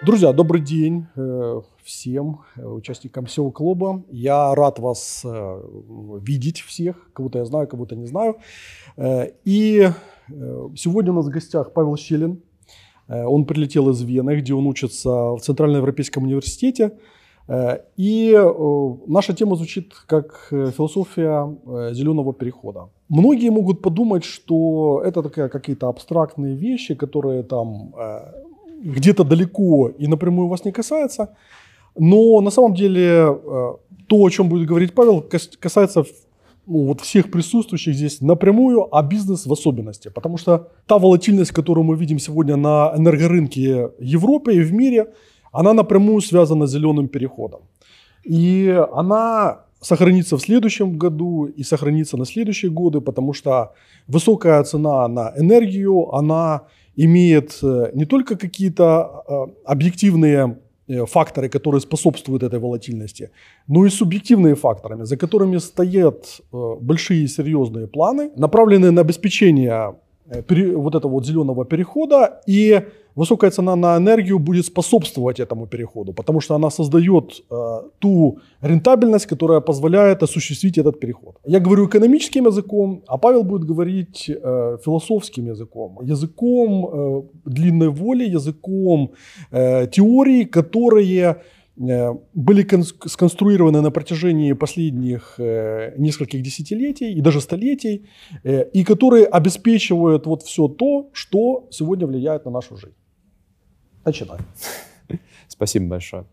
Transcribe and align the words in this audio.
Друзья, 0.00 0.32
добрый 0.32 0.60
день 0.60 1.06
э, 1.16 1.60
всем 1.82 2.42
э, 2.54 2.64
участникам 2.64 3.24
SEO 3.24 3.50
клуба. 3.50 4.04
Я 4.10 4.54
рад 4.54 4.78
вас 4.78 5.22
э, 5.24 5.62
видеть 6.22 6.60
всех, 6.60 7.10
кого-то 7.12 7.38
я 7.38 7.44
знаю, 7.44 7.66
кого-то 7.66 7.96
не 7.96 8.06
знаю. 8.06 8.36
И 9.44 9.90
сегодня 10.76 11.10
у 11.12 11.16
нас 11.16 11.26
в 11.26 11.30
гостях 11.30 11.72
Павел 11.72 11.96
Щелин. 11.96 12.42
Он 13.08 13.44
прилетел 13.44 13.88
из 13.90 14.02
Вены, 14.02 14.36
где 14.36 14.54
он 14.54 14.66
учится 14.66 15.08
в 15.08 15.40
Центральноевропейском 15.40 16.24
университете. 16.24 16.92
И 17.96 18.38
наша 19.06 19.32
тема 19.32 19.56
звучит 19.56 19.94
как 20.06 20.48
философия 20.50 21.56
зеленого 21.92 22.34
перехода. 22.34 22.90
Многие 23.08 23.50
могут 23.50 23.80
подумать, 23.80 24.24
что 24.24 25.02
это 25.02 25.22
такая 25.22 25.48
какие-то 25.48 25.88
абстрактные 25.88 26.54
вещи, 26.54 26.94
которые 26.94 27.42
там 27.42 27.94
где-то 28.82 29.24
далеко 29.24 29.88
и 29.88 30.06
напрямую 30.06 30.48
вас 30.48 30.64
не 30.64 30.72
касается. 30.72 31.36
Но 31.96 32.40
на 32.40 32.50
самом 32.50 32.74
деле 32.74 33.02
э, 33.02 33.74
то, 34.06 34.16
о 34.16 34.30
чем 34.30 34.48
будет 34.48 34.68
говорить 34.68 34.94
Павел, 34.94 35.24
касается 35.60 36.04
ну, 36.66 36.84
вот 36.84 37.00
всех 37.00 37.30
присутствующих 37.30 37.94
здесь 37.94 38.20
напрямую, 38.20 38.94
а 38.94 39.02
бизнес 39.02 39.46
в 39.46 39.52
особенности. 39.52 40.10
Потому 40.10 40.38
что 40.38 40.68
та 40.86 40.98
волатильность, 40.98 41.52
которую 41.52 41.84
мы 41.84 41.96
видим 41.96 42.18
сегодня 42.18 42.56
на 42.56 42.92
энергорынке 42.96 43.90
Европы 43.98 44.54
и 44.54 44.60
в 44.60 44.72
мире, 44.72 45.06
она 45.50 45.72
напрямую 45.72 46.20
связана 46.20 46.66
с 46.66 46.72
зеленым 46.72 47.08
переходом. 47.08 47.60
И 48.22 48.68
она 48.92 49.64
сохранится 49.80 50.36
в 50.36 50.40
следующем 50.40 50.98
году 50.98 51.46
и 51.46 51.62
сохранится 51.62 52.16
на 52.16 52.26
следующие 52.26 52.70
годы, 52.70 53.00
потому 53.00 53.32
что 53.32 53.72
высокая 54.06 54.62
цена 54.64 55.08
на 55.08 55.32
энергию, 55.36 56.14
она 56.14 56.62
имеет 56.98 57.58
э, 57.62 57.90
не 57.94 58.04
только 58.04 58.36
какие-то 58.36 58.84
э, 59.28 59.46
объективные 59.64 60.58
э, 60.88 61.06
факторы, 61.06 61.48
которые 61.48 61.80
способствуют 61.80 62.42
этой 62.42 62.58
волатильности, 62.58 63.30
но 63.68 63.86
и 63.86 63.90
субъективные 63.90 64.54
факторы, 64.54 65.06
за 65.06 65.16
которыми 65.16 65.58
стоят 65.58 66.40
большие 66.80 67.28
серьезные 67.28 67.86
планы, 67.86 68.30
направленные 68.36 68.90
на 68.90 69.02
обеспечение 69.02 69.94
вот 70.28 70.94
этого 70.94 71.12
вот 71.12 71.26
зеленого 71.26 71.64
перехода 71.64 72.40
и 72.46 72.82
высокая 73.18 73.50
цена 73.50 73.76
на 73.76 73.96
энергию 73.96 74.38
будет 74.38 74.66
способствовать 74.66 75.40
этому 75.40 75.66
переходу, 75.66 76.12
потому 76.12 76.40
что 76.40 76.54
она 76.54 76.70
создает 76.70 77.44
э, 77.50 77.82
ту 77.98 78.38
рентабельность, 78.62 79.26
которая 79.26 79.60
позволяет 79.60 80.22
осуществить 80.22 80.78
этот 80.78 81.00
переход. 81.00 81.36
Я 81.46 81.60
говорю 81.60 81.86
экономическим 81.86 82.46
языком, 82.46 83.02
а 83.08 83.18
Павел 83.18 83.42
будет 83.42 83.64
говорить 83.64 84.30
э, 84.30 84.78
философским 84.84 85.46
языком, 85.46 85.98
языком 86.02 86.88
э, 86.92 87.22
длинной 87.50 87.88
воли, 87.88 88.24
языком 88.24 89.10
э, 89.50 89.86
теорий, 89.86 90.44
которые 90.44 91.34
Э, 91.34 91.57
были 91.78 92.66
сконструированы 93.08 93.80
на 93.80 93.90
протяжении 93.90 94.52
последних 94.52 95.34
э, 95.38 95.94
нескольких 95.96 96.42
десятилетий 96.42 97.12
и 97.12 97.20
даже 97.20 97.40
столетий, 97.40 98.08
э, 98.42 98.68
и 98.72 98.82
которые 98.84 99.26
обеспечивают 99.26 100.26
вот 100.26 100.42
все 100.42 100.66
то, 100.66 101.08
что 101.12 101.68
сегодня 101.70 102.06
влияет 102.06 102.44
на 102.44 102.50
нашу 102.50 102.76
жизнь. 102.76 102.96
Начинаем. 104.04 104.44
Спасибо 105.48 105.86
большое. 105.86 106.24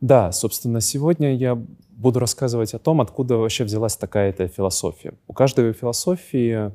Да, 0.00 0.32
собственно, 0.32 0.80
сегодня 0.80 1.34
я 1.36 1.54
буду 1.90 2.18
рассказывать 2.18 2.74
о 2.74 2.78
том, 2.78 3.00
откуда 3.00 3.36
вообще 3.36 3.64
взялась 3.64 3.96
такая-то 3.96 4.48
философия. 4.48 5.14
У 5.28 5.32
каждой 5.32 5.72
философии 5.72 6.72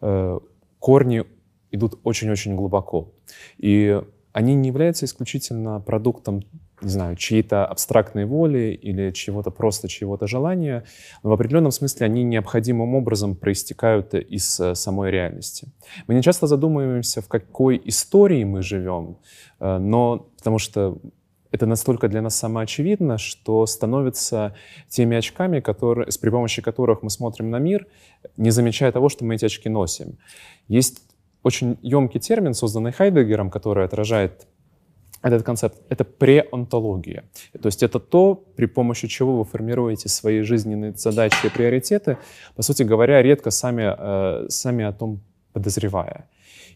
э, 0.00 0.38
корни 0.80 1.24
идут 1.70 2.00
очень-очень 2.02 2.56
глубоко. 2.56 3.12
И 3.58 4.02
они 4.32 4.54
не 4.54 4.68
являются 4.68 5.04
исключительно 5.04 5.80
продуктом 5.80 6.42
не 6.80 6.88
знаю, 6.88 7.16
чьей-то 7.16 7.66
абстрактной 7.66 8.24
воли 8.24 8.78
или 8.80 9.10
чего-то 9.10 9.50
просто 9.50 9.88
чьего-то 9.88 10.26
желания, 10.26 10.84
но 11.22 11.30
в 11.30 11.32
определенном 11.32 11.72
смысле 11.72 12.06
они 12.06 12.22
необходимым 12.22 12.94
образом 12.94 13.34
проистекают 13.34 14.14
из 14.14 14.60
э, 14.60 14.74
самой 14.74 15.10
реальности. 15.10 15.68
Мы 16.06 16.14
не 16.14 16.22
часто 16.22 16.46
задумываемся, 16.46 17.20
в 17.20 17.28
какой 17.28 17.80
истории 17.84 18.44
мы 18.44 18.62
живем, 18.62 19.18
э, 19.60 19.78
но 19.78 20.28
потому 20.36 20.58
что 20.58 20.98
это 21.50 21.66
настолько 21.66 22.08
для 22.08 22.22
нас 22.22 22.36
самоочевидно, 22.36 23.18
что 23.18 23.66
становится 23.66 24.54
теми 24.88 25.16
очками, 25.16 25.60
которые, 25.60 26.08
при 26.20 26.30
помощи 26.30 26.62
которых 26.62 27.02
мы 27.02 27.10
смотрим 27.10 27.50
на 27.50 27.58
мир, 27.58 27.86
не 28.36 28.50
замечая 28.50 28.92
того, 28.92 29.08
что 29.08 29.24
мы 29.24 29.34
эти 29.34 29.46
очки 29.46 29.68
носим. 29.68 30.18
Есть 30.68 31.02
очень 31.42 31.78
емкий 31.82 32.20
термин, 32.20 32.52
созданный 32.52 32.92
Хайдегером, 32.92 33.50
который 33.50 33.84
отражает 33.84 34.46
этот 35.22 35.42
концепт— 35.42 35.78
это 35.88 36.04
преонтология. 36.04 37.24
То 37.60 37.66
есть 37.66 37.82
это 37.82 37.98
то, 37.98 38.34
при 38.34 38.66
помощи 38.66 39.08
чего 39.08 39.38
вы 39.38 39.44
формируете 39.44 40.08
свои 40.08 40.42
жизненные 40.42 40.92
задачи 40.94 41.46
и 41.46 41.50
приоритеты, 41.50 42.18
по 42.56 42.62
сути 42.62 42.82
говоря, 42.82 43.22
редко 43.22 43.50
сами, 43.50 43.94
э, 43.98 44.48
сами 44.48 44.84
о 44.84 44.92
том 44.92 45.20
подозревая. 45.52 46.28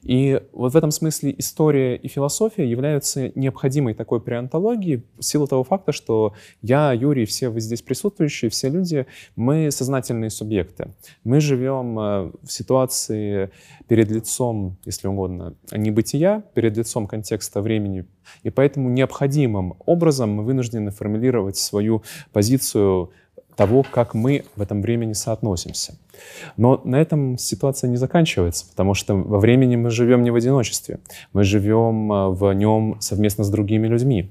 И 0.02 0.40
вот 0.52 0.72
в 0.72 0.76
этом 0.76 0.90
смысле 0.90 1.34
история 1.38 1.96
и 1.96 2.08
философия 2.08 2.68
являются 2.68 3.30
необходимой 3.36 3.94
такой 3.94 4.20
преонтологией 4.20 5.04
в 5.18 5.22
силу 5.22 5.46
того 5.46 5.64
факта, 5.64 5.92
что 5.92 6.34
я, 6.60 6.92
Юрий, 6.92 7.24
все 7.24 7.48
вы 7.48 7.60
здесь 7.60 7.82
присутствующие, 7.82 8.50
все 8.50 8.68
люди, 8.68 9.06
мы 9.36 9.70
сознательные 9.70 10.30
субъекты. 10.30 10.92
Мы 11.24 11.40
живем 11.40 11.98
э, 11.98 12.32
в 12.42 12.50
ситуации 12.50 13.50
перед 13.86 14.10
лицом, 14.10 14.76
если 14.84 15.06
угодно, 15.08 15.54
небытия, 15.70 16.42
перед 16.54 16.76
лицом 16.76 17.06
контекста 17.06 17.60
времени, 17.60 18.06
и 18.42 18.50
поэтому 18.50 18.90
необходимым 18.90 19.74
образом 19.86 20.30
мы 20.30 20.44
вынуждены 20.44 20.90
формулировать 20.90 21.56
свою 21.56 22.02
позицию 22.32 23.10
того, 23.56 23.84
как 23.88 24.14
мы 24.14 24.44
в 24.56 24.62
этом 24.62 24.82
времени 24.82 25.12
соотносимся. 25.12 25.94
Но 26.56 26.80
на 26.84 27.00
этом 27.00 27.38
ситуация 27.38 27.88
не 27.88 27.96
заканчивается, 27.96 28.66
потому 28.68 28.94
что 28.94 29.14
во 29.14 29.38
времени 29.38 29.76
мы 29.76 29.90
живем 29.90 30.22
не 30.22 30.30
в 30.30 30.34
одиночестве, 30.34 30.98
мы 31.32 31.44
живем 31.44 32.12
э, 32.12 32.28
в 32.28 32.52
нем 32.52 32.96
совместно 33.00 33.44
с 33.44 33.50
другими 33.50 33.86
людьми. 33.86 34.30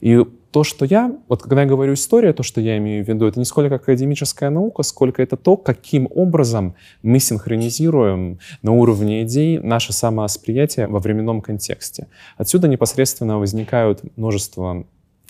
И 0.00 0.24
то, 0.50 0.64
что 0.64 0.84
я, 0.84 1.16
вот 1.28 1.42
когда 1.42 1.62
я 1.62 1.68
говорю 1.68 1.94
история, 1.94 2.34
то, 2.34 2.42
что 2.42 2.60
я 2.60 2.76
имею 2.76 3.04
в 3.04 3.08
виду, 3.08 3.26
это 3.26 3.38
не 3.38 3.46
сколько 3.46 3.76
академическая 3.76 4.50
наука, 4.50 4.82
сколько 4.82 5.22
это 5.22 5.36
то, 5.36 5.56
каким 5.56 6.06
образом 6.14 6.74
мы 7.02 7.18
синхронизируем 7.20 8.38
на 8.60 8.72
уровне 8.72 9.22
идей 9.22 9.58
наше 9.58 9.94
самовосприятие 9.94 10.88
во 10.88 10.98
временном 10.98 11.40
контексте. 11.40 12.08
Отсюда 12.36 12.68
непосредственно 12.68 13.38
возникают 13.38 14.02
множество 14.16 14.84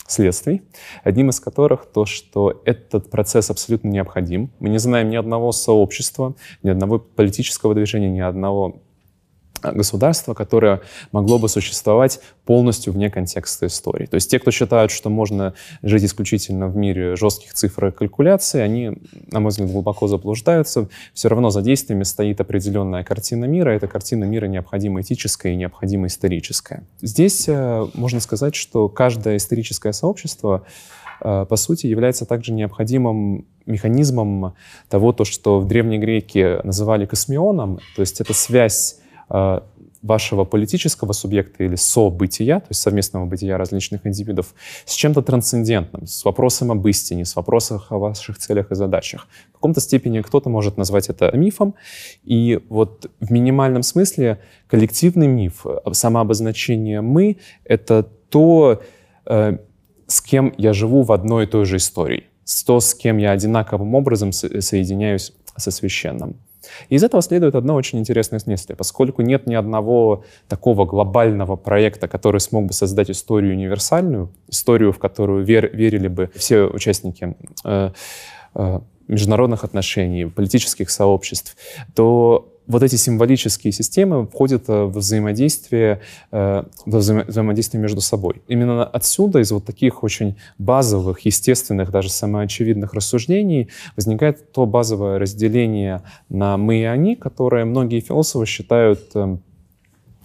следствий, 0.06 0.62
одним 1.04 1.30
из 1.30 1.40
которых 1.40 1.86
то, 1.86 2.04
что 2.04 2.62
этот 2.64 3.10
процесс 3.10 3.50
абсолютно 3.50 3.88
необходим. 3.88 4.50
Мы 4.58 4.68
не 4.68 4.78
знаем 4.78 5.10
ни 5.10 5.16
одного 5.16 5.52
сообщества, 5.52 6.34
ни 6.62 6.70
одного 6.70 6.98
политического 6.98 7.74
движения, 7.74 8.10
ни 8.10 8.20
одного 8.20 8.82
государство, 9.62 10.34
которое 10.34 10.80
могло 11.12 11.38
бы 11.38 11.48
существовать 11.48 12.20
полностью 12.44 12.92
вне 12.92 13.10
контекста 13.10 13.66
истории. 13.66 14.06
То 14.06 14.16
есть 14.16 14.30
те, 14.30 14.38
кто 14.38 14.50
считают, 14.50 14.90
что 14.90 15.10
можно 15.10 15.54
жить 15.82 16.04
исключительно 16.04 16.68
в 16.68 16.76
мире 16.76 17.14
жестких 17.16 17.54
цифр 17.54 17.86
и 17.86 17.90
калькуляций, 17.92 18.64
они, 18.64 18.92
на 19.30 19.40
мой 19.40 19.50
взгляд, 19.50 19.70
глубоко 19.70 20.08
заблуждаются. 20.08 20.88
Все 21.14 21.28
равно 21.28 21.50
за 21.50 21.62
действиями 21.62 22.02
стоит 22.02 22.40
определенная 22.40 23.04
картина 23.04 23.44
мира. 23.44 23.70
Эта 23.70 23.86
картина 23.86 24.24
мира 24.24 24.46
необходимо 24.46 25.00
этическая 25.00 25.52
и 25.52 25.56
необходимо 25.56 26.08
историческая. 26.08 26.84
Здесь 27.00 27.48
э, 27.48 27.86
можно 27.94 28.20
сказать, 28.20 28.54
что 28.54 28.88
каждое 28.88 29.36
историческое 29.36 29.92
сообщество 29.92 30.64
э, 31.20 31.46
по 31.48 31.56
сути, 31.56 31.86
является 31.86 32.26
также 32.26 32.52
необходимым 32.52 33.46
механизмом 33.66 34.54
того, 34.88 35.12
то, 35.12 35.24
что 35.24 35.60
в 35.60 35.66
Древней 35.66 35.98
Греке 35.98 36.60
называли 36.64 37.06
космионом, 37.06 37.78
то 37.94 38.00
есть 38.00 38.20
это 38.20 38.34
связь 38.34 38.98
вашего 40.02 40.44
политического 40.44 41.12
субъекта 41.12 41.64
или 41.64 41.76
события, 41.76 42.58
то 42.58 42.66
есть 42.70 42.80
совместного 42.80 43.24
бытия 43.24 43.56
различных 43.56 44.04
индивидов, 44.04 44.54
с 44.84 44.94
чем-то 44.94 45.22
трансцендентным, 45.22 46.06
с 46.06 46.24
вопросом 46.24 46.72
об 46.72 46.86
истине, 46.88 47.24
с 47.24 47.36
вопросом 47.36 47.80
о 47.88 47.98
ваших 47.98 48.38
целях 48.38 48.72
и 48.72 48.74
задачах. 48.74 49.28
В 49.50 49.52
каком-то 49.54 49.80
степени 49.80 50.20
кто-то 50.20 50.50
может 50.50 50.76
назвать 50.76 51.08
это 51.08 51.30
мифом, 51.36 51.74
и 52.24 52.60
вот 52.68 53.10
в 53.20 53.30
минимальном 53.30 53.84
смысле 53.84 54.40
коллективный 54.66 55.28
миф, 55.28 55.64
самообозначение 55.92 57.00
«мы»— 57.00 57.38
это 57.64 58.02
то, 58.02 58.82
э, 59.26 59.58
с 60.08 60.20
кем 60.20 60.52
я 60.58 60.72
живу 60.72 61.02
в 61.02 61.12
одной 61.12 61.44
и 61.44 61.46
той 61.46 61.64
же 61.64 61.76
истории, 61.76 62.24
то, 62.66 62.80
с 62.80 62.92
кем 62.94 63.18
я 63.18 63.30
одинаковым 63.30 63.94
образом 63.94 64.32
соединяюсь 64.32 65.32
со 65.56 65.70
священным. 65.70 66.36
И 66.88 66.94
из 66.94 67.04
этого 67.04 67.22
следует 67.22 67.54
одно 67.54 67.74
очень 67.74 67.98
интересное 67.98 68.38
следствие. 68.38 68.76
Поскольку 68.76 69.22
нет 69.22 69.46
ни 69.46 69.54
одного 69.54 70.24
такого 70.48 70.84
глобального 70.84 71.56
проекта, 71.56 72.08
который 72.08 72.40
смог 72.40 72.66
бы 72.66 72.72
создать 72.72 73.10
историю 73.10 73.52
универсальную, 73.52 74.30
историю, 74.48 74.92
в 74.92 74.98
которую 74.98 75.44
вер, 75.44 75.74
верили 75.74 76.08
бы 76.08 76.30
все 76.34 76.64
участники 76.64 77.36
э, 77.64 77.90
э, 78.54 78.80
международных 79.08 79.64
отношений, 79.64 80.26
политических 80.26 80.90
сообществ, 80.90 81.56
то 81.94 82.51
вот 82.66 82.82
эти 82.82 82.96
символические 82.96 83.72
системы 83.72 84.26
входят 84.26 84.68
в 84.68 84.90
взаимодействие, 84.90 86.00
в 86.30 86.66
взаимодействие 86.86 87.80
между 87.80 88.00
собой. 88.00 88.42
Именно 88.48 88.84
отсюда, 88.84 89.40
из 89.40 89.50
вот 89.50 89.64
таких 89.64 90.02
очень 90.04 90.36
базовых, 90.58 91.20
естественных, 91.20 91.90
даже 91.90 92.10
самоочевидных 92.10 92.94
рассуждений 92.94 93.68
возникает 93.96 94.52
то 94.52 94.66
базовое 94.66 95.18
разделение 95.18 96.02
на 96.28 96.56
«мы» 96.56 96.80
и 96.80 96.84
«они», 96.84 97.16
которое 97.16 97.64
многие 97.64 98.00
философы 98.00 98.46
считают 98.46 99.10
эм, 99.14 99.42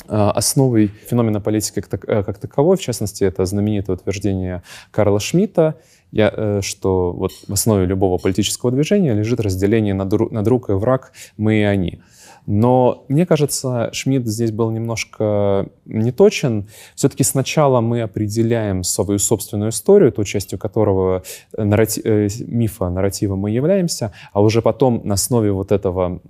основой 0.07 0.87
феномена 0.87 1.41
политики 1.41 1.81
как 1.81 2.37
таковой, 2.37 2.77
в 2.77 2.81
частности, 2.81 3.23
это 3.23 3.45
знаменитое 3.45 3.95
утверждение 3.95 4.63
Карла 4.91 5.19
Шмидта, 5.19 5.75
я, 6.11 6.33
э, 6.35 6.61
что 6.63 7.11
вот 7.11 7.31
в 7.47 7.53
основе 7.53 7.85
любого 7.85 8.17
политического 8.17 8.71
движения 8.71 9.13
лежит 9.13 9.39
разделение 9.39 9.93
на, 9.93 10.05
друг, 10.05 10.31
на 10.31 10.43
друг 10.43 10.69
и 10.69 10.73
враг, 10.73 11.11
мы 11.35 11.59
и 11.59 11.63
они. 11.63 12.01
Но 12.47 13.03
мне 13.09 13.25
кажется, 13.25 13.89
Шмидт 13.91 14.25
здесь 14.25 14.51
был 14.51 14.71
немножко 14.71 15.67
неточен. 15.85 16.69
Все-таки 16.95 17.23
сначала 17.23 17.81
мы 17.81 18.01
определяем 18.01 18.83
свою 18.83 19.19
собственную 19.19 19.71
историю, 19.71 20.13
той 20.13 20.25
частью 20.25 20.57
которого 20.57 21.23
э, 21.55 21.63
наррати... 21.63 22.01
Э, 22.05 22.29
мифа, 22.47 22.89
нарратива 22.89 23.35
мы 23.35 23.51
являемся, 23.51 24.13
а 24.31 24.41
уже 24.41 24.61
потом 24.61 25.01
на 25.03 25.15
основе 25.15 25.51
вот 25.51 25.71
этого 25.71 26.21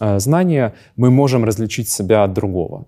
знания 0.00 0.74
мы 0.96 1.10
можем 1.10 1.44
различить 1.44 1.88
себя 1.88 2.24
от 2.24 2.32
другого. 2.32 2.86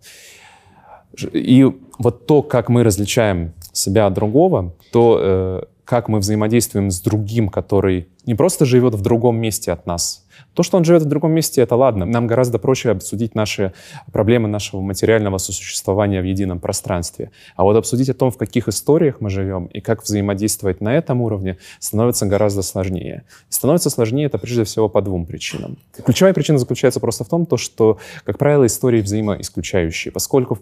И 1.33 1.67
вот 1.99 2.27
то, 2.27 2.43
как 2.43 2.69
мы 2.69 2.85
различаем 2.85 3.53
себя 3.73 4.07
от 4.07 4.15
другого, 4.15 4.75
то 4.93 5.67
как 5.85 6.09
мы 6.09 6.21
взаимодействуем 6.21 6.93
с 6.93 7.01
другим, 7.01 7.49
который 7.49 8.09
не 8.25 8.37
просто 8.37 8.65
живет 8.65 8.95
в 8.95 9.03
другом 9.03 9.39
месте 9.39 9.73
от 9.73 9.87
нас. 9.87 10.25
То, 10.55 10.63
что 10.63 10.77
он 10.77 10.85
живет 10.85 11.03
в 11.03 11.07
другом 11.07 11.33
месте, 11.33 11.63
это 11.63 11.77
ладно. 11.77 12.07
Нам 12.07 12.27
гораздо 12.27 12.59
проще 12.59 12.91
обсудить 12.91 13.35
наши 13.35 13.73
проблемы 14.13 14.49
нашего 14.49 14.81
материального 14.81 15.39
сосуществования 15.39 16.21
в 16.21 16.25
едином 16.25 16.61
пространстве. 16.61 17.31
А 17.57 17.65
вот 17.65 17.77
обсудить 17.77 18.09
о 18.09 18.15
том, 18.15 18.31
в 18.31 18.37
каких 18.37 18.69
историях 18.69 19.21
мы 19.21 19.31
живем 19.31 19.67
и 19.67 19.81
как 19.81 20.03
взаимодействовать 20.03 20.81
на 20.81 20.95
этом 20.95 21.21
уровне, 21.21 21.59
становится 21.79 22.27
гораздо 22.27 22.63
сложнее. 22.63 23.25
И 23.51 23.53
становится 23.53 23.91
сложнее 23.91 24.27
это 24.27 24.39
прежде 24.39 24.65
всего 24.65 24.89
по 24.89 25.03
двум 25.03 25.27
причинам. 25.27 25.79
Ключевая 26.05 26.35
причина 26.35 26.59
заключается 26.59 27.01
просто 27.01 27.25
в 27.25 27.29
том, 27.29 27.47
то, 27.47 27.57
что, 27.57 27.99
как 28.25 28.39
правило, 28.39 28.67
истории 28.67 29.01
взаимоисключающие, 29.01 30.13
поскольку 30.13 30.59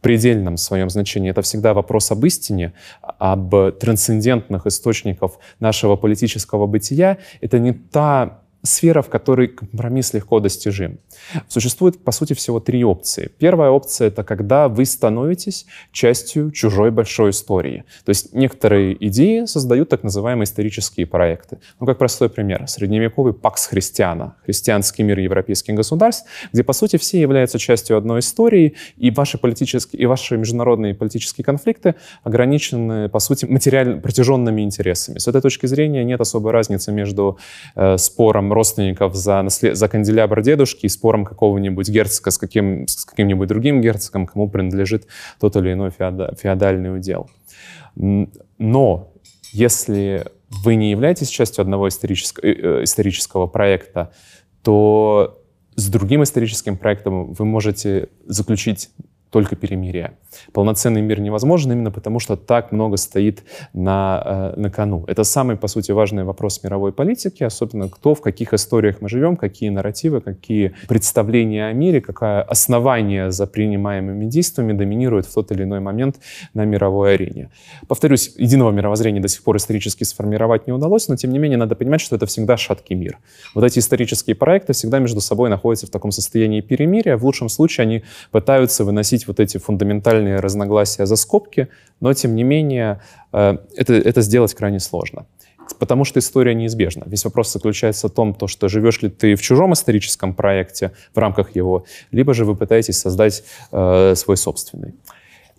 предельном 0.00 0.56
своем 0.56 0.90
значении. 0.90 1.30
Это 1.30 1.42
всегда 1.42 1.74
вопрос 1.74 2.10
об 2.10 2.24
истине, 2.24 2.72
об 3.02 3.54
трансцендентных 3.78 4.66
источниках 4.66 5.32
нашего 5.60 5.96
политического 5.96 6.66
бытия. 6.66 7.18
Это 7.40 7.58
не 7.58 7.72
та 7.72 8.42
сфера, 8.62 9.02
в 9.02 9.08
которой 9.08 9.48
компромисс 9.48 10.14
легко 10.14 10.40
достижим. 10.40 10.98
Существует, 11.48 12.02
по 12.02 12.12
сути, 12.12 12.32
всего 12.32 12.60
три 12.60 12.84
опции. 12.84 13.30
Первая 13.38 13.70
опция— 13.70 14.08
это 14.08 14.24
когда 14.24 14.68
вы 14.68 14.84
становитесь 14.84 15.66
частью 15.92 16.50
чужой 16.50 16.90
большой 16.90 17.30
истории. 17.30 17.84
То 18.04 18.10
есть 18.10 18.34
некоторые 18.34 18.96
идеи 19.06 19.44
создают 19.44 19.88
так 19.88 20.02
называемые 20.02 20.44
исторические 20.44 21.06
проекты. 21.06 21.58
Ну, 21.80 21.86
как 21.86 21.98
простой 21.98 22.28
пример. 22.28 22.66
Средневековый 22.66 23.32
пакс 23.32 23.66
христиана, 23.66 24.34
христианский 24.44 25.02
мир 25.02 25.18
европейских 25.18 25.74
государств, 25.74 26.28
где, 26.52 26.64
по 26.64 26.72
сути, 26.72 26.96
все 26.96 27.20
являются 27.20 27.58
частью 27.58 27.96
одной 27.96 28.20
истории, 28.20 28.74
и 28.96 29.10
ваши 29.10 29.38
политические, 29.38 30.02
и 30.02 30.06
ваши 30.06 30.36
международные 30.36 30.94
политические 30.94 31.44
конфликты 31.44 31.94
ограничены, 32.24 33.08
по 33.08 33.20
сути, 33.20 33.44
материально 33.44 34.00
протяженными 34.00 34.62
интересами. 34.62 35.18
С 35.18 35.28
этой 35.28 35.40
точки 35.40 35.66
зрения 35.66 36.04
нет 36.04 36.20
особой 36.20 36.52
разницы 36.52 36.92
между 36.92 37.38
э, 37.76 37.96
спором 37.98 38.47
родственников 38.52 39.14
за, 39.14 39.42
наслед... 39.42 39.76
за 39.76 39.88
канделябр 39.88 40.42
дедушки 40.42 40.86
и 40.86 40.88
спором 40.88 41.24
какого-нибудь 41.24 41.88
герцога 41.88 42.30
с, 42.30 42.38
каким... 42.38 42.86
с 42.86 43.04
каким-нибудь 43.04 43.48
другим 43.48 43.80
герцогом, 43.80 44.26
кому 44.26 44.48
принадлежит 44.48 45.06
тот 45.40 45.56
или 45.56 45.72
иной 45.72 45.90
феода... 45.90 46.34
феодальный 46.40 46.94
удел. 46.94 47.28
Но 47.94 49.12
если 49.52 50.26
вы 50.64 50.76
не 50.76 50.90
являетесь 50.90 51.28
частью 51.28 51.62
одного 51.62 51.88
исторического, 51.88 52.46
э, 52.46 52.52
э, 52.52 52.84
исторического 52.84 53.46
проекта, 53.46 54.12
то 54.62 55.42
с 55.76 55.88
другим 55.88 56.22
историческим 56.22 56.76
проектом 56.76 57.32
вы 57.32 57.44
можете 57.44 58.08
заключить 58.26 58.90
только 59.30 59.56
перемирие. 59.56 60.12
Полноценный 60.52 61.00
мир 61.00 61.20
невозможен 61.20 61.72
именно 61.72 61.90
потому, 61.90 62.20
что 62.20 62.36
так 62.36 62.72
много 62.72 62.96
стоит 62.96 63.42
на, 63.72 64.52
э, 64.56 64.60
на 64.60 64.70
кону. 64.70 65.04
Это 65.06 65.24
самый, 65.24 65.56
по 65.56 65.68
сути, 65.68 65.92
важный 65.92 66.24
вопрос 66.24 66.62
мировой 66.62 66.92
политики, 66.92 67.42
особенно 67.42 67.88
кто, 67.88 68.14
в 68.14 68.20
каких 68.20 68.52
историях 68.52 69.00
мы 69.00 69.08
живем, 69.08 69.36
какие 69.36 69.70
нарративы, 69.70 70.20
какие 70.20 70.74
представления 70.88 71.66
о 71.66 71.72
мире, 71.72 72.00
какое 72.00 72.42
основание 72.42 73.30
за 73.30 73.46
принимаемыми 73.46 74.26
действиями 74.26 74.72
доминирует 74.72 75.26
в 75.26 75.34
тот 75.34 75.50
или 75.52 75.62
иной 75.62 75.80
момент 75.80 76.16
на 76.54 76.64
мировой 76.64 77.14
арене. 77.14 77.50
Повторюсь, 77.86 78.34
единого 78.36 78.70
мировоззрения 78.70 79.20
до 79.20 79.28
сих 79.28 79.42
пор 79.42 79.56
исторически 79.56 80.04
сформировать 80.04 80.66
не 80.66 80.72
удалось, 80.72 81.08
но 81.08 81.16
тем 81.16 81.32
не 81.32 81.38
менее 81.38 81.58
надо 81.58 81.74
понимать, 81.74 82.00
что 82.00 82.16
это 82.16 82.26
всегда 82.26 82.56
шаткий 82.56 82.96
мир. 82.96 83.18
Вот 83.54 83.64
эти 83.64 83.78
исторические 83.78 84.36
проекты 84.36 84.72
всегда 84.72 84.98
между 84.98 85.20
собой 85.20 85.50
находятся 85.50 85.86
в 85.86 85.90
таком 85.90 86.10
состоянии 86.10 86.60
перемирия. 86.60 87.16
В 87.16 87.24
лучшем 87.24 87.48
случае 87.48 87.82
они 87.82 88.04
пытаются 88.30 88.84
выносить 88.84 89.17
выносить 89.18 89.26
вот 89.26 89.40
эти 89.40 89.58
фундаментальные 89.58 90.40
разногласия 90.40 91.06
за 91.06 91.16
скобки, 91.16 91.68
но 92.00 92.14
тем 92.14 92.34
не 92.34 92.44
менее 92.44 93.00
э, 93.32 93.58
это, 93.76 93.94
это 93.94 94.22
сделать 94.22 94.54
крайне 94.54 94.80
сложно. 94.80 95.26
Потому 95.78 96.04
что 96.04 96.18
история 96.18 96.54
неизбежна. 96.54 97.04
Весь 97.06 97.24
вопрос 97.24 97.52
заключается 97.52 98.08
в 98.08 98.10
том, 98.10 98.34
то, 98.34 98.48
что 98.48 98.68
живешь 98.68 99.02
ли 99.02 99.08
ты 99.08 99.34
в 99.34 99.40
чужом 99.40 99.72
историческом 99.72 100.34
проекте, 100.34 100.90
в 101.14 101.18
рамках 101.18 101.56
его, 101.56 101.84
либо 102.12 102.34
же 102.34 102.44
вы 102.44 102.54
пытаетесь 102.54 103.00
создать 103.00 103.44
э, 103.72 104.14
свой 104.14 104.36
собственный. 104.36 104.94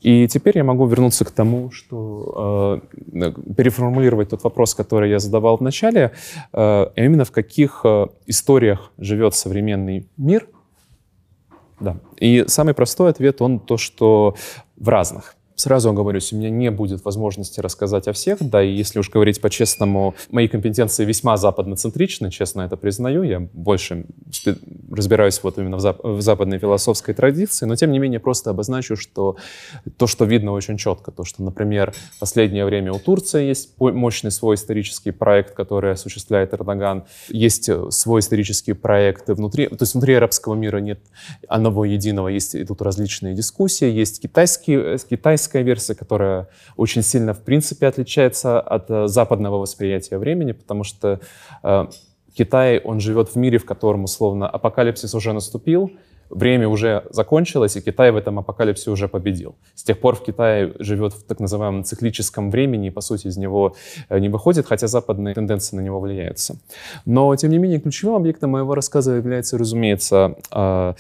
И 0.01 0.27
теперь 0.27 0.57
я 0.57 0.63
могу 0.63 0.87
вернуться 0.87 1.25
к 1.25 1.31
тому, 1.31 1.71
что 1.71 2.81
э, 3.21 3.31
переформулировать 3.57 4.29
тот 4.29 4.43
вопрос, 4.43 4.73
который 4.73 5.09
я 5.09 5.19
задавал 5.19 5.57
в 5.57 5.61
начале, 5.61 6.01
э, 6.01 6.11
а 6.53 6.91
именно 6.95 7.23
в 7.23 7.31
каких 7.31 7.81
э, 7.83 8.07
историях 8.27 8.91
живет 8.97 9.33
современный 9.33 10.05
мир– 10.17 10.47
да. 11.79 11.97
И 12.17 12.45
самый 12.47 12.73
простой 12.73 13.09
ответ, 13.09 13.41
он 13.41 13.59
то, 13.59 13.77
что 13.77 14.35
в 14.75 14.89
разных. 14.89 15.35
Сразу 15.59 15.89
оговорюсь, 15.89 16.31
у 16.31 16.37
меня 16.37 16.49
не 16.49 16.71
будет 16.71 17.03
возможности 17.03 17.59
рассказать 17.59 18.07
о 18.07 18.13
всех, 18.13 18.37
да, 18.39 18.63
и 18.63 18.71
если 18.71 18.97
уж 18.99 19.09
говорить 19.09 19.41
по-честному, 19.41 20.15
мои 20.31 20.47
компетенции 20.47 21.03
весьма 21.03 21.35
западноцентричны, 21.35 22.31
честно 22.31 22.61
это 22.61 22.77
признаю, 22.77 23.23
я 23.23 23.41
больше 23.41 24.05
разбираюсь 24.89 25.43
вот 25.43 25.57
именно 25.57 25.75
в, 25.75 25.81
зап 25.81 25.99
в 26.01 26.21
западной 26.21 26.59
философской 26.59 27.13
традиции, 27.13 27.65
но 27.65 27.75
тем 27.75 27.91
не 27.91 27.99
менее 27.99 28.21
просто 28.21 28.51
обозначу, 28.51 28.95
что 28.95 29.35
то, 29.97 30.07
что 30.07 30.23
видно 30.23 30.53
очень 30.53 30.77
четко, 30.77 31.11
то, 31.11 31.25
что, 31.25 31.43
например, 31.43 31.93
в 32.15 32.19
последнее 32.19 32.63
время 32.63 32.93
у 32.93 32.99
Турции 32.99 33.43
есть 33.43 33.73
мощный 33.79 34.31
свой 34.31 34.55
исторический 34.55 35.11
проект, 35.11 35.55
который 35.55 35.91
осуществляет 35.91 36.53
Эрдоган, 36.53 37.03
есть 37.27 37.69
свой 37.89 38.21
исторический 38.21 38.71
проект 38.71 39.27
внутри, 39.27 39.67
то 39.67 39.81
есть 39.81 39.93
внутри 39.93 40.13
арабского 40.13 40.55
мира 40.55 40.77
нет 40.77 41.01
одного 41.49 41.83
единого, 41.83 42.29
есть 42.29 42.55
тут 42.65 42.81
различные 42.81 43.35
дискуссии, 43.35 43.91
есть 43.91 44.21
китайский, 44.21 44.97
китайский 45.09 45.48
китайская 45.49 45.63
версия, 45.63 45.95
которая 45.95 46.47
очень 46.77 47.03
сильно, 47.03 47.33
в 47.33 47.41
принципе, 47.43 47.87
отличается 47.87 48.61
от 48.61 48.89
э, 48.89 49.07
западного 49.07 49.57
восприятия 49.57 50.17
времени, 50.17 50.53
потому 50.53 50.83
что 50.83 51.19
э, 51.63 51.87
Китай, 52.33 52.79
он 52.79 52.99
живет 52.99 53.29
в 53.29 53.35
мире, 53.35 53.57
в 53.57 53.65
котором, 53.65 54.03
условно, 54.03 54.47
апокалипсис 54.47 55.15
уже 55.15 55.33
наступил, 55.33 55.91
время 56.29 56.67
уже 56.67 57.03
закончилось, 57.09 57.75
и 57.75 57.81
Китай 57.81 58.11
в 58.11 58.15
этом 58.15 58.37
апокалипсисе 58.37 58.91
уже 58.91 59.07
победил. 59.07 59.55
С 59.75 59.83
тех 59.83 59.99
пор 59.99 60.15
в 60.15 60.23
Китае 60.23 60.73
живет 60.79 61.13
в 61.13 61.23
так 61.23 61.39
называемом 61.39 61.83
циклическом 61.83 62.51
времени, 62.51 62.87
и, 62.87 62.91
по 62.91 63.01
сути, 63.01 63.27
из 63.27 63.37
него 63.37 63.75
э, 64.09 64.19
не 64.19 64.29
выходит, 64.29 64.67
хотя 64.67 64.87
западные 64.87 65.33
тенденции 65.33 65.75
на 65.75 65.81
него 65.81 65.99
влияются. 65.99 66.55
Но, 67.05 67.35
тем 67.35 67.49
не 67.49 67.57
менее, 67.57 67.79
ключевым 67.79 68.15
объектом 68.17 68.51
моего 68.51 68.75
рассказа 68.75 69.15
является, 69.15 69.57
разумеется, 69.57 70.35
э, 70.51 70.93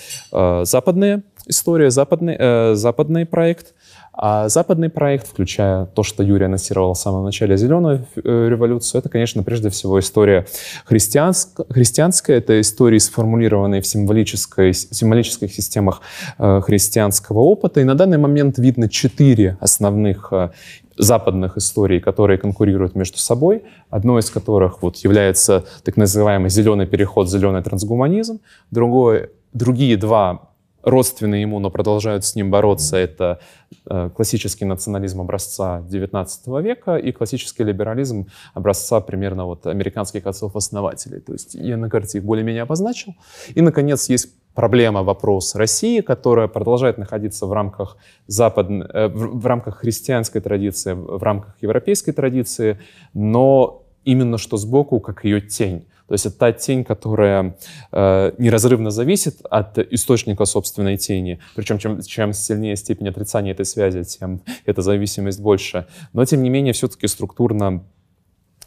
западная 0.63 1.21
история, 1.47 1.89
западный, 1.89 2.75
западный 2.75 3.25
проект, 3.25 3.73
а 4.21 4.49
западный 4.49 4.89
проект, 4.89 5.27
включая 5.27 5.85
то, 5.85 6.03
что 6.03 6.23
Юрий 6.23 6.45
анонсировал 6.45 6.93
в 6.93 6.97
самом 6.97 7.23
начале 7.23 7.55
«Зеленую 7.55 8.05
э, 8.17 8.47
революцию», 8.49 8.99
это, 8.99 9.07
конечно, 9.07 9.43
прежде 9.43 9.69
всего 9.69 9.97
история 9.97 10.45
христианск... 10.83 11.61
христианская, 11.69 12.35
это 12.35 12.59
истории, 12.59 12.97
сформулированные 12.97 13.81
в 13.81 13.87
символической, 13.87 14.73
символических 14.73 15.53
системах 15.53 16.01
э, 16.37 16.59
христианского 16.59 17.39
опыта. 17.39 17.79
И 17.79 17.85
на 17.85 17.95
данный 17.95 18.17
момент 18.17 18.57
видно 18.57 18.89
четыре 18.89 19.57
основных 19.61 20.33
э, 20.33 20.49
западных 20.97 21.55
историй, 21.55 22.01
которые 22.01 22.37
конкурируют 22.37 22.95
между 22.95 23.19
собой, 23.19 23.63
одной 23.89 24.19
из 24.19 24.29
которых 24.29 24.81
вот 24.81 24.97
является 24.97 25.63
так 25.85 25.95
называемый 25.95 26.49
зеленый 26.49 26.87
переход, 26.87 27.29
зеленый 27.29 27.63
трансгуманизм, 27.63 28.41
другой, 28.69 29.29
другие 29.53 29.95
два 29.95 30.48
родственные 30.89 31.41
ему, 31.41 31.59
но 31.59 31.69
продолжают 31.69 32.25
с 32.25 32.35
ним 32.35 32.51
бороться, 32.51 32.97
это 32.97 33.39
э, 33.85 34.09
классический 34.15 34.65
национализм 34.65 35.21
образца 35.21 35.83
XIX 35.89 36.61
века 36.61 36.97
и 36.97 37.11
классический 37.11 37.63
либерализм 37.63 38.27
образца 38.53 38.99
примерно 38.99 39.45
вот 39.45 39.67
американских 39.67 40.27
отцов-основателей. 40.27 41.19
То 41.19 41.33
есть 41.33 41.55
я 41.55 41.77
на 41.77 41.89
карте 41.89 42.17
их 42.17 42.23
более-менее 42.23 42.63
обозначил. 42.63 43.15
И, 43.55 43.61
наконец, 43.61 44.09
есть 44.09 44.29
проблема, 44.53 45.03
вопрос 45.03 45.55
России, 45.55 46.01
которая 46.01 46.47
продолжает 46.47 46.97
находиться 46.97 47.45
в 47.45 47.53
рамках, 47.53 47.97
запад... 48.27 48.67
Э, 48.69 49.07
в 49.07 49.45
рамках 49.45 49.77
христианской 49.77 50.41
традиции, 50.41 50.93
в 50.93 51.23
рамках 51.23 51.55
европейской 51.61 52.11
традиции, 52.11 52.79
но 53.13 53.83
именно 54.03 54.37
что 54.37 54.57
сбоку, 54.57 54.99
как 54.99 55.23
ее 55.23 55.41
тень. 55.41 55.85
То 56.09 56.13
есть 56.13 56.25
это 56.25 56.37
та 56.37 56.51
тень, 56.51 56.83
которая 56.83 57.55
э, 57.91 58.31
неразрывно 58.39 58.89
зависит 58.89 59.41
от 59.49 59.77
источника 59.77 60.45
собственной 60.45 60.97
тени. 60.97 61.39
Причем 61.55 61.77
чем, 61.77 62.01
чем 62.01 62.33
сильнее 62.33 62.75
степень 62.75 63.09
отрицания 63.09 63.51
этой 63.51 63.65
связи, 63.65 64.03
тем 64.03 64.41
эта 64.65 64.81
зависимость 64.81 65.39
больше. 65.39 65.85
Но 66.13 66.25
тем 66.25 66.41
не 66.41 66.49
менее 66.49 66.73
все-таки 66.73 67.05
структурно 67.05 67.83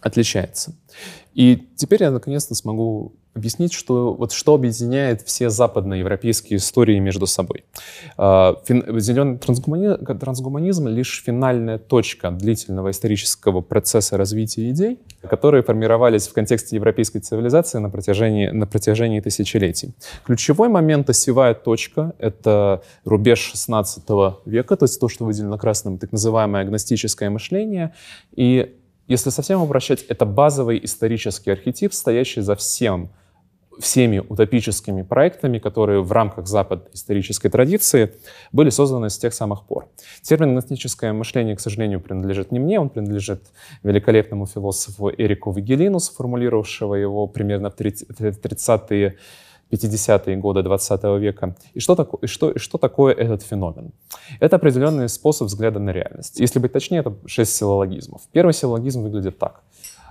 отличается. 0.03 0.75
И 1.35 1.69
теперь 1.77 2.03
я 2.03 2.11
наконец-то 2.11 2.55
смогу 2.55 3.15
объяснить, 3.35 3.73
что, 3.73 4.13
вот 4.13 4.33
что 4.33 4.55
объединяет 4.55 5.23
все 5.23 5.49
западноевропейские 5.49 6.59
истории 6.59 6.99
между 6.99 7.27
собой. 7.27 7.65
А, 8.19 8.61
зеленый 8.69 9.39
трансгуманизм, 9.39 10.05
трансгуманизм— 10.05 10.89
лишь 10.89 11.23
финальная 11.25 11.79
точка 11.79 12.31
длительного 12.31 12.91
исторического 12.91 13.63
процесса 13.63 14.19
развития 14.19 14.69
идей, 14.71 14.99
которые 15.23 15.63
формировались 15.63 16.29
в 16.29 16.35
контексте 16.35 16.77
европейской 16.77 17.21
цивилизации 17.21 17.79
на 17.79 17.89
протяжении, 17.89 18.49
на 18.49 18.67
протяжении 18.67 19.21
тысячелетий. 19.21 19.95
Ключевой 20.25 20.69
момент, 20.69 21.09
осевая 21.09 21.55
точка— 21.55 22.15
это 22.19 22.83
рубеж 23.05 23.53
XVI 23.55 24.35
века, 24.45 24.77
то 24.77 24.85
есть 24.85 25.01
то, 25.01 25.09
что 25.09 25.25
выделено 25.25 25.57
красным, 25.57 25.97
так 25.97 26.13
называемое 26.13 26.63
агностическое 26.63 27.31
мышление. 27.31 27.95
И 28.37 28.77
если 29.13 29.31
совсем 29.31 29.61
обращать, 29.61 30.03
это 30.09 30.25
базовый 30.25 30.81
исторический 30.83 31.51
архетип, 31.51 31.93
стоящий 31.93 32.41
за 32.41 32.57
всем, 32.57 33.11
всеми 33.79 34.19
утопическими 34.19 35.03
проектами, 35.03 35.59
которые 35.59 36.03
в 36.03 36.13
рамках 36.13 36.47
западной 36.47 36.91
исторической 36.95 37.51
традиции 37.51 38.15
были 38.53 38.71
созданы 38.71 39.11
с 39.11 39.19
тех 39.19 39.35
самых 39.35 39.67
пор. 39.67 39.89
Термин 40.23 40.53
«гностическое 40.53 41.13
мышление», 41.13 41.57
к 41.57 41.61
сожалению, 41.61 42.01
принадлежит 42.01 42.53
не 42.53 42.59
мне, 42.59 42.81
он 42.81 42.89
принадлежит 42.89 43.43
великолепному 43.83 44.47
философу 44.47 45.11
Эрику 45.11 45.53
Вигелину, 45.53 46.01
сформулировавшего 46.01 46.95
его 46.95 47.27
примерно 47.27 47.71
в 47.71 47.75
30-е 47.79 49.17
50-е 49.73 50.37
годы 50.37 50.63
20 50.63 51.03
века. 51.21 51.57
И 51.75 51.81
что, 51.81 51.95
тако, 51.95 52.19
и, 52.23 52.27
что, 52.27 52.51
и 52.51 52.59
что 52.59 52.79
такое 52.79 53.15
этот 53.15 53.43
феномен? 53.43 53.93
Это 54.41 54.57
определенный 54.57 55.09
способ 55.09 55.49
взгляда 55.49 55.79
на 55.79 55.91
реальность. 55.91 56.39
Если 56.39 56.59
быть 56.59 56.73
точнее, 56.73 56.99
это 56.99 57.15
шесть 57.27 57.55
силлологизмов. 57.57 58.23
Первый 58.33 58.53
силлологизм 58.53 59.03
выглядит 59.03 59.39
так. 59.39 59.63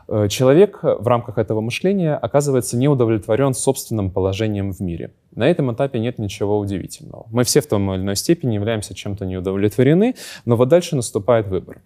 Э, 0.08 0.28
человек 0.28 0.80
в 0.82 1.08
рамках 1.08 1.38
этого 1.38 1.62
мышления 1.62 2.16
оказывается 2.16 2.76
не 2.76 2.90
удовлетворен 2.90 3.54
собственным 3.54 4.12
положением 4.12 4.74
в 4.74 4.82
мире. 4.82 5.14
На 5.36 5.50
этом 5.50 5.74
этапе 5.74 6.00
нет 6.00 6.20
ничего 6.20 6.60
удивительного. 6.60 7.28
Мы 7.32 7.44
все 7.44 7.62
в 7.62 7.68
той 7.68 7.80
или 7.80 8.02
иной 8.02 8.16
степени 8.16 8.56
являемся 8.56 8.94
чем-то 8.94 9.26
неудовлетворены, 9.26 10.16
но 10.46 10.56
вот 10.58 10.68
дальше 10.68 10.96
наступает 10.96 11.48
выбор. 11.48 11.82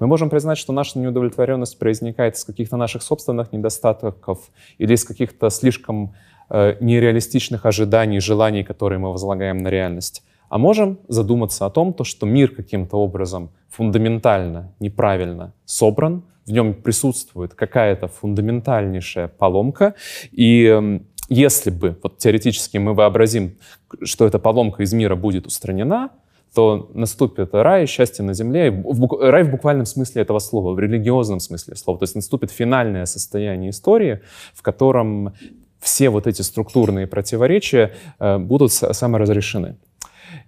Мы 0.00 0.08
можем 0.08 0.28
признать, 0.28 0.58
что 0.58 0.72
наша 0.72 0.98
неудовлетворенность 0.98 1.78
проистекает 1.78 2.34
из 2.34 2.44
каких-то 2.44 2.76
наших 2.76 3.02
собственных 3.02 3.52
недостатков 3.52 4.40
или 4.78 4.94
из 4.94 5.04
каких-то 5.04 5.50
слишком 5.50 6.14
нереалистичных 6.50 7.66
ожиданий, 7.66 8.20
желаний, 8.20 8.64
которые 8.64 8.98
мы 8.98 9.12
возлагаем 9.12 9.58
на 9.58 9.68
реальность. 9.68 10.22
А 10.48 10.58
можем 10.58 10.98
задуматься 11.08 11.66
о 11.66 11.70
том, 11.70 11.92
то, 11.92 12.04
что 12.04 12.26
мир 12.26 12.54
каким-то 12.54 12.96
образом 12.96 13.50
фундаментально 13.68 14.72
неправильно 14.80 15.52
собран, 15.66 16.22
в 16.46 16.50
нем 16.50 16.72
присутствует 16.74 17.54
какая-то 17.54 18.08
фундаментальнейшая 18.08 19.28
поломка, 19.28 19.94
и 20.32 20.64
эм, 20.64 21.06
если 21.28 21.70
бы, 21.70 21.98
вот 22.02 22.16
теоретически 22.16 22.78
мы 22.78 22.94
вообразим, 22.94 23.58
что 24.02 24.26
эта 24.26 24.38
поломка 24.38 24.82
из 24.82 24.94
мира 24.94 25.14
будет 25.14 25.46
устранена, 25.46 26.10
то 26.54 26.90
наступит 26.94 27.50
рай, 27.52 27.86
счастье 27.86 28.24
на 28.24 28.32
земле, 28.32 28.70
в, 28.70 29.20
рай 29.20 29.42
в 29.42 29.50
буквальном 29.50 29.84
смысле 29.84 30.22
этого 30.22 30.38
слова, 30.38 30.72
в 30.72 30.78
религиозном 30.78 31.40
смысле 31.40 31.76
слова. 31.76 31.98
То 31.98 32.04
есть 32.04 32.14
наступит 32.14 32.50
финальное 32.50 33.04
состояние 33.04 33.70
истории, 33.70 34.22
в 34.54 34.62
котором 34.62 35.34
все 35.80 36.10
вот 36.10 36.26
эти 36.26 36.42
структурные 36.42 37.06
противоречия 37.06 37.94
э, 38.18 38.38
будут 38.38 38.72
саморазрешены. 38.72 39.76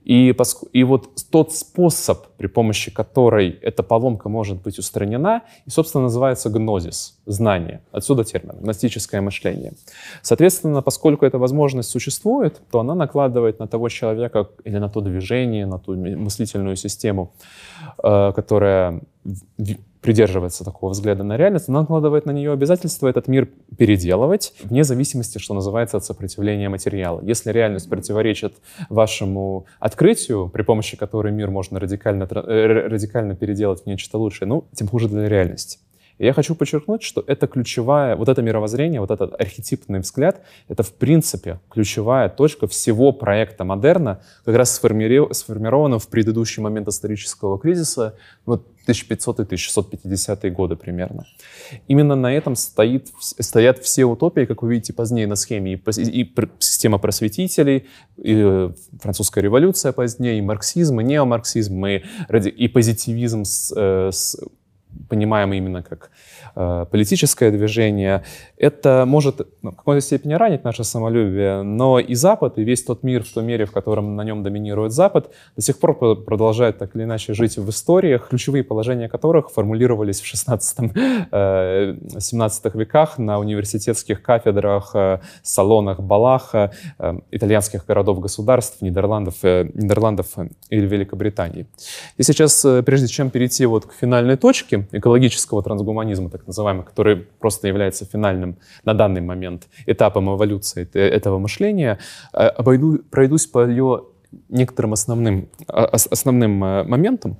И, 0.04 0.34
и 0.72 0.84
вот 0.84 1.08
тот 1.30 1.54
способ, 1.54 2.26
при 2.36 2.46
помощи 2.46 2.90
которой 2.90 3.50
эта 3.50 3.82
поломка 3.82 4.28
может 4.28 4.62
быть 4.62 4.78
устранена, 4.78 5.42
и, 5.66 5.70
собственно, 5.70 6.04
называется 6.04 6.50
гнозис, 6.50 7.18
знание. 7.26 7.82
Отсюда 7.92 8.24
термин, 8.24 8.56
гностическое 8.60 9.20
мышление. 9.20 9.72
Соответственно, 10.22 10.82
поскольку 10.82 11.26
эта 11.26 11.38
возможность 11.38 11.90
существует, 11.90 12.60
то 12.70 12.80
она 12.80 12.94
накладывает 12.94 13.58
на 13.58 13.66
того 13.66 13.88
человека 13.88 14.48
или 14.64 14.78
на 14.78 14.88
то 14.88 15.00
движение, 15.00 15.66
на 15.66 15.78
ту 15.78 15.94
мыслительную 15.94 16.76
систему, 16.76 17.32
э, 18.02 18.32
которая 18.34 19.02
придерживается 20.00 20.64
такого 20.64 20.90
взгляда 20.90 21.22
на 21.22 21.36
реальность, 21.36 21.68
она 21.68 21.80
накладывает 21.80 22.26
на 22.26 22.30
нее 22.30 22.52
обязательство 22.52 23.08
этот 23.08 23.28
мир 23.28 23.48
переделывать, 23.76 24.54
вне 24.62 24.84
зависимости, 24.84 25.38
что 25.38 25.54
называется, 25.54 25.96
от 25.96 26.04
сопротивления 26.04 26.68
материала. 26.68 27.20
Если 27.22 27.50
реальность 27.52 27.88
противоречит 27.88 28.54
вашему 28.88 29.66
открытию, 29.78 30.48
при 30.48 30.62
помощи 30.62 30.96
которой 30.96 31.32
мир 31.32 31.50
можно 31.50 31.78
радикально, 31.78 32.24
э, 32.24 32.86
радикально 32.88 33.34
переделать 33.34 33.82
в 33.82 33.86
нечто 33.86 34.18
лучшее, 34.18 34.48
ну, 34.48 34.64
тем 34.74 34.88
хуже 34.88 35.08
для 35.08 35.28
реальности. 35.28 35.78
И 36.20 36.26
я 36.26 36.34
хочу 36.34 36.54
подчеркнуть, 36.54 37.02
что 37.02 37.24
это 37.26 37.46
ключевая, 37.46 38.14
вот 38.14 38.28
это 38.28 38.42
мировоззрение, 38.42 39.00
вот 39.00 39.10
этот 39.10 39.40
архетипный 39.40 40.00
взгляд, 40.00 40.42
это 40.68 40.82
в 40.82 40.92
принципе 40.92 41.60
ключевая 41.70 42.28
точка 42.28 42.66
всего 42.66 43.12
проекта 43.12 43.64
модерна, 43.64 44.20
как 44.44 44.54
раз 44.54 44.74
сформирована 44.74 45.98
в 45.98 46.08
предыдущий 46.08 46.62
момент 46.62 46.88
исторического 46.88 47.58
кризиса, 47.58 48.16
вот 48.44 48.66
1500 48.82 49.40
и 49.40 49.42
1650 49.44 50.52
годы 50.52 50.76
примерно. 50.76 51.24
Именно 51.88 52.16
на 52.16 52.34
этом 52.34 52.54
стоит, 52.54 53.08
стоят 53.18 53.78
все 53.78 54.04
утопии, 54.04 54.44
как 54.44 54.62
вы 54.62 54.74
видите 54.74 54.92
позднее 54.92 55.26
на 55.26 55.36
схеме, 55.36 55.72
и, 55.72 55.76
и 56.02 56.34
система 56.58 56.98
просветителей, 56.98 57.86
и 58.18 58.70
французская 59.00 59.40
революция 59.40 59.92
позднее, 59.92 60.36
и 60.36 60.42
марксизм, 60.42 61.00
и 61.00 61.04
неомарксизм, 61.04 61.86
и, 61.86 62.02
и 62.28 62.68
позитивизм 62.68 63.44
с, 63.44 63.72
э, 63.74 64.10
с 64.12 64.38
понимаем 65.10 65.52
именно 65.52 65.82
как 65.82 66.10
э, 66.54 66.86
политическое 66.90 67.50
движение, 67.50 68.22
это 68.56 69.04
может 69.06 69.46
ну, 69.62 69.72
в 69.72 69.76
какой-то 69.76 70.00
степени 70.00 70.34
ранить 70.34 70.64
наше 70.64 70.84
самолюбие, 70.84 71.62
но 71.62 71.98
и 71.98 72.14
Запад, 72.14 72.58
и 72.58 72.64
весь 72.64 72.84
тот 72.84 73.02
мир 73.02 73.24
в 73.24 73.32
той 73.32 73.42
мере, 73.44 73.66
в 73.66 73.72
котором 73.72 74.16
на 74.16 74.24
нем 74.24 74.42
доминирует 74.42 74.92
Запад, 74.92 75.30
до 75.56 75.62
сих 75.62 75.78
пор 75.78 76.16
продолжает 76.16 76.78
так 76.78 76.94
или 76.96 77.02
иначе 77.02 77.34
жить 77.34 77.58
в 77.58 77.68
историях, 77.68 78.28
ключевые 78.28 78.64
положения 78.64 79.08
которых 79.08 79.50
формулировались 79.50 80.20
в 80.20 80.32
16-17 80.32 81.30
э, 81.32 82.78
веках 82.78 83.18
на 83.18 83.38
университетских 83.38 84.22
кафедрах, 84.22 84.92
э, 84.94 85.20
салонах, 85.42 86.00
балах 86.00 86.54
э, 86.54 86.70
итальянских 87.32 87.86
городов-государств, 87.86 88.80
Нидерландов, 88.82 89.42
Нидерландов 89.42 90.26
или 90.70 90.86
Великобритании. 90.86 91.66
И 92.16 92.22
сейчас, 92.22 92.64
прежде 92.86 93.08
чем 93.08 93.30
перейти 93.30 93.66
вот 93.66 93.86
к 93.86 93.92
финальной 93.92 94.36
точке, 94.36 94.86
экологического 95.00 95.62
трансгуманизма, 95.62 96.30
так 96.30 96.46
называемого, 96.46 96.84
который 96.84 97.16
просто 97.16 97.68
является 97.68 98.04
финальным 98.04 98.56
на 98.84 98.94
данный 98.94 99.20
момент 99.20 99.68
этапом 99.86 100.34
эволюции 100.34 100.88
этого 100.94 101.38
мышления, 101.38 101.98
э, 102.32 102.46
обойду, 102.46 103.00
пройдусь 103.10 103.46
по 103.46 103.66
ее 103.66 104.04
некоторым 104.48 104.92
основным, 104.92 105.48
а, 105.66 105.84
основным 105.86 106.62
э, 106.64 106.84
моментам. 106.84 107.36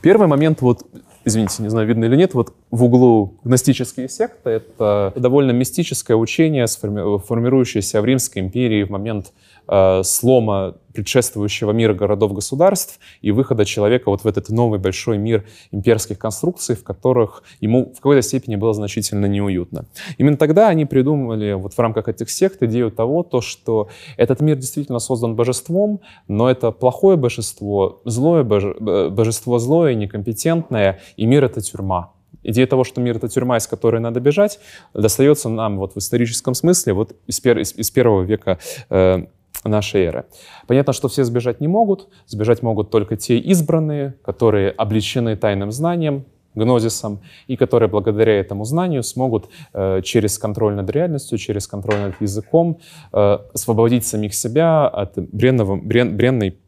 Первый 0.00 0.26
момент, 0.26 0.62
вот, 0.62 0.82
извините, 1.24 1.62
не 1.62 1.68
знаю, 1.68 1.86
видно 1.86 2.06
или 2.06 2.16
нет, 2.16 2.34
вот 2.34 2.54
в 2.70 2.84
углу 2.84 3.34
гностические 3.44 4.08
секты— 4.08 4.50
это 4.50 5.12
довольно 5.14 5.52
мистическое 5.52 6.16
учение, 6.16 6.66
формирующееся 6.66 8.00
в 8.00 8.04
Римской 8.04 8.42
империи 8.42 8.82
в 8.82 8.90
момент 8.90 9.32
э, 9.68 10.02
слома 10.02 10.76
предшествующего 10.94 11.72
мира 11.72 11.92
городов-государств 11.92 13.00
и 13.20 13.32
выхода 13.32 13.64
человека 13.64 14.10
вот 14.10 14.22
в 14.22 14.26
этот 14.26 14.48
новый 14.48 14.78
большой 14.78 15.18
мир 15.18 15.44
имперских 15.72 16.18
конструкций, 16.18 16.76
в 16.76 16.84
которых 16.84 17.42
ему 17.60 17.92
в 17.92 17.96
какой-то 17.96 18.22
степени 18.22 18.56
было 18.56 18.72
значительно 18.72 19.26
неуютно. 19.26 19.86
Именно 20.18 20.36
тогда 20.36 20.68
они 20.68 20.86
придумали 20.86 21.52
вот 21.54 21.74
в 21.74 21.78
рамках 21.78 22.08
этих 22.08 22.30
сект 22.30 22.62
идею 22.62 22.90
того, 22.90 23.24
то, 23.24 23.40
что 23.40 23.88
этот 24.16 24.40
мир 24.40 24.56
действительно 24.56 25.00
создан 25.00 25.34
божеством, 25.34 26.00
но 26.28 26.48
это 26.48 26.70
плохое 26.70 27.16
божество, 27.16 28.00
злое 28.04 28.44
боже, 28.44 28.76
э, 28.78 29.08
божество 29.10 29.58
злое, 29.58 29.94
некомпетентное, 29.94 31.00
и 31.16 31.26
мир— 31.26 31.44
это 31.44 31.60
тюрьма. 31.60 32.12
Идея 32.44 32.66
того, 32.66 32.84
что 32.84 33.00
мир— 33.00 33.16
это 33.16 33.28
тюрьма, 33.28 33.56
из 33.56 33.66
которой 33.66 34.00
надо 34.00 34.20
бежать, 34.20 34.60
достается 34.92 35.48
нам 35.48 35.78
вот 35.78 35.94
в 35.94 35.98
историческом 35.98 36.54
смысле 36.54 36.92
вот 36.92 37.16
из, 37.26 37.40
пер, 37.40 37.58
из, 37.58 37.74
из 37.74 37.90
первого 37.90 38.22
века 38.22 38.58
э, 38.90 39.24
нашей 39.62 40.04
эры. 40.04 40.26
Понятно, 40.66 40.92
что 40.92 41.08
все 41.08 41.24
сбежать 41.24 41.60
не 41.60 41.68
могут. 41.68 42.08
Сбежать 42.26 42.62
могут 42.62 42.90
только 42.90 43.16
те 43.16 43.38
избранные, 43.38 44.14
которые 44.22 44.70
обличены 44.70 45.36
тайным 45.36 45.70
знанием, 45.70 46.24
гнозисом, 46.54 47.20
и 47.46 47.56
которые 47.56 47.88
благодаря 47.88 48.38
этому 48.38 48.64
знанию 48.64 49.02
смогут 49.02 49.48
э, 49.72 50.02
через 50.02 50.38
контроль 50.38 50.74
над 50.74 50.88
реальностью, 50.90 51.38
через 51.38 51.66
контроль 51.66 51.98
над 51.98 52.20
языком 52.20 52.78
э, 53.12 53.38
освободить 53.52 54.06
самих 54.06 54.34
себя 54.34 54.86
от 54.86 55.14
бренного, 55.16 55.76
брен, 55.76 56.16
бренной 56.16 56.58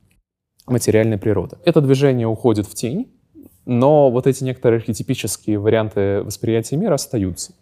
материальной 0.66 1.19
природы. 1.19 1.57
Это 1.64 1.81
движение 1.81 2.26
уходит 2.26 2.66
в 2.66 2.75
тень, 2.75 3.12
но 3.64 4.11
вот 4.11 4.26
эти 4.26 4.43
некоторые 4.45 4.78
архетипические 4.78 5.59
варианты 5.59 6.23
восприятия 6.23 6.76
мира 6.76 6.95
остаются. 6.95 7.52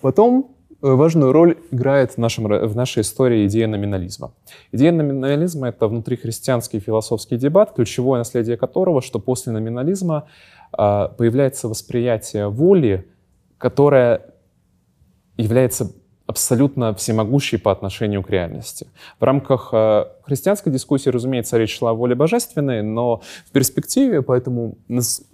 Потом 0.00 0.53
важную 0.92 1.32
роль 1.32 1.56
играет 1.70 2.12
в, 2.12 2.18
нашем, 2.18 2.44
в 2.44 2.76
нашей 2.76 3.00
истории 3.00 3.46
идея 3.46 3.66
номинализма. 3.66 4.32
Идея 4.72 4.92
номинализма— 4.92 5.68
это 5.68 5.88
внутрихристианский 5.88 6.80
философский 6.80 7.36
дебат, 7.36 7.72
ключевое 7.74 8.18
наследие 8.18 8.56
которого, 8.56 9.00
что 9.00 9.18
после 9.18 9.52
номинализма 9.52 10.28
а, 10.72 11.08
появляется 11.08 11.68
восприятие 11.68 12.48
воли, 12.48 13.08
которое 13.58 14.34
является 15.36 15.92
абсолютно 16.34 16.92
всемогущей 16.94 17.58
по 17.58 17.70
отношению 17.70 18.22
к 18.22 18.30
реальности. 18.30 18.86
В 19.20 19.24
рамках 19.24 19.70
э, 19.72 20.04
христианской 20.22 20.72
дискуссии, 20.72 21.10
разумеется, 21.10 21.58
речь 21.58 21.78
шла 21.78 21.90
о 21.90 21.94
воле 21.94 22.16
божественной, 22.16 22.82
но 22.82 23.20
в 23.46 23.52
перспективе, 23.52 24.20
поэтому 24.20 24.76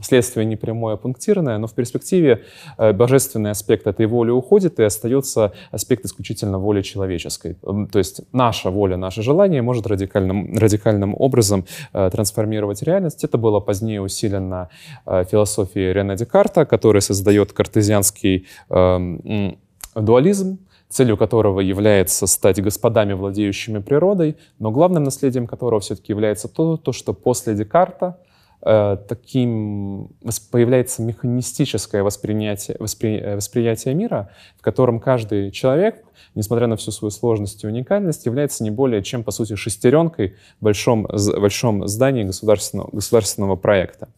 следствие 0.02 0.44
не 0.44 0.56
прямое, 0.56 0.94
а 0.94 0.96
пунктирное, 0.96 1.58
но 1.58 1.66
в 1.66 1.72
перспективе 1.72 2.42
э, 2.76 2.92
божественный 2.92 3.50
аспект 3.50 3.86
этой 3.86 4.06
воли 4.06 4.30
уходит, 4.30 4.78
и 4.78 4.82
остается 4.82 5.52
аспект 5.70 6.04
исключительно 6.04 6.58
воли 6.58 6.82
человеческой. 6.82 7.54
То 7.92 7.98
есть 7.98 8.20
наша 8.32 8.70
воля, 8.70 8.96
наше 8.98 9.22
желание 9.22 9.62
может 9.62 9.86
радикальным, 9.86 10.54
радикальным 10.54 11.14
образом 11.18 11.64
э, 11.94 12.10
трансформировать 12.12 12.82
реальность. 12.82 13.24
Это 13.24 13.38
было 13.38 13.60
позднее 13.60 14.02
усилено 14.02 14.68
философией 15.06 15.94
Рене 15.94 16.16
Декарта, 16.16 16.66
который 16.66 17.00
создает 17.00 17.52
картезианский 17.52 18.46
эм, 18.68 19.56
дуализм, 19.94 20.58
целью 20.90 21.16
которого 21.16 21.60
является 21.60 22.26
стать 22.26 22.60
господами, 22.60 23.12
владеющими 23.12 23.78
природой, 23.78 24.36
но 24.58 24.70
главным 24.70 25.04
наследием 25.04 25.46
которого 25.46 25.80
все-таки 25.80 26.12
является 26.12 26.48
то, 26.48 26.76
то 26.76 26.92
что 26.92 27.14
после 27.14 27.54
Декарта 27.54 28.18
таким 28.62 30.10
появляется 30.50 31.02
механистическое 31.02 32.02
восприятие, 32.02 32.76
воспри, 32.78 33.18
э, 33.18 33.36
восприятие 33.36 33.94
мира, 33.94 34.30
в 34.58 34.62
котором 34.62 35.00
каждый 35.00 35.50
человек 35.50 36.04
несмотря 36.34 36.66
на 36.66 36.76
всю 36.76 36.90
свою 36.90 37.10
сложность 37.10 37.64
и 37.64 37.66
уникальность, 37.66 38.26
является 38.26 38.62
не 38.62 38.70
более 38.70 39.02
чем, 39.02 39.24
по 39.24 39.30
сути, 39.30 39.56
шестеренкой 39.56 40.34
в 40.60 40.64
большом, 40.64 41.06
большом 41.06 41.86
здании 41.88 42.24
государственного, 42.24 42.88
государственного 42.92 43.56
проекта. 43.56 44.08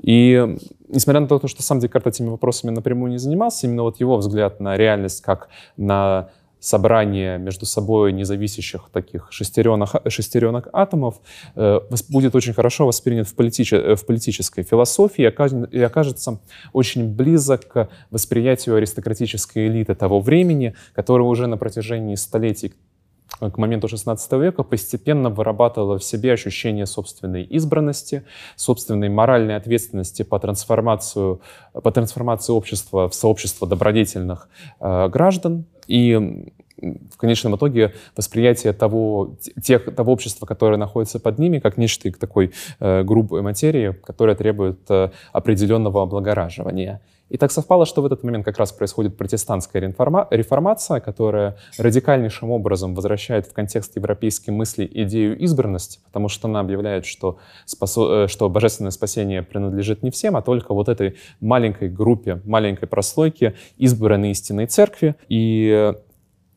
И 0.00 0.56
несмотря 0.88 1.20
на 1.20 1.28
то, 1.28 1.46
что 1.46 1.62
сам 1.62 1.80
Декарт 1.80 2.06
этими 2.06 2.28
вопросами 2.28 2.70
напрямую 2.70 3.12
не 3.12 3.18
занимался, 3.18 3.66
именно 3.66 3.82
вот 3.82 4.00
его 4.00 4.16
взгляд 4.16 4.60
на 4.60 4.76
реальность 4.76 5.22
как 5.22 5.48
на 5.76 6.30
собрание 6.60 7.38
между 7.38 7.66
собой 7.66 8.12
независящих 8.12 8.90
таких 8.92 9.28
шестеренок, 9.30 9.90
шестеренок 10.08 10.68
атомов 10.72 11.20
э, 11.56 11.80
будет 12.08 12.34
очень 12.34 12.52
хорошо 12.52 12.86
воспринят 12.86 13.26
в, 13.26 13.34
политич, 13.34 13.72
э, 13.72 13.96
в 13.96 14.06
политической 14.06 14.62
философии 14.62 15.22
и 15.22 15.82
окажется 15.82 16.40
очень 16.72 17.08
близок 17.08 17.66
к 17.66 17.88
восприятию 18.10 18.76
аристократической 18.76 19.68
элиты 19.68 19.94
того 19.94 20.20
времени, 20.20 20.74
которая 20.94 21.26
уже 21.26 21.46
на 21.46 21.56
протяжении 21.56 22.14
столетий 22.14 22.74
к 23.48 23.56
моменту 23.56 23.86
XVI 23.86 24.18
века 24.38 24.62
постепенно 24.62 25.30
вырабатывала 25.30 25.98
в 25.98 26.04
себе 26.04 26.32
ощущение 26.32 26.86
собственной 26.86 27.44
избранности, 27.44 28.24
собственной 28.56 29.08
моральной 29.08 29.56
ответственности 29.56 30.22
по, 30.22 30.38
трансформацию, 30.38 31.40
по 31.72 31.90
трансформации 31.90 32.52
общества 32.52 33.08
в 33.08 33.14
сообщество 33.14 33.66
добродетельных 33.66 34.48
э, 34.80 35.08
граждан. 35.08 35.64
И 35.86 36.52
в 36.80 37.16
конечном 37.16 37.56
итоге 37.56 37.94
восприятие 38.16 38.72
того, 38.72 39.36
тех, 39.62 39.94
того 39.94 40.12
общества, 40.12 40.46
которое 40.46 40.76
находится 40.76 41.20
под 41.20 41.38
ними, 41.38 41.58
как 41.58 41.76
нечто 41.76 42.10
такой 42.12 42.52
э, 42.78 43.02
грубой 43.02 43.42
материи, 43.42 43.92
которая 44.04 44.36
требует 44.36 44.80
э, 44.88 45.10
определенного 45.32 46.02
облагораживания. 46.02 47.00
И 47.30 47.36
так 47.36 47.52
совпало, 47.52 47.86
что 47.86 48.02
в 48.02 48.06
этот 48.06 48.24
момент 48.24 48.44
как 48.44 48.58
раз 48.58 48.72
происходит 48.72 49.16
протестантская 49.16 49.80
реформация, 49.80 51.00
которая 51.00 51.56
радикальнейшим 51.78 52.50
образом 52.50 52.94
возвращает 52.94 53.46
в 53.46 53.52
контекст 53.52 53.94
европейской 53.94 54.50
мысли 54.50 54.90
идею 54.92 55.38
избранности, 55.38 56.00
потому 56.04 56.28
что 56.28 56.48
она 56.48 56.60
объявляет, 56.60 57.06
что, 57.06 57.38
спасо... 57.64 58.24
Э, 58.24 58.28
что 58.28 58.48
божественное 58.48 58.90
спасение 58.90 59.42
принадлежит 59.42 60.02
не 60.02 60.10
всем, 60.10 60.36
а 60.36 60.42
только 60.42 60.74
вот 60.74 60.88
этой 60.88 61.16
маленькой 61.40 61.88
группе, 61.88 62.40
маленькой 62.44 62.86
прослойке 62.86 63.54
избранной 63.78 64.32
истинной 64.32 64.66
церкви. 64.66 65.14
И 65.28 65.94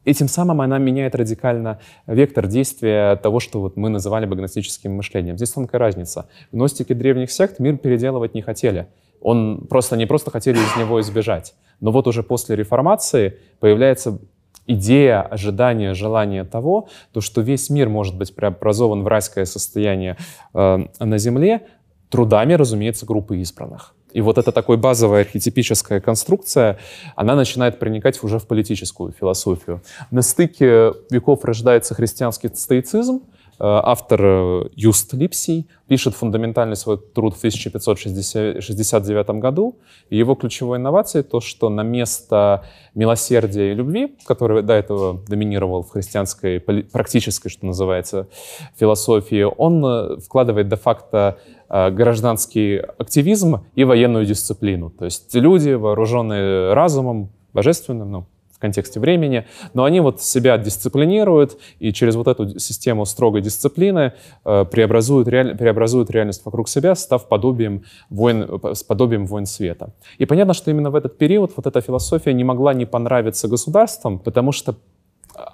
Этим 0.05 0.27
самым 0.27 0.61
она 0.61 0.77
меняет 0.77 1.15
радикально 1.15 1.79
вектор 2.07 2.47
действия 2.47 3.15
того, 3.15 3.39
что 3.39 3.61
вот 3.61 3.77
мы 3.77 3.89
называли 3.89 4.25
бы 4.25 4.35
гностическим 4.35 4.93
мышлением. 4.93 5.37
Здесь 5.37 5.51
тонкая 5.51 5.79
разница. 5.79 6.27
Гностики 6.51 6.93
древних 6.93 7.31
сект 7.31 7.59
мир 7.59 7.77
переделывать 7.77 8.33
не 8.33 8.41
хотели. 8.41 8.87
Он 9.21 9.65
просто, 9.69 9.95
они 9.95 10.05
просто 10.05 10.31
хотели 10.31 10.57
из 10.57 10.77
него 10.77 10.99
избежать. 10.99 11.55
Но 11.79 11.91
вот 11.91 12.07
уже 12.07 12.23
после 12.23 12.55
реформации 12.55 13.39
появляется 13.59 14.19
идея, 14.67 15.21
ожидание, 15.21 15.93
желание 15.93 16.43
того, 16.43 16.87
то, 17.11 17.21
что 17.21 17.41
весь 17.41 17.69
мир 17.69 17.89
может 17.89 18.17
быть 18.17 18.35
преобразован 18.35 19.03
в 19.03 19.07
райское 19.07 19.45
состояние 19.45 20.17
э, 20.53 20.79
на 20.99 21.17
земле 21.17 21.67
трудами, 22.13 22.54
разумеется, 22.54 23.08
группы 23.08 23.38
избранных. 23.38 23.95
И 24.13 24.21
вот 24.21 24.38
эта 24.38 24.52
такой 24.52 24.78
базовая 24.78 25.21
архетипическая 25.21 25.99
конструкция, 25.99 26.78
она 27.15 27.36
начинает 27.36 27.80
проникать 27.80 28.23
уже 28.23 28.38
в 28.38 28.45
политическую 28.45 29.12
философию. 29.12 29.82
На 30.12 30.21
стыке 30.21 30.93
веков 31.10 31.43
рождается 31.43 31.95
христианский 31.95 32.49
стоицизм, 32.54 33.23
Э, 33.60 33.80
автор 33.84 34.19
э, 34.21 34.63
Юст 34.76 35.13
Липсий 35.13 35.69
пишет 35.88 36.15
фундаментальный 36.15 36.76
свой 36.76 36.97
труд 36.97 37.36
в 37.36 37.38
1569 37.38 39.30
году. 39.39 39.78
И 40.10 40.17
его 40.17 40.36
ключевой 40.36 40.78
инновацией 40.78 41.23
то, 41.23 41.39
что 41.39 41.69
на 41.69 41.82
место 41.82 42.65
милосердия 42.95 43.71
и 43.71 43.76
любви, 43.76 44.17
который 44.26 44.63
до 44.63 44.73
этого 44.73 45.21
доминировал 45.28 45.84
в 45.84 45.91
христианской 45.91 46.60
практической, 46.60 47.49
что 47.49 47.65
называется, 47.65 48.28
философии, 48.76 49.43
он 49.43 49.86
э, 49.86 50.17
вкладывает 50.17 50.67
де-факто 50.67 51.38
гражданский 51.73 52.77
активизм 52.97 53.65
и 53.73 53.83
военную 53.83 54.25
дисциплину. 54.25 54.91
То 54.91 55.05
есть 55.05 55.33
люди, 55.33 55.71
вооруженные 55.71 56.73
разумом, 56.73 57.31
божественным, 57.53 58.12
ну, 58.12 58.25
контексте 58.63 59.01
времени, 59.01 59.45
но 59.73 59.83
они 59.83 59.99
вот 59.99 60.21
себя 60.21 60.57
дисциплинируют 60.57 61.57
и 61.79 61.91
через 61.91 62.15
вот 62.15 62.27
эту 62.29 62.59
систему 62.59 63.05
строгой 63.05 63.41
дисциплины 63.41 64.13
э, 64.45 64.65
преобразуют, 64.71 65.27
реаль, 65.27 65.57
преобразуют 65.57 66.09
реальность 66.12 66.45
вокруг 66.45 66.69
себя, 66.69 66.95
став 66.95 67.27
подобием 67.27 67.83
войн, 68.09 68.47
с 68.73 68.83
подобием 68.83 69.25
войн 69.25 69.45
света. 69.45 69.93
И 70.17 70.25
понятно, 70.25 70.53
что 70.53 70.71
именно 70.71 70.91
в 70.91 70.95
этот 70.95 71.17
период 71.17 71.51
вот 71.57 71.67
эта 71.67 71.81
философия 71.81 72.33
не 72.33 72.45
могла 72.45 72.73
не 72.73 72.86
понравиться 72.86 73.49
государствам, 73.49 74.17
потому 74.17 74.53
что 74.53 74.75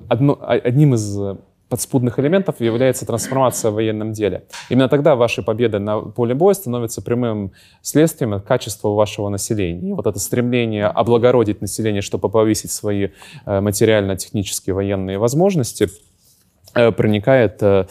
одно, 0.08 0.38
одним 0.47 0.93
из 0.93 1.17
подспудных 1.69 2.19
элементов 2.19 2.60
является 2.60 3.05
трансформация 3.05 3.71
в 3.71 3.75
военном 3.75 4.12
деле. 4.12 4.43
Именно 4.69 4.89
тогда 4.89 5.15
ваши 5.15 5.43
победы 5.43 5.79
на 5.79 5.99
поле 5.99 6.34
боя 6.34 6.53
становятся 6.53 7.01
прямым 7.01 7.51
следствием 7.82 8.41
качества 8.41 8.89
вашего 8.89 9.29
населения. 9.29 9.89
И 9.89 9.93
вот 9.93 10.08
это 10.08 10.19
стремление 10.19 10.88
облагородить 10.88 11.62
население, 11.62 12.01
чтобы 12.01 12.29
повысить 12.29 12.71
свои 12.71 13.10
э, 13.45 13.62
материально-технические 13.62 14.73
военные 14.73 15.19
возможности, 15.19 15.89
э, 16.73 16.91
проникает 16.91 17.62
э, 17.62 17.86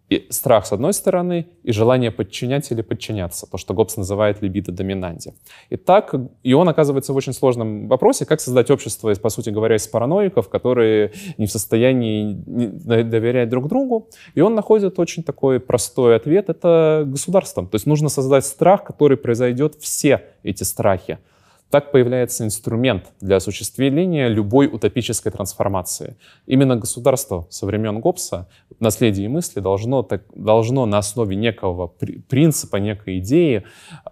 И 0.09 0.25
страх 0.31 0.65
с 0.65 0.71
одной 0.71 0.93
стороны, 0.93 1.47
и 1.63 1.71
желание 1.71 2.09
подчинять 2.11 2.71
или 2.71 2.81
подчиняться, 2.81 3.45
то, 3.45 3.57
что 3.57 3.75
Гоббс 3.75 3.95
называет 3.95 4.41
либидо 4.41 4.71
доминанте. 4.71 5.35
И 5.69 5.77
так, 5.77 6.15
и 6.41 6.53
он 6.53 6.67
оказывается 6.67 7.13
в 7.13 7.15
очень 7.15 7.33
сложном 7.33 7.87
вопросе, 7.87 8.25
как 8.25 8.41
создать 8.41 8.71
общество, 8.71 9.13
по 9.13 9.29
сути 9.29 9.51
говоря, 9.51 9.75
из 9.75 9.87
параноиков, 9.87 10.49
которые 10.49 11.13
не 11.37 11.45
в 11.45 11.51
состоянии 11.51 12.33
доверять 12.33 13.49
друг 13.49 13.67
другу. 13.67 14.09
И 14.33 14.41
он 14.41 14.55
находит 14.55 14.97
очень 14.97 15.23
такой 15.23 15.59
простой 15.59 16.15
ответ— 16.15 16.45
это 16.49 17.03
государство. 17.05 17.65
То 17.65 17.75
есть 17.75 17.85
нужно 17.85 18.09
создать 18.09 18.45
страх, 18.45 18.83
который 18.83 19.17
произойдет 19.17 19.75
все 19.75 20.23
эти 20.41 20.63
страхи. 20.63 21.19
Так 21.69 21.91
появляется 21.91 22.43
инструмент 22.45 23.11
для 23.21 23.35
осуществления 23.35 24.27
любой 24.27 24.67
утопической 24.67 25.31
трансформации. 25.31 26.15
Именно 26.47 26.77
государство 26.77 27.45
со 27.51 27.67
времен 27.67 27.99
Гоббса, 27.99 28.47
наследие 28.79 29.29
мысли, 29.29 29.59
должно, 29.59 30.01
так, 30.01 30.23
должно 30.33 30.87
на 30.87 30.97
основе 30.97 31.35
некого 31.35 31.93
принципа, 32.27 32.77
некой 32.77 33.19
идеи 33.19 33.63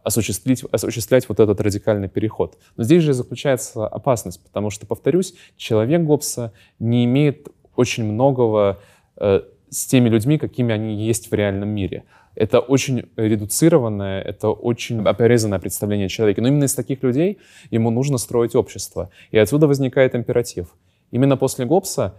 осуществить, 0.03 0.63
осуществлять 0.71 1.27
вот 1.27 1.39
этот 1.39 1.59
радикальный 1.59 2.09
переход. 2.09 2.59
Но 2.75 2.83
здесь 2.83 3.01
же 3.01 3.13
заключается 3.13 3.87
опасность, 3.87 4.43
потому 4.43 4.69
что, 4.69 4.85
повторюсь, 4.85 5.33
человек 5.57 6.03
Гоббса 6.03 6.53
не 6.77 7.05
имеет 7.05 7.47
очень 7.75 8.03
многого 8.03 8.79
э, 9.15 9.41
с 9.69 9.85
теми 9.87 10.09
людьми, 10.09 10.37
какими 10.37 10.73
они 10.75 10.95
есть 11.07 11.31
в 11.31 11.33
реальном 11.33 11.69
мире. 11.69 12.03
Это 12.37 12.59
очень 12.59 13.09
редуцированное, 13.15 14.21
это 14.21 14.49
очень 14.49 15.03
оперезанное 15.03 15.57
представление 15.57 16.05
о 16.05 16.09
человеке. 16.09 16.41
Но 16.41 16.49
именно 16.49 16.65
из 16.65 16.75
таких 16.75 17.01
людей 17.01 17.39
ему 17.71 17.89
нужно 17.89 18.19
строить 18.19 18.55
общество. 18.55 19.09
И 19.31 19.39
отсюда 19.39 19.65
возникает 19.65 20.13
императив. 20.13 20.67
Именно 21.09 21.35
после 21.35 21.65
Гоббса 21.65 22.13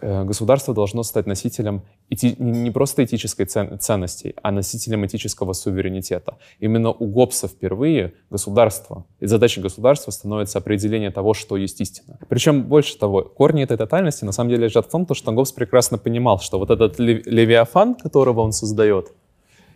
государство 0.00 0.74
должно 0.74 1.02
стать 1.02 1.26
носителем 1.26 1.82
эти, 2.10 2.34
не 2.38 2.70
просто 2.70 3.04
этической 3.04 3.46
цен, 3.46 3.78
ценности, 3.78 4.34
а 4.42 4.50
носителем 4.50 5.04
этического 5.06 5.52
суверенитета. 5.52 6.38
Именно 6.60 6.90
у 6.90 7.06
Гоббса 7.06 7.48
впервые 7.48 8.14
государство, 8.30 9.04
и 9.20 9.26
задачей 9.26 9.60
государства 9.60 10.10
становится 10.10 10.58
определение 10.58 11.10
того, 11.10 11.34
что 11.34 11.56
есть 11.56 11.80
истина. 11.80 12.18
Причем 12.28 12.64
больше 12.64 12.98
того, 12.98 13.22
корни 13.22 13.62
этой 13.62 13.76
тотальности 13.76 14.24
на 14.24 14.32
самом 14.32 14.50
деле 14.50 14.64
лежат 14.64 14.86
в 14.86 14.90
том, 14.90 15.06
что 15.12 15.32
Гоббс 15.32 15.52
прекрасно 15.52 15.98
понимал, 15.98 16.40
что 16.40 16.58
вот 16.58 16.70
этот 16.70 16.98
левиафан, 16.98 17.94
которого 17.94 18.40
он 18.40 18.52
создает, 18.52 19.12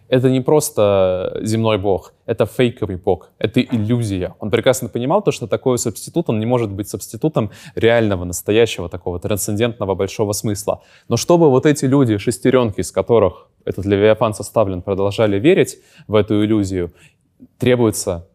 это 0.09 0.31
не 0.31 0.41
просто 0.41 1.39
земной 1.43 1.79
бог, 1.79 2.13
это 2.27 2.47
фейковый 2.47 2.97
бог, 2.97 3.31
это 3.39 3.61
иллюзия. 3.61 4.35
Он 4.41 4.51
прекрасно 4.51 4.89
понимал 4.89 5.23
то, 5.23 5.33
что 5.33 5.47
такой 5.47 5.79
субститут, 5.79 6.29
он 6.29 6.39
не 6.39 6.47
может 6.47 6.71
быть 6.71 6.89
субститутом 6.89 7.51
реального, 7.75 8.25
настоящего, 8.25 8.89
такого 8.89 9.19
трансцендентного 9.19 9.95
большого 9.95 10.33
смысла. 10.33 10.83
Но 11.09 11.17
чтобы 11.17 11.51
вот 11.51 11.67
эти 11.67 11.87
люди, 11.87 12.19
шестеренки, 12.19 12.81
из 12.81 12.93
которых 12.93 13.49
этот 13.65 13.87
Левиафан 13.87 14.35
составлен, 14.35 14.83
продолжали 14.83 15.39
верить 15.39 15.79
в 16.09 16.15
эту 16.15 16.45
иллюзию, 16.45 16.93
требуется 17.59 18.27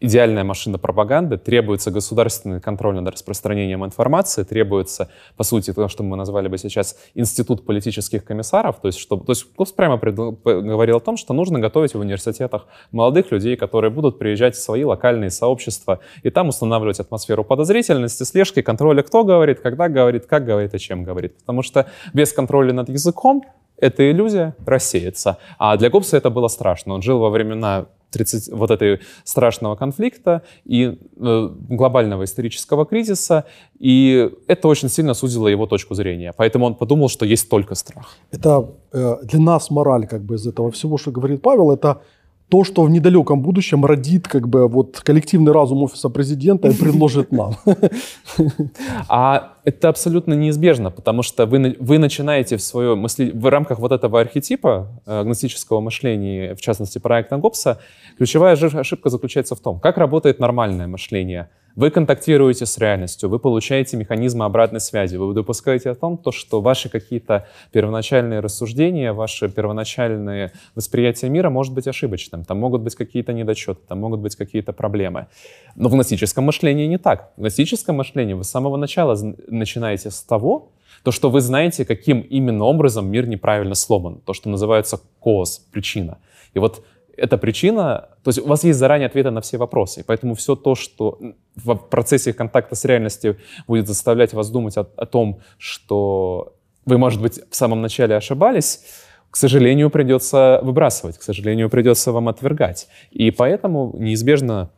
идеальная 0.00 0.44
машина 0.44 0.78
пропаганды, 0.78 1.38
требуется 1.38 1.90
государственный 1.90 2.60
контроль 2.60 2.94
над 2.96 3.12
распространением 3.14 3.84
информации, 3.84 4.44
требуется, 4.44 5.10
по 5.36 5.44
сути, 5.44 5.72
то, 5.72 5.88
что 5.88 6.02
мы 6.02 6.16
назвали 6.16 6.48
бы 6.48 6.58
сейчас 6.58 6.96
институт 7.14 7.66
политических 7.66 8.24
комиссаров, 8.24 8.80
то 8.80 8.88
есть, 8.88 8.98
чтобы, 8.98 9.24
то 9.24 9.32
есть 9.32 9.44
Клубс 9.54 9.72
прямо 9.72 9.96
говорил 9.98 10.96
о 10.98 11.00
том, 11.00 11.16
что 11.16 11.34
нужно 11.34 11.58
готовить 11.58 11.94
в 11.94 12.00
университетах 12.00 12.66
молодых 12.92 13.30
людей, 13.32 13.56
которые 13.56 13.90
будут 13.90 14.18
приезжать 14.18 14.54
в 14.54 14.62
свои 14.62 14.84
локальные 14.84 15.30
сообщества 15.30 16.00
и 16.22 16.30
там 16.30 16.48
устанавливать 16.48 17.00
атмосферу 17.00 17.44
подозрительности, 17.44 18.22
слежки, 18.22 18.62
контроля, 18.62 19.02
кто 19.02 19.24
говорит, 19.24 19.60
когда 19.60 19.88
говорит, 19.88 20.26
как 20.26 20.44
говорит 20.44 20.74
и 20.74 20.78
чем 20.78 21.04
говорит. 21.04 21.38
Потому 21.38 21.62
что 21.62 21.86
без 22.12 22.32
контроля 22.32 22.72
над 22.72 22.88
языком 22.88 23.44
эта 23.76 24.10
иллюзия 24.10 24.54
рассеется. 24.66 25.38
А 25.58 25.76
для 25.76 25.88
Гоббса 25.90 26.16
это 26.16 26.30
было 26.30 26.48
страшно. 26.48 26.94
Он 26.94 27.02
жил 27.02 27.20
во 27.20 27.30
времена 27.30 27.86
30, 28.10 28.52
вот 28.52 28.70
этой 28.70 29.00
страшного 29.24 29.76
конфликта 29.76 30.42
и 30.64 30.98
э, 31.16 31.48
глобального 31.68 32.24
исторического 32.24 32.84
кризиса, 32.84 33.44
и 33.78 34.30
это 34.46 34.68
очень 34.68 34.88
сильно 34.88 35.14
сузило 35.14 35.48
его 35.48 35.66
точку 35.66 35.94
зрения. 35.94 36.32
Поэтому 36.36 36.66
он 36.66 36.74
подумал, 36.74 37.08
что 37.08 37.24
есть 37.24 37.48
только 37.48 37.74
страх. 37.74 38.16
Это 38.30 38.70
э, 38.92 39.16
для 39.22 39.40
нас 39.40 39.70
мораль 39.70 40.06
как 40.06 40.22
бы 40.22 40.34
из 40.34 40.46
этого 40.46 40.70
всего, 40.70 40.98
что 40.98 41.10
говорит 41.10 41.42
Павел, 41.42 41.70
это 41.70 42.00
то, 42.48 42.64
что 42.64 42.82
в 42.82 42.90
недалеком 42.90 43.42
будущем 43.42 43.84
родит 43.84 44.26
как 44.26 44.48
бы 44.48 44.68
вот 44.68 45.00
коллективный 45.00 45.52
разум 45.52 45.82
офиса 45.82 46.08
президента 46.08 46.68
и 46.68 46.74
предложит 46.74 47.32
нам. 47.32 47.56
А 49.08 49.57
это 49.68 49.88
абсолютно 49.88 50.34
неизбежно, 50.34 50.90
потому 50.90 51.22
что 51.22 51.46
вы, 51.46 51.76
вы 51.78 51.98
начинаете 51.98 52.56
в 52.56 52.62
свое 52.62 52.94
мысли, 52.94 53.30
в 53.34 53.50
рамках 53.50 53.78
вот 53.78 53.92
этого 53.92 54.20
архетипа 54.20 55.00
э, 55.06 55.22
гностического 55.24 55.80
мышления, 55.80 56.54
в 56.54 56.60
частности 56.60 56.98
проекта 56.98 57.36
Гоббса, 57.36 57.78
ключевая 58.16 58.54
ошибка 58.54 59.10
заключается 59.10 59.54
в 59.54 59.60
том, 59.60 59.78
как 59.80 59.98
работает 59.98 60.40
нормальное 60.40 60.86
мышление– 60.86 61.50
вы 61.78 61.90
контактируете 61.90 62.66
с 62.66 62.76
реальностью, 62.78 63.28
вы 63.28 63.38
получаете 63.38 63.96
механизмы 63.96 64.44
обратной 64.44 64.80
связи, 64.80 65.14
вы 65.14 65.32
допускаете 65.32 65.90
о 65.90 65.94
том, 65.94 66.18
то, 66.18 66.32
что 66.32 66.60
ваши 66.60 66.88
какие-то 66.88 67.46
первоначальные 67.70 68.40
рассуждения, 68.40 69.12
ваши 69.12 69.48
первоначальные 69.48 70.50
восприятия 70.74 71.28
мира 71.28 71.50
может 71.50 71.72
быть 71.74 71.86
ошибочным. 71.86 72.44
Там 72.44 72.58
могут 72.58 72.82
быть 72.82 72.96
какие-то 72.96 73.32
недочеты, 73.32 73.78
там 73.86 74.00
могут 74.00 74.18
быть 74.18 74.34
какие-то 74.34 74.72
проблемы. 74.72 75.28
Но 75.76 75.88
в 75.88 75.92
гностическом 75.92 76.42
мышлении 76.42 76.86
не 76.88 76.98
так. 76.98 77.30
В 77.36 77.42
гностическом 77.42 77.94
мышлении 77.94 78.32
вы 78.32 78.42
с 78.42 78.50
самого 78.50 78.76
начала 78.76 79.16
начинаете 79.58 80.10
с 80.10 80.22
того, 80.22 80.72
то, 81.02 81.12
что 81.12 81.30
вы 81.30 81.40
знаете, 81.40 81.84
каким 81.84 82.20
именно 82.20 82.64
образом 82.64 83.10
мир 83.10 83.26
неправильно 83.26 83.74
сломан, 83.74 84.20
то, 84.24 84.32
что 84.32 84.48
называется 84.48 85.00
cause, 85.24 85.60
причина. 85.70 86.18
И 86.54 86.58
вот 86.58 86.84
эта 87.16 87.36
причина, 87.36 88.08
то 88.22 88.28
есть 88.28 88.38
у 88.38 88.46
вас 88.46 88.64
есть 88.64 88.78
заранее 88.78 89.06
ответы 89.06 89.30
на 89.30 89.40
все 89.40 89.58
вопросы, 89.58 90.04
поэтому 90.06 90.34
все 90.34 90.54
то, 90.54 90.74
что 90.74 91.18
в 91.56 91.74
процессе 91.74 92.32
контакта 92.32 92.74
с 92.74 92.84
реальностью 92.84 93.36
будет 93.66 93.88
заставлять 93.88 94.32
вас 94.32 94.50
думать 94.50 94.76
о, 94.76 94.86
о 94.96 95.06
том, 95.06 95.40
что 95.58 96.54
вы, 96.86 96.96
может 96.96 97.20
быть, 97.20 97.40
в 97.50 97.56
самом 97.56 97.82
начале 97.82 98.16
ошибались, 98.16 98.84
к 99.30 99.36
сожалению, 99.36 99.90
придется 99.90 100.60
выбрасывать, 100.62 101.18
к 101.18 101.22
сожалению, 101.22 101.68
придется 101.68 102.12
вам 102.12 102.28
отвергать. 102.28 102.88
И 103.10 103.30
поэтому 103.30 103.94
неизбежно 103.98 104.70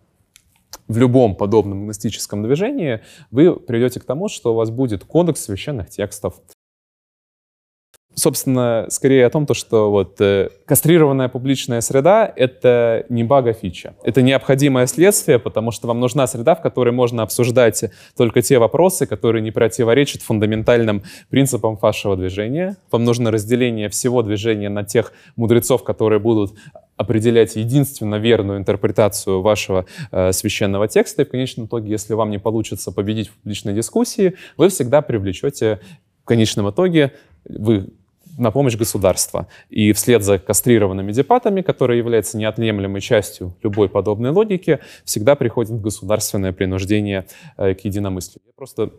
в 0.89 0.99
любом 0.99 1.37
подобном 1.37 1.85
гностическом 1.85 2.43
движении 2.43 3.01
вы 3.31 3.55
придете 3.55 4.01
к 4.01 4.05
тому, 4.05 4.29
что 4.29 4.53
у 4.53 4.57
вас 4.57 4.71
будет 4.71 5.05
кодекс 5.05 5.45
священных 5.45 5.91
текстов, 5.91 6.35
собственно, 8.15 8.87
скорее 8.91 9.27
о 9.27 9.31
том, 9.31 9.47
то, 9.47 9.55
что 9.55 9.91
вот 9.91 10.21
э, 10.21 10.51
кастрированная 10.67 11.29
публичная 11.29 11.81
среда— 11.81 12.31
это 12.37 13.07
не 13.09 13.25
бага 13.25 13.53
фича. 13.53 13.95
Это 14.03 14.23
необходимое 14.23 14.87
следствие, 14.87 15.39
потому 15.39 15.71
что 15.71 15.87
вам 15.89 16.01
нужна 16.01 16.27
среда, 16.27 16.55
в 16.55 16.61
которой 16.61 16.91
можно 16.91 17.23
обсуждать 17.23 17.85
только 18.17 18.43
те 18.43 18.59
вопросы, 18.59 19.07
которые 19.07 19.43
не 19.43 19.51
противоречат 19.51 20.23
фундаментальным 20.23 21.03
принципам 21.29 21.77
вашего 21.77 22.17
движения. 22.17 22.77
Вам 22.91 23.05
нужно 23.05 23.31
разделение 23.31 23.89
всего 23.89 24.23
движения 24.23 24.69
на 24.69 24.85
тех 24.85 25.13
мудрецов, 25.37 25.85
которые 25.85 26.21
будут 26.21 26.53
определять 27.01 27.57
единственно 27.57 28.17
верную 28.17 28.59
интерпретацию 28.59 29.41
вашего 29.41 29.87
э, 30.13 30.33
священного 30.33 30.87
текста. 30.87 31.23
И 31.23 31.25
в 31.25 31.31
конечном 31.31 31.65
итоге, 31.65 31.91
если 31.91 32.13
вам 32.13 32.31
не 32.31 32.39
получится 32.39 32.93
победить 32.93 33.29
в 33.29 33.33
публичной 33.39 33.73
дискуссии, 33.73 34.35
вы 34.59 34.69
всегда 34.69 35.01
привлечете 35.01 35.81
в 36.23 36.27
конечном 36.27 36.69
итоге 36.69 37.13
вы 37.49 37.87
на 38.37 38.51
помощь 38.51 38.77
государства. 38.77 39.47
И 39.71 39.93
вслед 39.93 40.23
за 40.23 40.39
кастрированными 40.39 41.11
депатами, 41.13 41.63
которые 41.63 41.99
являются 41.99 42.37
неотъемлемой 42.37 43.01
частью 43.01 43.57
любой 43.63 43.89
подобной 43.89 44.31
логики, 44.31 44.79
всегда 45.05 45.37
приходит 45.37 45.81
государственное 45.81 46.53
принуждение 46.53 47.25
э, 47.57 47.75
к 47.75 47.81
единомыслию. 47.81 48.43
Я 48.47 48.53
просто 48.55 48.91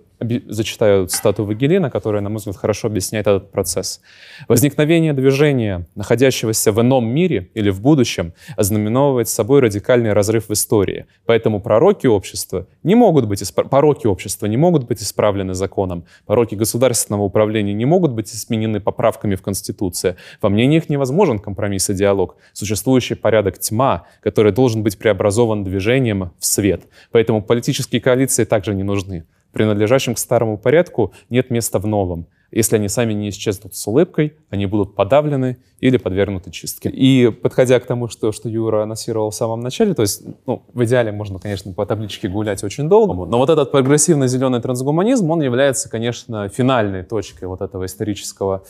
зачитаю 0.47 1.07
цитату 1.07 1.45
Вагелина, 1.45 1.89
которая, 1.89 2.21
на 2.21 2.29
мой 2.29 2.37
взгляд, 2.37 2.57
хорошо 2.57 2.87
объясняет 2.87 3.27
этот 3.27 3.51
процесс. 3.51 4.01
«Возникновение 4.47 5.13
движения, 5.13 5.87
находящегося 5.95 6.71
в 6.71 6.79
ином 6.81 7.07
мире 7.07 7.49
или 7.53 7.69
в 7.69 7.81
будущем, 7.81 8.33
ознаменовывает 8.55 9.27
собой 9.27 9.61
радикальный 9.61 10.13
разрыв 10.13 10.49
в 10.49 10.53
истории. 10.53 11.05
Поэтому 11.25 11.59
пророки 11.59 12.07
общества 12.07 12.67
не 12.83 12.95
могут 12.95 13.27
быть, 13.27 13.41
исп... 13.41 13.67
пороки 13.69 14.07
общества 14.07 14.45
не 14.45 14.57
могут 14.57 14.87
быть 14.87 15.01
исправлены 15.01 15.53
законом. 15.53 16.05
Пороки 16.25 16.55
государственного 16.55 17.23
управления 17.23 17.73
не 17.73 17.85
могут 17.85 18.11
быть 18.11 18.33
изменены 18.33 18.79
поправками 18.79 19.35
в 19.35 19.41
Конституции. 19.41 20.15
Во 20.41 20.49
мнениях 20.49 20.89
невозможен 20.89 21.39
компромисс 21.39 21.89
и 21.89 21.93
диалог. 21.93 22.35
Существующий 22.53 23.15
порядок 23.15 23.57
тьма, 23.59 24.05
который 24.21 24.51
должен 24.51 24.83
быть 24.83 24.97
преобразован 24.97 25.63
движением 25.63 26.31
в 26.37 26.45
свет. 26.45 26.83
Поэтому 27.11 27.41
политические 27.41 28.01
коалиции 28.01 28.45
также 28.45 28.75
не 28.75 28.83
нужны 28.83 29.25
принадлежащим 29.51 30.15
к 30.15 30.19
старому 30.19 30.57
порядку, 30.57 31.13
нет 31.29 31.49
места 31.49 31.79
в 31.79 31.87
новом. 31.87 32.27
Если 32.51 32.75
они 32.75 32.89
сами 32.89 33.13
не 33.13 33.29
исчезнут 33.29 33.75
с 33.75 33.87
улыбкой, 33.87 34.33
они 34.49 34.65
будут 34.65 34.95
подавлены 34.95 35.57
или 35.81 35.97
подвергнуты 35.97 36.51
чистке. 36.51 36.89
И 36.89 37.29
подходя 37.29 37.79
к 37.79 37.85
тому, 37.85 38.07
что, 38.07 38.31
что 38.31 38.47
Юра 38.47 38.83
анонсировал 38.83 39.31
в 39.31 39.35
самом 39.35 39.61
начале, 39.61 39.95
то 39.95 40.03
есть, 40.03 40.23
ну, 40.45 40.63
в 40.73 40.83
идеале 40.85 41.11
можно, 41.11 41.39
конечно, 41.39 41.73
по 41.73 41.85
табличке 41.87 42.29
гулять 42.29 42.63
очень 42.63 42.87
долго, 42.87 43.25
но 43.25 43.37
вот 43.39 43.49
этот 43.49 43.71
прогрессивный 43.71 44.27
зеленый 44.27 44.61
трансгуманизм, 44.61 45.29
он 45.31 45.41
является, 45.41 45.89
конечно, 45.89 46.47
финальной 46.49 47.03
точкой 47.03 47.45
вот 47.45 47.61
этого 47.61 47.85
исторического 47.85 48.63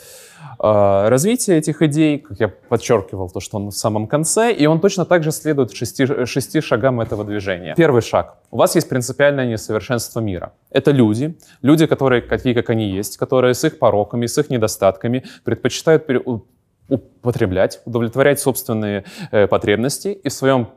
э, 0.57 1.09
развития 1.09 1.57
этих 1.57 1.81
идей, 1.81 2.17
как 2.17 2.39
я 2.39 2.47
подчеркивал, 2.47 3.29
то, 3.29 3.41
что 3.41 3.57
он 3.57 3.67
в 3.71 3.75
самом 3.75 4.07
конце, 4.07 4.53
и 4.53 4.65
он 4.65 4.79
точно 4.79 5.03
так 5.03 5.23
же 5.23 5.31
следует 5.31 5.73
шести, 5.73 6.05
шести 6.25 6.61
шагам 6.61 7.01
этого 7.01 7.25
движения. 7.25 7.73
Первый 7.75 8.01
шаг. 8.01 8.37
У 8.51 8.57
вас 8.57 8.75
есть 8.75 8.87
принципиальное 8.87 9.45
несовершенство 9.47 10.21
мира. 10.21 10.53
Это 10.69 10.91
люди, 10.91 11.37
люди, 11.61 11.87
которые 11.87 12.21
такие, 12.21 12.55
как 12.55 12.69
они 12.69 12.89
есть, 12.89 13.17
которые 13.17 13.53
с 13.53 13.65
их 13.65 13.79
пороками, 13.79 14.27
с 14.27 14.37
их 14.37 14.49
недостатками 14.49 15.25
предпочитают 15.43 16.05
употреблять, 16.91 17.81
удовлетворять 17.85 18.39
собственные 18.39 19.05
э, 19.31 19.47
потребности 19.47 20.09
и 20.09 20.29
в 20.29 20.33
своем 20.33 20.69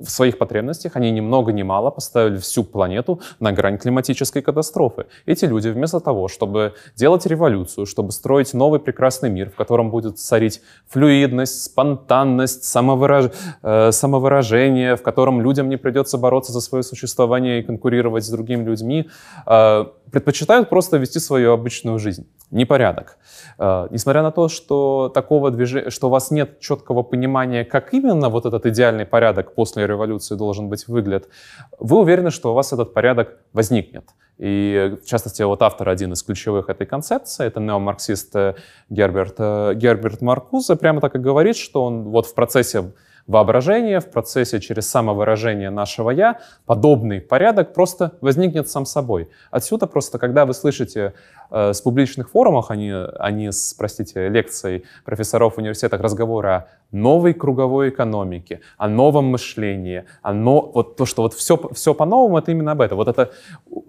в 0.00 0.10
своих 0.10 0.38
потребностях 0.38 0.96
они 0.96 1.10
ни 1.10 1.20
много 1.20 1.52
ни 1.52 1.62
мало 1.62 1.90
поставили 1.90 2.38
всю 2.38 2.64
планету 2.64 3.20
на 3.38 3.52
грань 3.52 3.78
климатической 3.78 4.42
катастрофы. 4.42 5.06
Эти 5.26 5.44
люди 5.44 5.68
вместо 5.68 6.00
того, 6.00 6.28
чтобы 6.28 6.74
делать 6.96 7.26
революцию, 7.26 7.86
чтобы 7.86 8.12
строить 8.12 8.54
новый 8.54 8.80
прекрасный 8.80 9.30
мир, 9.30 9.50
в 9.50 9.54
котором 9.54 9.90
будет 9.90 10.18
царить 10.18 10.62
флюидность, 10.88 11.64
спонтанность, 11.64 12.64
самовыраж... 12.64 13.30
э, 13.62 13.92
самовыражение, 13.92 14.96
в 14.96 15.02
котором 15.02 15.40
людям 15.42 15.68
не 15.68 15.76
придется 15.76 16.18
бороться 16.18 16.52
за 16.52 16.60
свое 16.60 16.82
существование 16.82 17.60
и 17.60 17.62
конкурировать 17.62 18.24
с 18.24 18.30
другими 18.30 18.64
людьми, 18.64 19.08
э, 19.46 19.84
предпочитают 20.10 20.68
просто 20.68 20.96
вести 20.96 21.20
свою 21.20 21.52
обычную 21.52 21.98
жизнь. 21.98 22.26
Непорядок. 22.50 23.18
Э, 23.58 23.86
несмотря 23.90 24.22
на 24.22 24.30
то, 24.30 24.48
что 24.48 25.10
такого 25.14 25.50
движения, 25.50 25.90
что 25.90 26.08
у 26.08 26.10
вас 26.10 26.30
нет 26.30 26.60
четкого 26.60 27.02
понимания, 27.02 27.64
как 27.64 27.94
именно 27.94 28.28
вот 28.28 28.46
этот 28.46 28.66
идеальный 28.66 29.06
порядок 29.06 29.54
после 29.54 29.86
революции 29.90 30.36
должен 30.36 30.68
быть 30.68 30.88
выглядит, 30.88 31.28
вы 31.78 31.98
уверены, 31.98 32.30
что 32.30 32.52
у 32.52 32.54
вас 32.54 32.72
этот 32.72 32.94
порядок 32.94 33.38
возникнет. 33.52 34.04
И, 34.38 34.96
в 35.02 35.06
частности, 35.06 35.42
вот 35.42 35.60
автор 35.60 35.88
один 35.88 36.12
из 36.12 36.22
ключевых 36.22 36.70
этой 36.70 36.86
концепции, 36.86 37.44
это 37.44 37.60
неомарксист 37.60 38.34
э, 38.36 38.54
Герберт, 38.88 39.34
э, 39.38 39.74
Герберт 39.74 40.22
Маркузе, 40.22 40.76
прямо 40.76 41.02
так 41.02 41.14
и 41.14 41.18
говорит, 41.18 41.56
что 41.56 41.84
он 41.84 42.04
вот 42.04 42.26
в 42.26 42.34
процессе 42.34 42.92
воображения, 43.26 44.00
в 44.00 44.10
процессе 44.10 44.60
через 44.60 44.88
самовыражение 44.88 45.70
нашего 45.70 46.10
«я», 46.10 46.40
подобный 46.66 47.20
порядок 47.20 47.72
просто 47.74 48.12
возникнет 48.20 48.68
сам 48.68 48.86
собой. 48.86 49.28
Отсюда 49.50 49.86
просто, 49.86 50.18
когда 50.18 50.46
вы 50.46 50.54
слышите 50.54 51.14
э, 51.50 51.72
с 51.72 51.80
публичных 51.80 52.30
форумах, 52.30 52.70
они, 52.70 52.92
они 53.18 53.52
с, 53.52 53.74
простите, 53.74 54.28
лекцией 54.28 54.84
профессоров 55.04 55.54
в 55.54 55.58
университетах 55.58 56.00
разговоры 56.00 56.48
о 56.48 56.66
новой 56.92 57.34
круговой 57.34 57.90
экономике, 57.90 58.60
о 58.78 58.88
новом 58.88 59.26
мышлении, 59.26 60.04
о 60.22 60.32
но... 60.32 60.60
вот 60.74 60.96
то, 60.96 61.06
что 61.06 61.22
вот 61.22 61.34
все, 61.34 61.60
все 61.72 61.94
по-новому, 61.94 62.38
это 62.38 62.50
именно 62.50 62.72
об 62.72 62.80
этом. 62.80 62.96
Вот 62.96 63.08
эта 63.08 63.30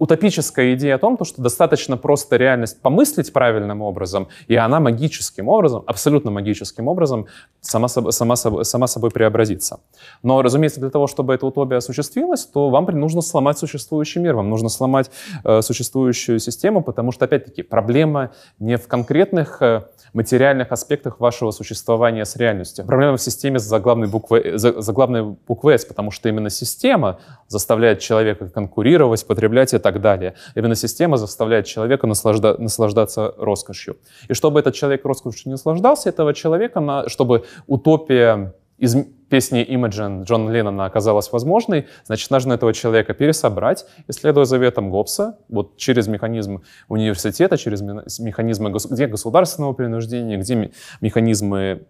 утопическая 0.02 0.74
идея 0.74 0.96
о 0.96 0.98
том, 0.98 1.16
то, 1.16 1.24
что 1.24 1.40
достаточно 1.40 1.96
просто 1.96 2.36
реальность 2.36 2.82
помыслить 2.82 3.32
правильным 3.32 3.82
образом, 3.82 4.26
и 4.48 4.56
она 4.56 4.80
магическим 4.80 5.48
образом, 5.48 5.84
абсолютно 5.86 6.32
магическим 6.32 6.88
образом 6.88 7.26
сама, 7.60 7.86
сама, 7.86 8.34
сама 8.36 8.86
собой 8.88 9.12
преобразится. 9.12 9.78
Но, 10.24 10.42
разумеется, 10.42 10.80
для 10.80 10.90
того, 10.90 11.06
чтобы 11.06 11.34
эта 11.34 11.46
утопия 11.46 11.76
осуществилась, 11.76 12.44
то 12.46 12.68
вам 12.68 12.86
нужно 12.86 13.20
сломать 13.20 13.58
существующий 13.58 14.18
мир, 14.18 14.34
вам 14.34 14.50
нужно 14.50 14.70
сломать 14.70 15.08
э, 15.44 15.62
существующую 15.62 16.40
систему, 16.40 16.82
потому 16.82 17.12
что, 17.12 17.26
опять-таки, 17.26 17.62
проблема 17.62 18.32
не 18.58 18.78
в 18.78 18.88
конкретных 18.88 19.62
э, 19.62 19.82
материальных 20.12 20.72
аспектах 20.72 21.20
вашего 21.20 21.52
существования 21.52 22.24
с 22.24 22.36
реальностью. 22.36 22.84
Проблема 22.84 23.16
в 23.16 23.22
системе 23.22 23.60
с 23.60 23.62
заглавной 23.62 24.08
буквой, 24.08 24.58
заглавной 24.58 25.22
буквой 25.22 25.78
«С», 25.78 25.84
потому 25.84 26.10
что 26.10 26.28
именно 26.28 26.50
система 26.50 27.20
заставляет 27.48 28.00
человека 28.00 28.48
конкурировать, 28.48 29.26
потреблять 29.26 29.72
и 29.72 29.78
так 29.78 29.91
далее. 30.00 30.34
Именно 30.54 30.74
система 30.74 31.16
заставляет 31.16 31.66
человека 31.66 32.06
наслажда, 32.06 32.56
наслаждаться 32.58 33.34
роскошью. 33.36 33.96
И 34.28 34.34
чтобы 34.34 34.60
этот 34.60 34.74
человек 34.74 35.04
роскошью 35.04 35.42
не 35.46 35.52
наслаждался, 35.52 36.08
этого 36.08 36.34
человека, 36.34 37.04
чтобы 37.08 37.44
утопия 37.66 38.54
из 38.78 38.96
песни 39.28 39.64
Imagine 39.64 40.24
Джона 40.24 40.50
Леннона 40.50 40.86
оказалась 40.86 41.30
возможной, 41.30 41.86
значит, 42.04 42.30
нужно 42.30 42.54
этого 42.54 42.74
человека 42.74 43.14
пересобрать, 43.14 43.86
исследуя 44.08 44.44
заветам 44.44 44.90
Гоббса, 44.90 45.38
вот 45.48 45.76
через 45.76 46.08
механизм 46.08 46.62
университета, 46.88 47.56
через 47.56 47.80
механизмы 47.80 48.70
где 48.90 49.06
государственного 49.06 49.72
принуждения, 49.72 50.36
где 50.36 50.72
механизмы 51.00 51.86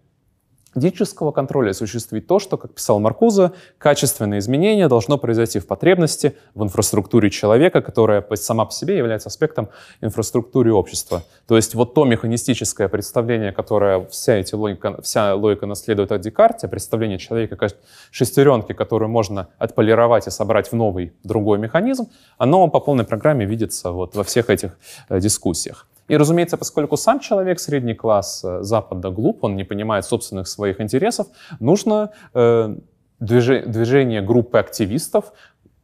Дического 0.75 1.31
контроля 1.31 1.71
осуществить 1.71 2.27
то, 2.27 2.39
что, 2.39 2.57
как 2.57 2.73
писал 2.73 2.99
Маркуза, 2.99 3.53
качественное 3.77 4.39
изменение 4.39 4.87
должно 4.87 5.17
произойти 5.17 5.59
в 5.59 5.67
потребности, 5.67 6.35
в 6.55 6.63
инфраструктуре 6.63 7.29
человека, 7.29 7.81
которая 7.81 8.25
сама 8.35 8.65
по 8.65 8.71
себе 8.71 8.97
является 8.97 9.29
аспектом 9.29 9.69
инфраструктуры 10.01 10.73
общества. 10.73 11.23
То 11.47 11.55
есть 11.55 11.75
вот 11.75 11.93
то 11.93 12.05
механистическое 12.05 12.87
представление, 12.87 13.51
которое 13.51 14.05
вся, 14.07 14.35
эти 14.35 14.55
логика, 14.55 15.01
вся 15.01 15.35
логика 15.35 15.65
наследует 15.65 16.11
от 16.11 16.21
Декарте, 16.21 16.67
представление 16.67 17.19
человека 17.19 17.55
как 17.55 17.73
шестеренки, 18.11 18.73
которую 18.73 19.09
можно 19.09 19.49
отполировать 19.59 20.27
и 20.27 20.31
собрать 20.31 20.71
в 20.71 20.73
новый 20.73 21.13
другой 21.23 21.59
механизм, 21.59 22.07
оно 22.37 22.67
по 22.67 22.79
полной 22.79 23.05
программе 23.05 23.45
видится 23.45 23.91
вот 23.91 24.15
во 24.15 24.23
всех 24.23 24.49
этих 24.49 24.77
э, 25.09 25.19
дискуссиях. 25.19 25.87
И, 26.07 26.17
разумеется, 26.17 26.57
поскольку 26.57 26.97
сам 26.97 27.19
человек, 27.19 27.59
средний 27.59 27.93
класс 27.93 28.43
э, 28.43 28.63
Запада, 28.63 29.09
глуп, 29.09 29.43
он 29.43 29.55
не 29.55 29.63
понимает 29.63 30.05
собственных 30.05 30.47
своих 30.47 30.81
интересов, 30.81 31.27
нужно 31.59 32.11
э, 32.33 32.75
движение 33.19 34.21
группы 34.21 34.57
активистов, 34.57 35.33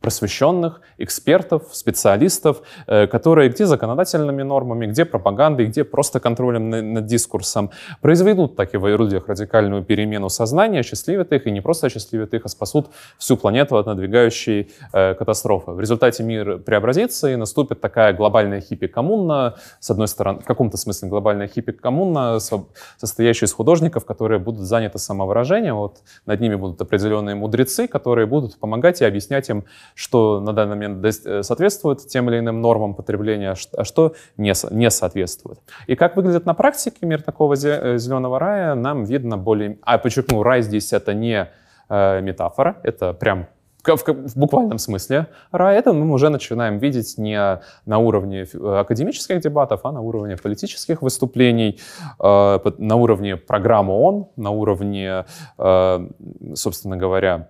просвещенных, 0.02 0.82
экспертов, 0.98 1.64
специалистов, 1.72 2.62
э, 2.88 3.08
которые 3.08 3.50
где 3.50 3.66
законодательными 3.66 4.44
нормами, 4.44 4.86
где 4.86 5.06
пропагандой, 5.06 5.66
где 5.66 5.84
просто 5.84 6.20
контролем 6.20 6.70
над 6.70 7.06
дискурсом 7.06 7.72
произведут 8.02 8.56
так 8.56 8.74
и 8.74 8.78
в 8.78 8.88
людях 8.88 9.28
радикальную 9.28 9.84
перемену 9.84 10.30
сознания, 10.30 10.80
осчастливят 10.80 11.34
их, 11.34 11.48
и 11.48 11.52
не 11.52 11.62
просто 11.62 11.88
осчастливят 11.88 12.34
их, 12.34 12.46
а 12.46 12.50
спасут 12.50 12.88
всю 13.18 13.36
планету 13.38 13.78
от 13.78 13.88
надвигающей 13.88 14.72
э, 14.94 15.14
катастрофы. 15.16 15.72
В 15.72 15.80
результате 15.80 16.24
мир 16.24 16.60
преобразится, 16.60 17.30
и 17.30 17.36
наступит 17.36 17.82
такая 17.82 18.14
глобальная 18.14 18.62
хиппи-коммуна, 18.62 19.56
с 19.80 19.90
одной 19.90 20.08
стороны, 20.08 20.40
в 20.40 20.46
каком-то 20.46 20.78
смысле 20.78 21.10
глобальная 21.10 21.48
хиппи-коммуна, 21.48 22.40
состоящая 22.98 23.48
из 23.48 23.54
художников, 23.54 24.06
которые 24.06 24.40
будут 24.40 24.62
заняты 24.62 24.98
самовыражением, 24.98 25.76
вот 25.76 25.98
над 26.26 26.40
ними 26.40 26.56
будут 26.56 26.82
определенные 26.82 27.36
мудрецы, 27.36 27.88
которые 27.88 28.28
будут 28.28 28.58
помогать 28.60 29.02
и 29.02 29.06
объяснять 29.06 29.50
им, 29.50 29.66
что 29.96 30.40
на 30.40 30.54
данный 30.54 30.76
момент 30.76 31.06
э, 31.06 31.44
соответствует 31.44 32.08
тем 32.08 32.30
или 32.30 32.40
иным 32.40 32.62
нормам 32.62 32.94
потребления, 32.94 33.56
а 33.78 33.84
что 33.84 34.14
не, 34.38 34.54
не 34.72 34.90
соответствует. 34.90 35.60
И 35.88 35.96
как 35.96 36.16
выглядит 36.16 36.46
на 36.46 36.54
практике 36.54 37.06
мир 37.06 37.22
такого 37.22 37.54
э, 37.54 37.98
зеленого 37.98 38.40
рая, 38.40 38.76
нам 38.76 39.04
видно 39.04 39.38
более... 39.38 39.78
А 39.82 39.98
подчеркну, 39.98 40.44
рай 40.44 40.62
здесь 40.62 40.94
это 40.94 41.14
не 41.14 41.50
э, 41.90 42.22
метафора, 42.22 42.78
это 42.84 43.14
прям 43.14 43.48
в, 43.86 43.96
в 43.96 44.38
буквальном 44.38 44.78
смысле 44.78 45.28
рай, 45.52 45.78
это 45.78 45.94
мы 45.94 46.14
уже 46.14 46.30
начинаем 46.30 46.80
видеть 46.80 47.18
не 47.18 47.62
на 47.86 47.98
уровне 47.98 48.44
академических 48.44 49.40
дебатов, 49.40 49.82
а 49.84 49.92
на 49.92 50.02
уровне 50.02 50.36
политических 50.36 51.02
выступлений, 51.02 51.80
на 52.20 52.96
уровне 52.96 53.38
программы 53.38 53.94
ООН, 53.94 54.28
на 54.36 54.50
уровне, 54.52 55.26
собственно 55.58 56.98
говоря, 56.98 57.48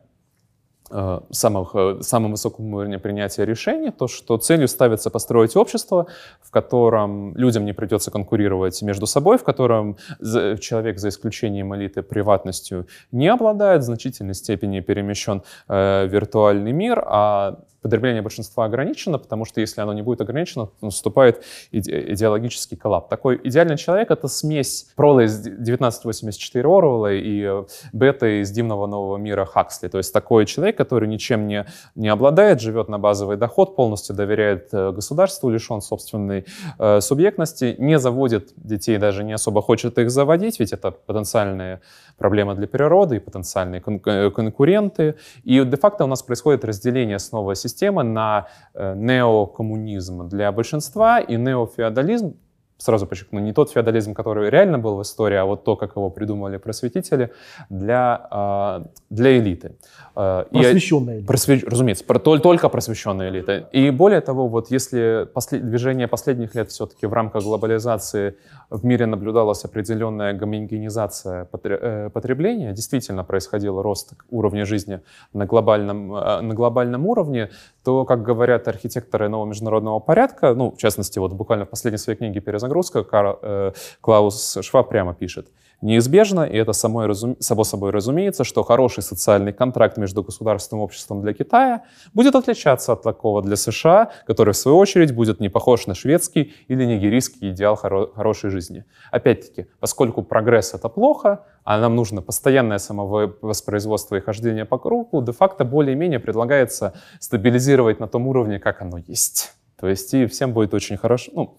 самых, 1.31 1.75
э, 1.75 1.97
самом 2.01 2.31
высоком 2.31 2.73
уровне 2.73 2.99
принятия 2.99 3.45
решений, 3.45 3.91
то, 3.91 4.07
что 4.07 4.37
целью 4.37 4.67
ставится 4.67 5.09
построить 5.09 5.55
общество, 5.55 6.07
в 6.41 6.51
котором 6.51 7.35
людям 7.35 7.65
не 7.65 7.73
придется 7.73 8.11
конкурировать 8.11 8.81
между 8.81 9.05
собой, 9.05 9.37
в 9.37 9.43
котором 9.43 9.97
человек, 10.19 10.99
за 10.99 11.09
исключением 11.09 11.75
элиты, 11.75 12.01
приватностью 12.01 12.87
не 13.11 13.27
обладает, 13.27 13.81
в 13.81 13.85
значительной 13.85 14.33
степени 14.33 14.79
перемещен 14.79 15.43
э, 15.67 16.07
виртуальный 16.07 16.71
мир, 16.71 17.03
а 17.05 17.59
потребление 17.81 18.21
большинства 18.21 18.65
ограничено, 18.65 19.17
потому 19.17 19.45
что 19.45 19.61
если 19.61 19.81
оно 19.81 19.93
не 19.93 20.01
будет 20.01 20.21
ограничено, 20.21 20.69
наступает 20.81 21.43
иде 21.71 22.13
идеологический 22.13 22.75
коллапс. 22.75 23.09
Такой 23.09 23.39
идеальный 23.43 23.77
человек— 23.77 24.11
это 24.11 24.27
смесь 24.27 24.87
Прола 24.95 25.25
из 25.25 25.39
1984 25.39 26.65
Орвелла 26.65 27.13
и 27.13 27.43
э, 27.43 27.63
Бета 27.93 28.41
из 28.41 28.51
Дивного 28.51 28.87
нового 28.87 29.17
мира 29.17 29.45
Хаксли. 29.45 29.87
То 29.87 29.97
есть 29.97 30.13
такой 30.13 30.45
человек, 30.45 30.77
который 30.77 31.07
ничем 31.07 31.47
не, 31.47 31.65
не 31.95 32.09
обладает, 32.09 32.61
живет 32.61 32.89
на 32.89 32.99
базовый 32.99 33.37
доход, 33.37 33.75
полностью 33.75 34.15
доверяет 34.15 34.69
э, 34.73 34.91
государству, 34.91 35.49
лишен 35.49 35.81
собственной 35.81 36.45
э, 36.77 37.01
субъектности, 37.01 37.75
не 37.79 37.99
заводит 37.99 38.51
детей, 38.57 38.97
даже 38.97 39.23
не 39.23 39.33
особо 39.33 39.61
хочет 39.61 39.97
их 39.97 40.11
заводить, 40.11 40.59
ведь 40.59 40.73
это 40.73 40.91
потенциальные 40.91 41.81
проблемы 42.17 42.55
для 42.55 42.67
природы 42.67 43.15
и 43.15 43.19
потенциальные 43.19 43.81
кон 43.81 44.01
э, 44.05 44.29
конкуренты. 44.31 45.15
И 45.43 45.63
де-факто 45.63 46.03
у 46.03 46.07
нас 46.07 46.21
происходит 46.21 46.65
разделение 46.65 47.19
снова 47.19 47.55
системы 47.55 47.68
на 48.03 48.47
э, 48.73 48.95
неокоммунизм 48.95 50.27
для 50.27 50.51
большинства 50.51 51.19
и 51.19 51.35
неофеодализм 51.37 52.35
сразу 52.79 53.05
подчеркну, 53.05 53.39
не 53.39 53.53
тот 53.53 53.71
феодализм, 53.71 54.13
который 54.13 54.49
реально 54.49 54.79
был 54.79 54.95
в 54.95 55.01
истории, 55.01 55.35
а 55.35 55.45
вот 55.45 55.63
то, 55.63 55.75
как 55.75 55.95
его 55.95 56.09
придумали 56.09 56.57
просветители 56.57 57.31
для, 57.69 58.27
а, 58.31 58.85
для 59.09 59.37
элиты. 59.37 59.75
А, 60.15 60.45
просвещенная 60.45 61.15
элита. 61.17 61.27
Просве... 61.27 61.61
Разумеется, 61.65 62.05
только 62.05 62.69
просвещенная 62.69 63.29
элита. 63.29 63.69
И 63.73 63.91
более 63.91 64.21
того, 64.21 64.47
вот 64.47 64.71
если 64.71 65.27
после... 65.33 65.59
движение 65.59 66.07
последних 66.07 66.55
лет 66.55 66.71
все-таки 66.71 67.05
в 67.05 67.13
рамках 67.13 67.43
глобализации 67.43 68.35
в 68.69 68.85
мире 68.85 69.05
наблюдалась 69.05 69.65
определенная 69.65 70.33
гомогенизация 70.33 71.47
э, 71.63 72.09
потребления, 72.13 72.71
действительно 72.73 73.23
происходил 73.23 73.81
рост 73.81 74.13
уровня 74.29 74.65
жизни 74.65 75.01
на 75.33 75.45
глобальном, 75.45 76.15
э, 76.15 76.41
на 76.41 76.53
глобальном 76.53 77.05
уровне, 77.05 77.49
то, 77.89 78.05
как 78.05 78.21
говорят 78.21 78.67
архитекторы 78.67 79.29
нового 79.29 79.47
международного 79.47 79.99
порядка, 79.99 80.53
ну, 80.53 80.69
в 80.69 80.77
частности, 80.77 81.17
вот 81.17 81.33
буквально 81.33 81.65
в 81.65 81.69
последней 81.69 81.97
своей 81.97 82.19
книге 82.19 82.39
«Перезагрузка» 82.39 83.03
Карл, 83.03 83.39
э, 83.41 83.71
Клаус 84.01 84.59
Шваб 84.61 84.89
прямо 84.89 85.15
пишет– 85.15 85.47
Неизбежно, 85.81 86.43
и 86.43 86.57
это 86.57 86.73
само, 86.73 87.13
само 87.13 87.63
собой 87.63 87.91
разумеется, 87.91 88.43
что 88.43 88.63
хороший 88.63 89.01
социальный 89.01 89.53
контракт 89.53 89.97
между 89.97 90.23
государственным 90.23 90.83
обществом 90.83 91.21
для 91.21 91.33
Китая 91.33 91.83
будет 92.13 92.35
отличаться 92.35 92.93
от 92.93 93.01
такого 93.01 93.41
для 93.41 93.55
США, 93.55 94.11
который, 94.25 94.53
в 94.53 94.57
свою 94.57 94.77
очередь, 94.77 95.15
будет 95.15 95.39
не 95.39 95.47
похож 95.47 95.87
на 95.87 95.95
шведский 95.95 96.53
или 96.67 96.83
нигерийский 96.83 97.51
идеал 97.51 97.77
хоро... 97.77 98.07
хорошей 98.13 98.49
жизни. 98.49 98.83
Опять-таки, 99.09 99.67
поскольку 99.79 100.21
прогресс— 100.21 100.73
это 100.75 100.89
плохо, 100.89 101.45
а 101.63 101.79
нам 101.79 101.95
нужно 101.95 102.21
постоянное 102.21 102.77
самовоспроизводство 102.77 104.17
и 104.17 104.19
хождение 104.19 104.65
по 104.65 104.77
кругу, 104.77 105.21
де-факто 105.21 105.63
более-менее 105.63 106.19
предлагается 106.19 106.93
стабилизировать 107.19 108.01
на 108.01 108.07
том 108.07 108.27
уровне, 108.27 108.59
как 108.59 108.81
оно 108.81 108.97
есть. 108.97 109.53
То 109.79 109.87
есть 109.87 110.13
и 110.13 110.25
всем 110.25 110.51
будет 110.51 110.73
очень 110.73 110.97
хорошо. 110.97 111.31
Ну, 111.33 111.57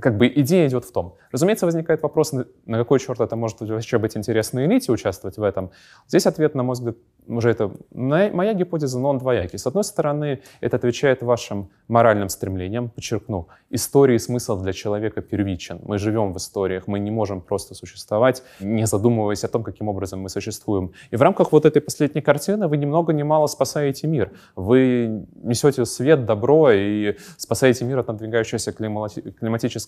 как 0.00 0.16
бы 0.16 0.28
идея 0.28 0.68
идет 0.68 0.84
в 0.84 0.92
том. 0.92 1.16
Разумеется, 1.32 1.66
возникает 1.66 2.02
вопрос, 2.02 2.32
на 2.32 2.78
какой 2.78 2.98
черт 2.98 3.20
это 3.20 3.36
может 3.36 3.60
вообще 3.60 3.98
быть 3.98 4.16
интересно 4.16 4.64
элите 4.64 4.92
участвовать 4.92 5.36
в 5.36 5.42
этом. 5.42 5.70
Здесь 6.06 6.26
ответ, 6.26 6.54
на 6.54 6.62
мой 6.62 6.74
взгляд, 6.74 6.96
уже 7.26 7.50
это 7.50 7.72
моя 7.92 8.54
гипотеза, 8.54 8.98
но 8.98 9.10
он 9.10 9.18
двоякий. 9.18 9.58
С 9.58 9.66
одной 9.66 9.84
стороны, 9.84 10.42
это 10.60 10.76
отвечает 10.76 11.22
вашим 11.22 11.70
моральным 11.88 12.28
стремлениям. 12.28 12.90
Подчеркну, 12.90 13.48
история 13.70 14.16
и 14.16 14.18
смысл 14.18 14.60
для 14.60 14.72
человека 14.72 15.22
первичен. 15.22 15.80
Мы 15.82 15.98
живем 15.98 16.32
в 16.32 16.36
историях, 16.36 16.86
мы 16.86 16.98
не 16.98 17.10
можем 17.10 17.40
просто 17.40 17.74
существовать, 17.74 18.42
не 18.60 18.86
задумываясь 18.86 19.44
о 19.44 19.48
том, 19.48 19.62
каким 19.62 19.88
образом 19.88 20.20
мы 20.20 20.28
существуем. 20.28 20.92
И 21.10 21.16
в 21.16 21.22
рамках 21.22 21.52
вот 21.52 21.66
этой 21.66 21.82
последней 21.82 22.20
картины 22.20 22.68
вы 22.68 22.76
ни 22.76 22.86
много 22.86 23.12
ни 23.12 23.22
мало 23.22 23.46
спасаете 23.46 24.06
мир. 24.06 24.32
Вы 24.56 25.26
несете 25.42 25.84
свет, 25.84 26.26
добро 26.26 26.70
и 26.72 27.16
спасаете 27.36 27.84
мир 27.84 27.98
от 27.98 28.08
надвигающейся 28.08 28.72
климатической 28.72 29.79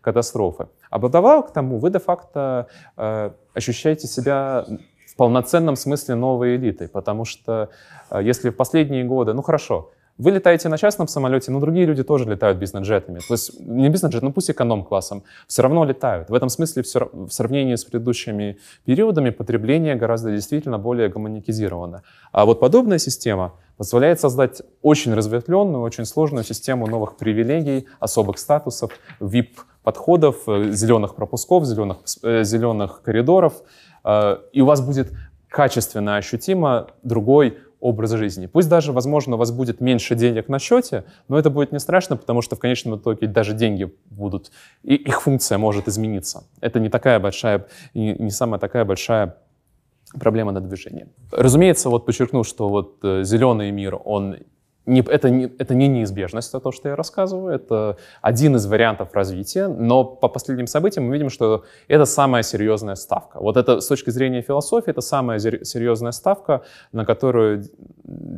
катастрофы. 0.00 0.68
А 0.90 0.98
к 1.42 1.52
тому, 1.52 1.78
вы 1.78 1.90
де-факто 1.90 2.66
э, 2.96 3.30
ощущаете 3.54 4.06
себя 4.06 4.64
в 5.06 5.16
полноценном 5.16 5.76
смысле 5.76 6.14
новой 6.14 6.56
элитой, 6.56 6.88
потому 6.88 7.24
что 7.24 7.70
э, 8.10 8.22
если 8.22 8.50
в 8.50 8.56
последние 8.56 9.04
годы, 9.04 9.32
ну 9.32 9.42
хорошо, 9.42 9.90
вы 10.18 10.30
летаете 10.30 10.68
на 10.68 10.78
частном 10.78 11.08
самолете, 11.08 11.50
но 11.50 11.60
другие 11.60 11.86
люди 11.86 12.02
тоже 12.02 12.24
летают 12.24 12.58
бизнес-джетами. 12.58 13.18
То 13.18 13.34
есть 13.34 13.60
не 13.60 13.88
бизнес-джет, 13.88 14.22
но 14.22 14.32
пусть 14.32 14.50
эконом-классом. 14.50 15.24
Все 15.46 15.62
равно 15.62 15.84
летают. 15.84 16.30
В 16.30 16.34
этом 16.34 16.48
смысле 16.48 16.82
все, 16.82 17.10
в 17.12 17.30
сравнении 17.30 17.74
с 17.74 17.84
предыдущими 17.84 18.58
периодами 18.84 19.30
потребление 19.30 19.94
гораздо 19.94 20.32
действительно 20.32 20.78
более 20.78 21.08
гомоникизировано. 21.08 22.02
А 22.32 22.44
вот 22.46 22.60
подобная 22.60 22.98
система 22.98 23.52
позволяет 23.76 24.18
создать 24.20 24.62
очень 24.82 25.12
разветвленную, 25.12 25.82
очень 25.82 26.06
сложную 26.06 26.44
систему 26.44 26.86
новых 26.86 27.16
привилегий, 27.16 27.86
особых 28.00 28.38
статусов, 28.38 28.92
VIP-подходов, 29.20 30.36
э, 30.46 30.70
зеленых 30.72 31.14
пропусков, 31.14 31.64
зеленых, 31.66 31.98
э, 32.22 32.42
зеленых 32.44 33.02
коридоров. 33.02 33.54
Э, 34.02 34.38
и 34.52 34.62
у 34.62 34.66
вас 34.66 34.80
будет 34.80 35.12
качественно 35.48 36.16
ощутимо 36.16 36.88
другой 37.02 37.58
образ 37.80 38.12
жизни. 38.12 38.46
Пусть 38.46 38.68
даже, 38.68 38.92
возможно, 38.92 39.36
у 39.36 39.38
вас 39.38 39.50
будет 39.50 39.80
меньше 39.80 40.14
денег 40.14 40.48
на 40.48 40.58
счете, 40.58 41.04
но 41.28 41.38
это 41.38 41.50
будет 41.50 41.72
не 41.72 41.78
страшно, 41.78 42.16
потому 42.16 42.42
что 42.42 42.56
в 42.56 42.58
конечном 42.58 42.96
итоге 42.96 43.26
даже 43.26 43.52
деньги 43.52 43.92
будут, 44.10 44.50
и 44.82 44.94
их 44.94 45.22
функция 45.22 45.58
может 45.58 45.88
измениться. 45.88 46.44
Это 46.60 46.80
не 46.80 46.88
такая 46.88 47.20
большая, 47.20 47.66
не 47.94 48.30
самая 48.30 48.58
такая 48.58 48.84
большая 48.84 49.36
проблема 50.18 50.52
на 50.52 50.60
движение. 50.60 51.08
Разумеется, 51.30 51.90
вот 51.90 52.06
подчеркну, 52.06 52.44
что 52.44 52.68
вот 52.68 52.98
э, 53.02 53.24
зеленый 53.24 53.70
мир, 53.70 53.98
он 54.04 54.36
не, 54.86 55.00
это, 55.00 55.30
не, 55.30 55.44
это 55.58 55.74
не 55.74 55.88
неизбежность, 55.88 56.52
то, 56.52 56.72
что 56.72 56.88
я 56.88 56.96
рассказываю, 56.96 57.54
это 57.54 57.96
один 58.22 58.56
из 58.56 58.66
вариантов 58.66 59.12
развития, 59.12 59.66
но 59.66 60.04
по 60.04 60.28
последним 60.28 60.66
событиям 60.66 61.06
мы 61.06 61.12
видим, 61.12 61.28
что 61.28 61.64
это 61.88 62.04
самая 62.04 62.42
серьезная 62.42 62.94
ставка. 62.94 63.38
Вот 63.40 63.56
это 63.56 63.80
с 63.80 63.86
точки 63.86 64.10
зрения 64.10 64.42
философии, 64.42 64.90
это 64.90 65.00
самая 65.00 65.38
серьезная 65.38 66.12
ставка, 66.12 66.62
на 66.92 67.04
которую 67.04 67.64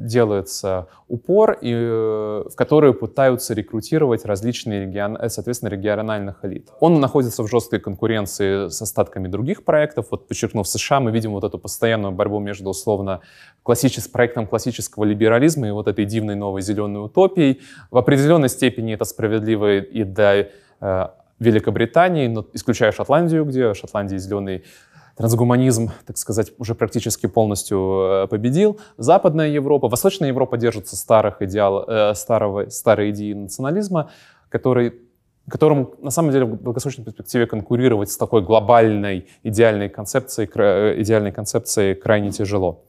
делается 0.09 0.88
упор, 1.07 1.59
и 1.61 1.73
э, 1.73 2.44
в 2.51 2.55
которую 2.57 2.94
пытаются 2.94 3.55
рекрутировать 3.55 4.25
различные, 4.25 4.87
регион, 4.87 5.16
э, 5.16 5.29
соответственно, 5.29 5.71
региональных 5.71 6.44
элит. 6.44 6.68
Он 6.81 7.01
находится 7.01 7.42
в 7.42 7.49
жесткой 7.49 7.79
конкуренции 7.79 8.68
с 8.68 8.83
остатками 8.83 9.29
других 9.29 9.64
проектов. 9.64 10.07
Вот, 10.11 10.27
подчеркнув 10.27 10.66
США, 10.66 11.01
мы 11.01 11.12
видим 11.12 11.33
вот 11.33 11.44
эту 11.44 11.59
постоянную 11.59 12.12
борьбу 12.12 12.40
между, 12.40 12.71
условно, 12.71 13.21
классичес, 13.62 14.09
проектом 14.09 14.47
классического 14.47 15.05
либерализма 15.05 15.68
и 15.68 15.71
вот 15.71 15.87
этой 15.87 16.05
дивной 16.05 16.35
новой 16.35 16.62
зеленой 16.62 17.05
утопией. 17.05 17.61
В 17.90 17.99
определенной 17.99 18.49
степени 18.49 18.94
это 18.94 19.05
справедливо 19.05 19.79
и 19.79 20.05
для 20.05 20.49
э, 20.81 21.07
Великобритании, 21.38 22.27
но 22.27 22.44
исключая 22.53 22.92
Шотландию, 22.92 23.44
где 23.44 23.68
в 23.68 23.75
Шотландии 23.75 24.16
зеленый 24.16 24.64
трансгуманизм, 25.19 25.91
так 26.07 26.17
сказать, 26.17 26.53
уже 26.59 26.75
практически 26.75 27.27
полностью 27.27 27.79
э, 27.79 28.27
победил. 28.29 28.79
Западная 28.97 29.49
Европа, 29.49 29.89
Восточная 29.89 30.29
Европа 30.29 30.57
держится 30.57 30.97
старых 30.97 31.43
идеал, 31.43 31.85
э, 31.87 32.15
старого, 32.15 32.71
старой 32.71 33.11
идеи 33.11 33.33
национализма, 33.33 34.11
который 34.49 34.93
которому 35.51 35.95
на 36.03 36.11
самом 36.11 36.31
деле 36.31 36.45
в 36.45 36.63
долгосрочной 36.63 37.05
перспективе 37.05 37.47
конкурировать 37.47 38.11
с 38.11 38.19
такой 38.19 38.43
глобальной 38.43 39.29
идеальной 39.43 39.89
концепцией, 39.89 40.49
э, 40.55 41.01
идеальной 41.01 41.33
концепцией 41.33 41.95
крайне 41.95 42.31
тяжело. 42.31 42.85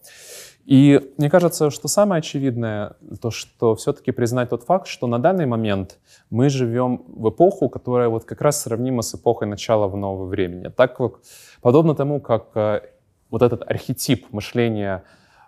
И 0.69 1.01
мне 1.17 1.31
кажется, 1.31 1.71
что 1.71 1.87
самое 1.87 2.19
очевидное, 2.19 2.93
то, 3.19 3.31
что 3.31 3.73
все-таки 3.73 4.11
признать 4.11 4.49
тот 4.49 4.65
факт, 4.65 4.85
что 4.85 5.07
на 5.07 5.17
данный 5.17 5.47
момент 5.47 5.97
мы 6.29 6.49
живем 6.49 7.01
в 7.07 7.29
эпоху, 7.31 7.69
которая 7.69 8.07
вот 8.07 8.25
как 8.25 8.39
раз 8.41 8.61
сравнима 8.61 9.01
с 9.01 9.15
эпохой 9.15 9.47
начала 9.47 9.87
в 9.87 9.97
нового 9.97 10.27
времени. 10.27 10.67
Так 10.67 10.95
как, 10.95 11.21
подобно 11.63 11.95
тому, 11.95 12.21
как 12.21 12.49
э, 12.53 12.81
вот 13.31 13.41
этот 13.41 13.67
архетип 13.67 14.31
мышления 14.31 15.05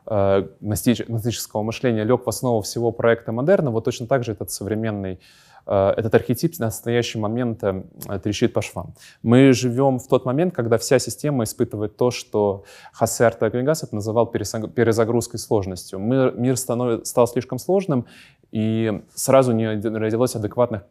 э, 0.07 0.47
гностического 0.59 1.61
мышления 1.61 2.03
лег 2.03 2.25
в 2.25 2.27
основу 2.27 2.61
всего 2.61 2.91
проекта 2.91 3.31
модерна, 3.31 3.69
вот 3.69 3.85
точно 3.85 4.07
так 4.07 4.23
же 4.23 4.31
этот 4.31 4.49
современный 4.49 5.19
этот 5.65 6.13
архетип 6.15 6.57
на 6.59 6.65
настоящий 6.65 7.19
момент 7.19 7.63
э, 7.63 7.83
трещит 8.23 8.53
по 8.53 8.61
швам. 8.61 8.93
Мы 9.23 9.53
живем 9.53 9.99
в 9.99 10.07
тот 10.07 10.25
момент, 10.25 10.53
когда 10.53 10.77
вся 10.77 10.99
система 10.99 11.43
испытывает 11.43 11.97
то, 11.97 12.11
что 12.11 12.63
Хосе 12.93 13.25
Артеагрегасов 13.25 13.91
называл 13.91 14.25
перезагрузкой 14.25 15.39
сложностью. 15.39 15.99
Мир, 15.99 16.33
мир 16.35 16.57
станов, 16.57 17.05
стал 17.05 17.27
слишком 17.27 17.59
сложным, 17.59 18.05
и 18.51 19.01
сразу 19.15 19.53
не 19.53 19.67
родилось 19.67 20.35
адекватных 20.35 20.83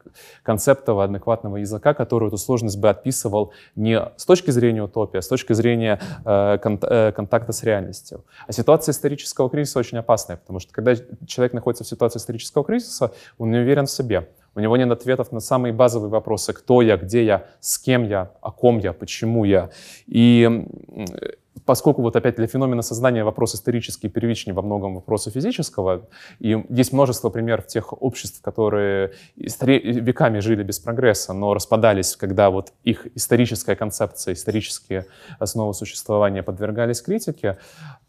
концептов, 0.42 0.98
адекватного 0.98 1.58
языка, 1.58 1.94
который 1.94 2.28
эту 2.28 2.38
сложность 2.38 2.78
бы 2.78 2.88
отписывал 2.88 3.52
не 3.76 4.00
с 4.16 4.24
точки 4.24 4.50
зрения 4.50 4.82
утопии, 4.82 5.18
а 5.18 5.22
с 5.22 5.28
точки 5.28 5.52
зрения 5.52 6.00
э, 6.24 6.58
э, 6.62 7.12
контакта 7.12 7.52
с 7.52 7.62
реальностью. 7.62 8.24
А 8.46 8.52
ситуация 8.52 8.92
исторического 8.92 9.50
кризиса 9.50 9.78
очень 9.78 9.98
опасная, 9.98 10.36
потому 10.36 10.58
что 10.58 10.72
когда 10.72 10.94
человек 11.26 11.52
находится 11.52 11.84
в 11.84 11.88
ситуации 11.88 12.18
исторического 12.18 12.64
кризиса, 12.64 13.12
он 13.38 13.50
не 13.50 13.58
уверен 13.58 13.86
в 13.86 13.90
себе. 13.90 14.28
У 14.54 14.60
него 14.60 14.76
нет 14.76 14.90
ответов 14.90 15.30
на 15.30 15.40
самые 15.40 15.72
базовые 15.72 16.10
вопросы, 16.10 16.52
кто 16.52 16.82
я, 16.82 16.96
где 16.96 17.24
я, 17.24 17.46
с 17.60 17.78
кем 17.78 18.04
я, 18.04 18.32
о 18.40 18.50
ком 18.50 18.78
я, 18.78 18.92
почему 18.92 19.44
я. 19.44 19.70
И 20.06 20.66
поскольку 21.64 22.02
вот 22.02 22.16
опять 22.16 22.36
для 22.36 22.46
феномена 22.46 22.82
сознания 22.82 23.24
вопрос 23.24 23.54
исторический 23.54 24.08
первичнее 24.08 24.54
во 24.54 24.62
многом 24.62 24.94
вопроса 24.94 25.30
физического, 25.30 26.08
и 26.38 26.64
есть 26.68 26.92
множество 26.92 27.30
примеров 27.30 27.66
тех 27.66 27.92
обществ, 28.02 28.40
которые 28.42 29.12
веками 29.36 30.40
жили 30.40 30.62
без 30.62 30.78
прогресса, 30.78 31.32
но 31.32 31.54
распадались, 31.54 32.16
когда 32.16 32.50
вот 32.50 32.72
их 32.84 33.06
историческая 33.14 33.76
концепция, 33.76 34.34
исторические 34.34 35.06
основы 35.38 35.74
существования 35.74 36.42
подвергались 36.42 37.02
критике, 37.02 37.58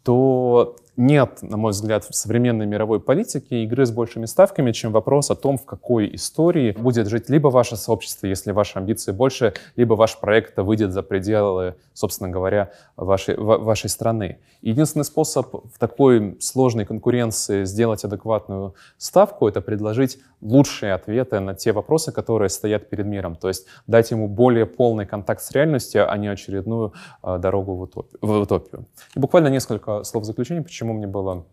то 0.02 0.76
нет, 0.96 1.38
на 1.40 1.56
мой 1.56 1.72
взгляд, 1.72 2.04
в 2.04 2.14
современной 2.14 2.66
мировой 2.66 3.00
политике 3.00 3.64
игры 3.64 3.86
с 3.86 3.90
большими 3.90 4.26
ставками, 4.26 4.72
чем 4.72 4.92
вопрос 4.92 5.30
о 5.30 5.34
том, 5.34 5.56
в 5.56 5.64
какой 5.64 6.14
истории 6.14 6.72
будет 6.72 7.08
жить 7.08 7.30
либо 7.30 7.48
ваше 7.48 7.76
сообщество, 7.76 8.26
если 8.26 8.52
ваши 8.52 8.78
амбиции 8.78 9.12
больше, 9.12 9.54
либо 9.76 9.94
ваш 9.94 10.18
проект 10.18 10.58
выйдет 10.58 10.92
за 10.92 11.02
пределы, 11.02 11.76
собственно 11.94 12.28
говоря, 12.28 12.72
вашей, 12.96 13.36
вашей 13.38 13.88
страны. 13.88 14.38
Единственный 14.60 15.04
способ 15.04 15.64
в 15.74 15.78
такой 15.78 16.36
сложной 16.40 16.84
конкуренции 16.84 17.64
сделать 17.64 18.04
адекватную 18.04 18.74
ставку— 18.98 19.48
это 19.48 19.62
предложить 19.62 20.18
лучшие 20.42 20.92
ответы 20.92 21.40
на 21.40 21.54
те 21.54 21.72
вопросы, 21.72 22.12
которые 22.12 22.50
стоят 22.50 22.90
перед 22.90 23.06
миром. 23.06 23.36
То 23.36 23.48
есть 23.48 23.66
дать 23.86 24.10
ему 24.10 24.28
более 24.28 24.66
полный 24.66 25.06
контакт 25.06 25.40
с 25.42 25.50
реальностью, 25.52 26.10
а 26.10 26.16
не 26.18 26.28
очередную 26.28 26.92
э, 27.22 27.38
дорогу 27.38 27.74
в 27.76 27.80
утопию. 27.82 28.18
В 28.20 28.40
утопию. 28.40 28.86
И 29.14 29.20
буквально 29.20 29.48
несколько 29.48 29.91
слов 30.04 30.24
заключения, 30.24 30.62
почему 30.62 30.92
мне 30.92 31.06
было, 31.06 31.44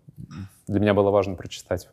для 0.68 0.80
меня 0.80 0.94
было 0.94 1.12
важно 1.12 1.36
прочитать 1.36 1.90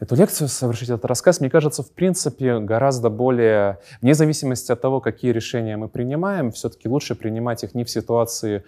эту 0.00 0.14
лекцию, 0.16 0.48
совершить 0.48 0.88
этот 0.88 1.04
рассказ, 1.04 1.40
мне 1.40 1.50
кажется, 1.50 1.82
в 1.82 1.92
принципе, 1.92 2.58
гораздо 2.58 3.10
более, 3.10 3.78
вне 4.00 4.14
зависимости 4.14 4.72
от 4.72 4.80
того, 4.80 5.00
какие 5.00 5.30
решения 5.30 5.76
мы 5.76 5.88
принимаем, 5.88 6.52
все-таки 6.52 6.88
лучше 6.88 7.14
принимать 7.14 7.64
их 7.64 7.74
не 7.74 7.84
в 7.84 7.90
ситуации 7.90 8.64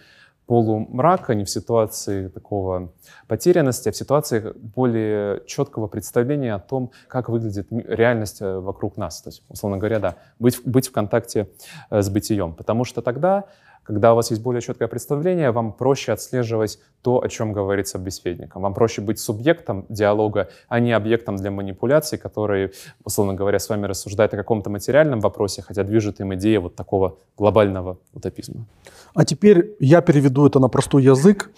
полумрака, 0.47 1.35
не 1.35 1.45
в 1.45 1.51
ситуации 1.51 2.29
такого 2.29 2.93
потерянности, 3.29 3.89
а 3.89 3.93
в 3.93 3.97
ситуации 3.97 4.53
более 4.55 5.43
четкого 5.47 5.87
представления 5.87 6.55
о 6.55 6.59
том, 6.59 6.91
как 7.09 7.29
выглядит 7.29 7.69
реальность 7.71 8.43
э, 8.43 8.59
вокруг 8.59 8.97
нас. 8.97 9.23
То 9.23 9.31
есть, 9.31 9.45
условно 9.49 9.79
говоря, 9.79 10.01
да, 10.01 10.17
быть, 10.39 10.61
быть 10.65 10.89
в 10.89 10.93
контакте 10.93 11.49
э, 11.91 12.03
с 12.03 12.11
бытием. 12.11 12.55
Потому 12.55 12.85
что 12.85 13.03
тогда 13.03 13.45
когда 13.83 14.13
у 14.13 14.17
вас 14.17 14.31
есть 14.31 14.43
более 14.43 14.61
четкое 14.61 14.89
представление, 14.89 15.51
вам 15.51 15.73
проще 15.73 16.13
отслеживать 16.13 16.79
то, 17.03 17.23
о 17.23 17.29
чем 17.29 17.53
говорит 17.53 17.89
собеседником. 17.89 18.63
Вам 18.63 18.75
проще 18.75 19.03
быть 19.03 19.19
субъектом 19.19 19.85
диалога, 19.89 20.49
а 20.69 20.81
не 20.81 20.93
объектом 20.93 21.37
для 21.37 21.51
манипуляций, 21.51 22.19
который, 22.19 22.71
условно 23.05 23.35
говоря, 23.35 23.59
с 23.59 23.69
вами 23.69 23.87
рассуждает 23.87 24.35
о 24.35 24.37
каком-то 24.37 24.71
материальном 24.71 25.21
вопросе, 25.21 25.63
хотя 25.63 25.83
движет 25.83 26.21
им 26.21 26.33
идея 26.35 26.61
вот 26.61 26.77
такого 26.77 27.17
глобального 27.37 27.99
утопизма. 28.15 28.67
А 29.15 29.25
теперь 29.25 29.75
я 29.81 30.01
переведу 30.01 30.47
это 30.47 30.61
на 30.61 30.69
простой 30.69 31.03
язык. 31.03 31.51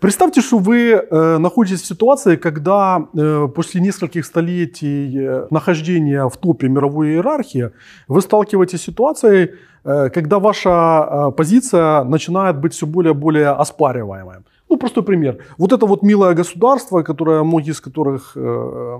Представьте, 0.00 0.42
что 0.42 0.58
вы 0.58 0.92
э, 0.92 1.38
находитесь 1.38 1.82
в 1.82 1.86
ситуации, 1.86 2.36
когда 2.36 3.08
э, 3.14 3.48
после 3.54 3.80
нескольких 3.80 4.26
столетий 4.26 5.18
э, 5.18 5.46
нахождения 5.50 6.28
в 6.28 6.36
топе 6.36 6.68
мировой 6.68 7.08
иерархии 7.08 7.70
вы 8.06 8.20
сталкиваетесь 8.20 8.80
с 8.80 8.84
ситуацией, 8.84 9.50
Э, 9.84 10.10
когда 10.10 10.38
ваша 10.38 10.70
э, 10.70 11.30
позиция 11.36 12.04
начинает 12.04 12.58
быть 12.58 12.72
все 12.72 12.86
более 12.86 13.12
и 13.12 13.16
более 13.16 13.50
оспариваемой. 13.50 14.36
Ну, 14.70 14.76
простой 14.76 15.02
пример. 15.02 15.36
Вот 15.58 15.72
это 15.72 15.86
вот 15.86 16.02
милое 16.02 16.32
государство, 16.34 17.02
которое 17.02 17.42
многие 17.42 17.72
из 17.72 17.80
которых 17.80 18.36
э, 18.36 18.98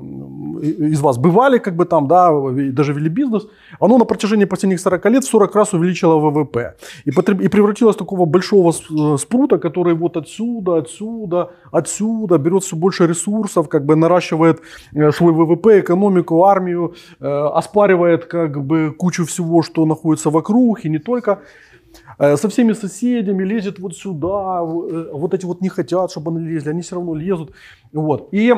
из 0.92 1.00
вас 1.00 1.16
бывали, 1.16 1.58
как 1.58 1.76
бы 1.76 1.84
там, 1.84 2.08
да, 2.08 2.30
даже 2.72 2.92
вели 2.92 3.08
бизнес, 3.08 3.46
оно 3.78 3.98
на 3.98 4.04
протяжении 4.04 4.46
последних 4.46 4.80
40 4.80 5.06
лет 5.06 5.24
в 5.24 5.28
40 5.28 5.54
раз 5.54 5.72
увеличило 5.72 6.18
ВВП. 6.18 6.74
И, 7.04 7.12
потреб, 7.12 7.40
и 7.40 7.48
превратилось 7.48 7.94
в 7.94 7.98
такого 7.98 8.24
большого 8.26 8.72
э, 8.72 9.16
спрута, 9.18 9.58
который 9.58 9.94
вот 9.94 10.16
отсюда, 10.16 10.78
отсюда, 10.78 11.50
отсюда 11.70 12.38
берет 12.38 12.64
все 12.64 12.74
больше 12.76 13.06
ресурсов, 13.06 13.68
как 13.68 13.84
бы 13.84 13.94
наращивает 13.94 14.60
э, 14.92 15.12
свой 15.12 15.32
ВВП, 15.32 15.78
экономику, 15.78 16.42
армию, 16.42 16.94
э, 17.20 17.26
оспаривает 17.28 18.24
как 18.24 18.60
бы 18.64 18.92
кучу 18.98 19.24
всего, 19.24 19.62
что 19.62 19.86
находится 19.86 20.30
вокруг, 20.30 20.84
и 20.84 20.88
не 20.88 20.98
только. 20.98 21.38
Э, 22.18 22.36
со 22.36 22.48
всеми 22.48 22.72
соседями, 22.72 23.44
лезет 23.44 23.78
вот 23.78 23.96
сюда, 23.96 24.60
э, 24.60 25.10
вот 25.12 25.34
эти 25.34 25.44
вот 25.46 25.60
не 25.60 25.68
хотят, 25.68 26.10
чтобы 26.10 26.30
они 26.30 26.48
лезли, 26.48 26.70
они 26.70 26.82
все 26.82 26.96
равно 26.96 27.14
лезут. 27.14 27.52
Вот. 27.92 28.28
И 28.32 28.54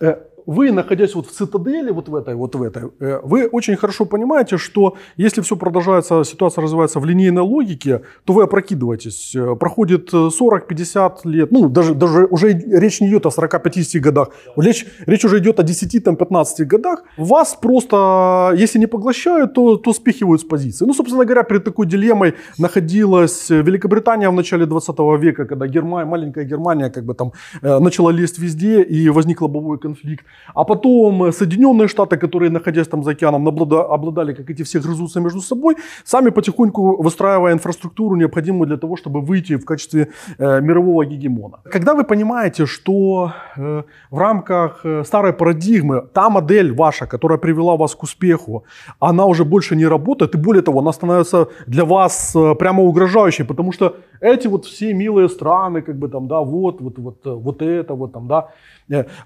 э, 0.00 0.16
вы, 0.50 0.72
находясь 0.72 1.14
вот 1.14 1.26
в 1.26 1.30
цитадели, 1.30 1.92
вот 1.92 2.08
в 2.08 2.14
этой, 2.16 2.34
вот 2.34 2.56
в 2.56 2.62
этой, 2.62 2.82
э, 2.98 3.20
вы 3.22 3.46
очень 3.46 3.76
хорошо 3.76 4.04
понимаете, 4.04 4.58
что 4.58 4.96
если 5.16 5.42
все 5.42 5.56
продолжается, 5.56 6.24
ситуация 6.24 6.62
развивается 6.62 6.98
в 6.98 7.04
линейной 7.04 7.42
логике, 7.42 8.00
то 8.24 8.32
вы 8.32 8.42
опрокидываетесь. 8.42 9.36
Э, 9.36 9.54
проходит 9.54 10.12
40-50 10.12 11.18
лет, 11.24 11.52
ну, 11.52 11.68
даже, 11.68 11.94
даже 11.94 12.26
уже 12.30 12.52
речь 12.52 13.00
не 13.00 13.06
идет 13.06 13.26
о 13.26 13.30
40-50 13.30 14.00
годах, 14.00 14.28
речь, 14.56 14.86
речь 15.06 15.24
уже 15.24 15.38
идет 15.38 15.60
о 15.60 15.62
10-15 15.62 16.64
годах. 16.64 17.04
Вас 17.16 17.56
просто, 17.62 18.52
если 18.56 18.80
не 18.80 18.86
поглощают, 18.86 19.54
то, 19.54 19.76
то 19.76 19.92
спихивают 19.92 20.40
с 20.40 20.44
позиции. 20.44 20.84
Ну, 20.84 20.94
собственно 20.94 21.24
говоря, 21.24 21.44
перед 21.44 21.64
такой 21.64 21.86
дилеммой 21.86 22.34
находилась 22.58 23.50
Великобритания 23.50 24.28
в 24.28 24.34
начале 24.34 24.66
20 24.66 24.98
века, 25.20 25.44
когда 25.44 25.68
Германия, 25.68 26.10
маленькая 26.10 26.44
Германия 26.44 26.90
как 26.90 27.04
бы 27.04 27.14
там 27.14 27.32
э, 27.62 27.78
начала 27.78 28.10
лезть 28.10 28.38
везде 28.40 28.82
и 28.82 29.08
возник 29.10 29.42
лобовой 29.42 29.78
конфликт. 29.78 30.24
А 30.54 30.64
потом 30.64 31.24
э, 31.24 31.32
Соединенные 31.32 31.88
Штаты, 31.88 32.16
которые, 32.16 32.50
находясь 32.50 32.88
там 32.88 33.02
за 33.02 33.10
океаном, 33.10 33.48
обладали, 33.48 34.34
как 34.34 34.50
эти 34.50 34.62
все 34.62 34.80
грызутся 34.80 35.20
между 35.20 35.40
собой, 35.40 35.76
сами 36.04 36.30
потихоньку 36.30 37.02
выстраивая 37.02 37.52
инфраструктуру, 37.52 38.16
необходимую 38.16 38.66
для 38.66 38.76
того, 38.76 38.96
чтобы 38.96 39.20
выйти 39.20 39.56
в 39.56 39.64
качестве 39.64 40.08
э, 40.38 40.60
мирового 40.60 41.04
гегемона. 41.04 41.58
Когда 41.64 41.94
вы 41.94 42.04
понимаете, 42.04 42.66
что 42.66 43.32
э, 43.56 43.82
в 44.10 44.18
рамках 44.18 44.80
э, 44.84 45.04
старой 45.04 45.32
парадигмы 45.32 46.02
та 46.12 46.30
модель 46.30 46.72
ваша, 46.72 47.06
которая 47.06 47.38
привела 47.38 47.76
вас 47.76 47.94
к 47.94 48.02
успеху, 48.02 48.64
она 49.00 49.26
уже 49.26 49.44
больше 49.44 49.76
не 49.76 49.88
работает, 49.88 50.34
и 50.34 50.38
более 50.38 50.62
того, 50.62 50.80
она 50.80 50.92
становится 50.92 51.48
для 51.66 51.84
вас 51.84 52.36
э, 52.36 52.54
прямо 52.54 52.82
угрожающей, 52.82 53.44
потому 53.44 53.72
что 53.72 53.94
эти 54.20 54.48
вот 54.48 54.64
все 54.66 54.94
милые 54.94 55.28
страны, 55.28 55.82
как 55.82 55.98
бы 55.98 56.08
там, 56.08 56.28
да, 56.28 56.40
вот, 56.40 56.80
вот, 56.80 56.98
вот, 56.98 57.24
вот 57.24 57.62
это, 57.62 57.94
вот 57.94 58.12
там, 58.12 58.28
да, 58.28 58.48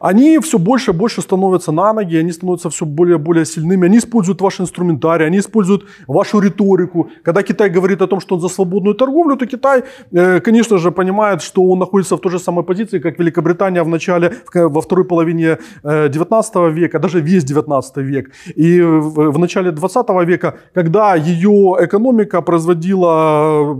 они 0.00 0.38
все 0.38 0.58
больше 0.58 0.92
и 0.94 0.96
больше 0.96 1.22
становятся 1.22 1.72
на 1.72 1.92
ноги, 1.92 2.16
они 2.16 2.32
становятся 2.32 2.68
все 2.68 2.84
более 2.86 3.16
и 3.16 3.18
более 3.18 3.44
сильными, 3.44 3.86
они 3.86 3.96
используют 3.98 4.40
ваш 4.40 4.60
инструментарий, 4.60 5.26
они 5.26 5.38
используют 5.38 5.84
вашу 6.08 6.40
риторику. 6.40 7.08
Когда 7.24 7.42
Китай 7.42 7.70
говорит 7.70 8.02
о 8.02 8.06
том, 8.06 8.20
что 8.20 8.34
он 8.34 8.40
за 8.40 8.48
свободную 8.48 8.94
торговлю, 8.94 9.36
то 9.36 9.46
Китай, 9.46 9.82
э, 10.12 10.40
конечно 10.40 10.78
же, 10.78 10.90
понимает, 10.90 11.42
что 11.42 11.62
он 11.62 11.78
находится 11.78 12.16
в 12.16 12.20
той 12.20 12.32
же 12.32 12.38
самой 12.38 12.64
позиции, 12.64 13.00
как 13.00 13.18
Великобритания 13.18 13.82
в 13.82 13.88
начале, 13.88 14.32
во 14.54 14.80
второй 14.80 15.04
половине 15.04 15.58
19 15.84 16.56
э, 16.56 16.70
века, 16.70 16.98
даже 16.98 17.20
весь 17.20 17.44
19 17.44 17.96
век. 17.96 18.30
И 18.56 18.82
в 18.82 19.38
начале 19.38 19.70
20 19.70 20.08
века, 20.26 20.54
когда 20.74 21.16
ее 21.16 21.76
экономика 21.80 22.42
производила 22.42 23.76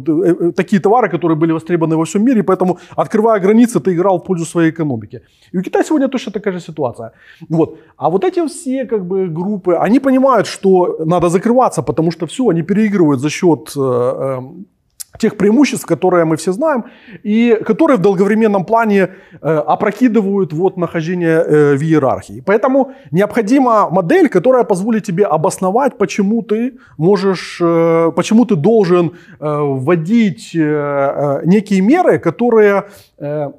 такие 0.57 0.81
товары, 0.81 1.09
которые 1.09 1.37
были 1.37 1.53
востребованы 1.53 1.97
во 1.97 2.05
всем 2.05 2.25
мире, 2.25 2.43
поэтому, 2.43 2.79
открывая 2.97 3.41
границы, 3.41 3.81
ты 3.81 3.91
играл 3.93 4.19
в 4.19 4.25
пользу 4.25 4.45
своей 4.45 4.71
экономики. 4.71 5.21
И 5.55 5.59
у 5.59 5.63
Китая 5.63 5.85
сегодня 5.85 6.09
точно 6.09 6.33
такая 6.33 6.55
же 6.55 6.61
ситуация. 6.61 7.04
Вот. 7.49 7.79
А 7.97 8.11
вот 8.11 8.25
эти 8.25 8.47
все 8.47 8.85
как 8.85 9.05
бы, 9.05 9.29
группы, 9.29 9.75
они 9.75 10.01
понимают, 10.01 10.47
что 10.47 10.97
надо 11.05 11.29
закрываться, 11.29 11.83
потому 11.83 12.11
что 12.11 12.27
все, 12.27 12.49
они 12.49 12.63
переигрывают 12.63 13.21
за 13.21 13.31
счет 13.31 13.73
э, 13.77 13.81
э, 13.81 14.41
тех 15.19 15.37
преимуществ, 15.37 15.87
которые 15.87 16.25
мы 16.25 16.37
все 16.37 16.53
знаем, 16.53 16.85
и 17.23 17.59
которые 17.65 17.97
в 17.97 18.01
долговременном 18.01 18.65
плане 18.65 19.09
э, 19.43 19.63
опрокидывают 19.67 20.53
вот 20.53 20.77
нахождение 20.77 21.39
э, 21.39 21.77
в 21.77 21.83
иерархии. 21.83 22.43
Поэтому 22.45 22.93
необходима 23.13 23.89
модель, 23.91 24.29
которая 24.29 24.65
позволит 24.65 25.05
тебе 25.05 25.25
обосновать, 25.25 25.99
почему 25.99 26.43
ты 26.43 26.73
можешь, 26.99 27.61
э, 27.63 28.13
почему 28.17 28.45
ты 28.45 28.57
должен 28.57 29.13
вводить 29.41 30.55
некие 30.55 31.81
меры, 31.81 32.19
которые 32.19 32.85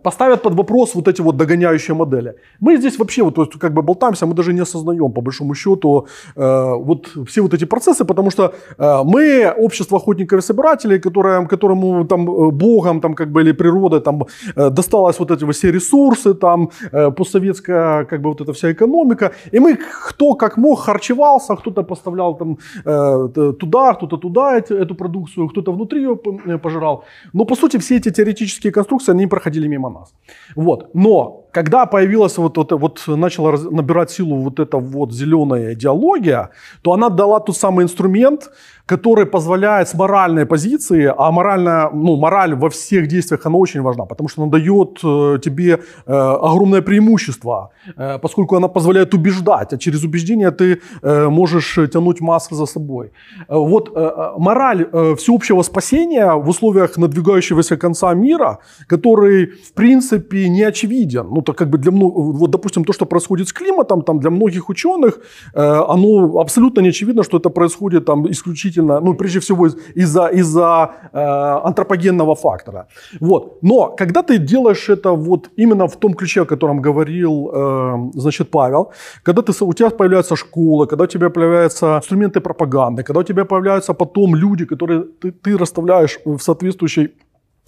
поставят 0.03 0.41
под 0.41 0.53
вопрос 0.53 0.95
вот 0.95 1.07
эти 1.07 1.21
вот 1.21 1.37
догоняющие 1.37 1.95
модели. 1.95 2.35
Мы 2.59 2.77
здесь 2.77 2.99
вообще 2.99 3.23
вот 3.23 3.57
как 3.57 3.73
бы 3.73 3.81
болтаемся, 3.81 4.25
мы 4.25 4.33
даже 4.33 4.53
не 4.53 4.61
осознаем 4.61 5.11
по 5.11 5.21
большому 5.21 5.55
счету 5.55 6.07
вот 6.35 7.07
все 7.27 7.41
вот 7.41 7.53
эти 7.53 7.65
процессы, 7.65 8.05
потому 8.05 8.31
что 8.31 8.53
мы 8.77 9.53
общество 9.57 9.97
охотников 9.97 10.39
и 10.39 10.41
собирателей, 10.41 10.99
которое 10.99 11.44
которому 11.47 12.05
там 12.05 12.29
э, 12.29 12.51
богом 12.51 13.01
там 13.01 13.13
как 13.13 13.31
бы 13.31 13.41
или 13.41 13.53
природой 13.53 14.01
там 14.01 14.23
э, 14.55 14.69
досталось 14.69 15.19
вот 15.19 15.31
эти 15.31 15.51
все 15.51 15.71
ресурсы, 15.71 16.33
там 16.33 16.69
э, 16.91 17.11
постсоветская 17.11 18.05
как 18.05 18.21
бы 18.21 18.29
вот 18.29 18.41
эта 18.41 18.51
вся 18.53 18.71
экономика. 18.71 19.31
И 19.51 19.59
мы 19.59 19.77
кто 20.07 20.35
как 20.35 20.57
мог 20.57 20.79
харчевался, 20.79 21.55
кто-то 21.55 21.83
поставлял 21.83 22.37
там 22.37 22.57
туда, 23.59 23.93
кто-то 23.93 24.17
туда 24.17 24.57
эту 24.57 24.95
продукцию, 24.95 25.47
кто-то 25.49 25.71
внутри 25.73 26.01
ее 26.01 26.15
пожирал. 26.57 27.03
Но 27.33 27.45
по 27.45 27.55
сути 27.55 27.77
все 27.77 27.97
эти 27.97 28.11
теоретические 28.11 28.71
конструкции, 28.71 29.13
они 29.13 29.27
проходили 29.27 29.67
мимо 29.67 29.89
нас. 29.89 30.13
Вот. 30.55 30.89
Но 30.93 31.45
когда 31.51 31.85
появилась 31.85 32.37
вот, 32.37 32.57
вот, 32.57 32.71
вот 32.71 33.03
начала 33.07 33.57
набирать 33.71 34.11
силу 34.11 34.35
вот 34.35 34.59
эта 34.59 34.77
вот 34.77 35.13
зеленая 35.13 35.73
идеология, 35.73 36.49
то 36.81 36.91
она 36.91 37.09
дала 37.09 37.39
тот 37.39 37.57
самый 37.57 37.83
инструмент, 37.83 38.51
который 38.85 39.25
позволяет 39.25 39.87
с 39.87 39.93
моральной 39.93 40.45
позиции, 40.45 41.11
а 41.17 41.31
моральная, 41.31 41.89
ну, 41.93 42.17
мораль 42.17 42.53
во 42.53 42.69
всех 42.69 43.07
действиях, 43.07 43.45
она 43.45 43.57
очень 43.57 43.81
важна, 43.81 44.05
потому 44.05 44.29
что 44.29 44.43
она 44.43 44.51
дает 44.51 44.99
э, 45.03 45.39
тебе 45.43 45.79
э, 46.05 46.13
огромное 46.41 46.81
преимущество, 46.81 47.71
э, 47.97 48.19
поскольку 48.19 48.55
она 48.55 48.67
позволяет 48.67 49.13
убеждать, 49.13 49.73
а 49.73 49.77
через 49.77 50.03
убеждение 50.03 50.51
ты 50.51 50.81
можешь 51.29 51.79
тянуть 51.93 52.21
массы 52.21 52.55
за 52.55 52.65
собой. 52.65 53.11
Вот 53.49 53.95
мораль 54.37 54.85
всеобщего 55.15 55.63
спасения 55.63 56.33
в 56.33 56.49
условиях 56.49 56.97
надвигающегося 56.97 57.77
конца 57.77 58.13
мира, 58.13 58.59
который, 58.87 59.45
в 59.45 59.73
принципе, 59.73 60.49
не 60.49 60.63
очевиден. 60.63 61.27
Ну, 61.29 61.41
так 61.41 61.57
как 61.57 61.69
бы 61.69 61.77
для 61.77 61.91
многих, 61.91 62.15
вот, 62.15 62.51
допустим, 62.51 62.85
то, 62.85 62.93
что 62.93 63.05
происходит 63.05 63.47
с 63.47 63.53
климатом, 63.53 64.01
там, 64.01 64.19
для 64.19 64.29
многих 64.29 64.69
ученых, 64.69 65.19
оно 65.53 66.39
абсолютно 66.39 66.81
не 66.81 66.89
очевидно, 66.89 67.23
что 67.23 67.37
это 67.37 67.49
происходит 67.49 68.05
там 68.05 68.25
исключительно, 68.31 68.74
ну, 68.81 69.13
прежде 69.13 69.39
всего, 69.39 69.67
из-за 69.67 70.27
из 70.27 70.55
э, 70.57 71.59
антропогенного 71.63 72.35
фактора. 72.35 72.87
Вот. 73.19 73.57
Но 73.61 73.95
когда 73.97 74.21
ты 74.21 74.37
делаешь 74.37 74.89
это 74.89 75.11
вот 75.11 75.49
именно 75.57 75.87
в 75.87 75.95
том 75.95 76.13
ключе, 76.13 76.41
о 76.41 76.45
котором 76.45 76.81
говорил, 76.81 77.51
э, 77.53 78.11
значит, 78.13 78.51
Павел, 78.51 78.91
когда 79.23 79.41
ты, 79.41 79.51
у 79.65 79.73
тебя 79.73 79.89
появляется 79.89 80.35
школа, 80.35 80.85
когда 80.85 81.03
у 81.03 81.07
тебя 81.07 81.29
появляются 81.29 81.97
инструменты 81.97 82.39
пропаганды, 82.39 83.03
когда 83.03 83.19
у 83.19 83.23
тебя 83.23 83.45
появляются 83.45 83.93
потом 83.93 84.35
люди, 84.35 84.65
которые 84.65 85.03
ты, 85.21 85.31
ты 85.31 85.57
расставляешь 85.57 86.19
в 86.25 86.39
соответствующей 86.39 87.09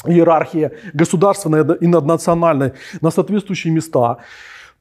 иерархии 0.05 0.71
государственной 0.93 1.65
и 1.81 1.87
наднациональной 1.87 2.71
на 3.01 3.11
соответствующие 3.11 3.73
места, 3.73 4.17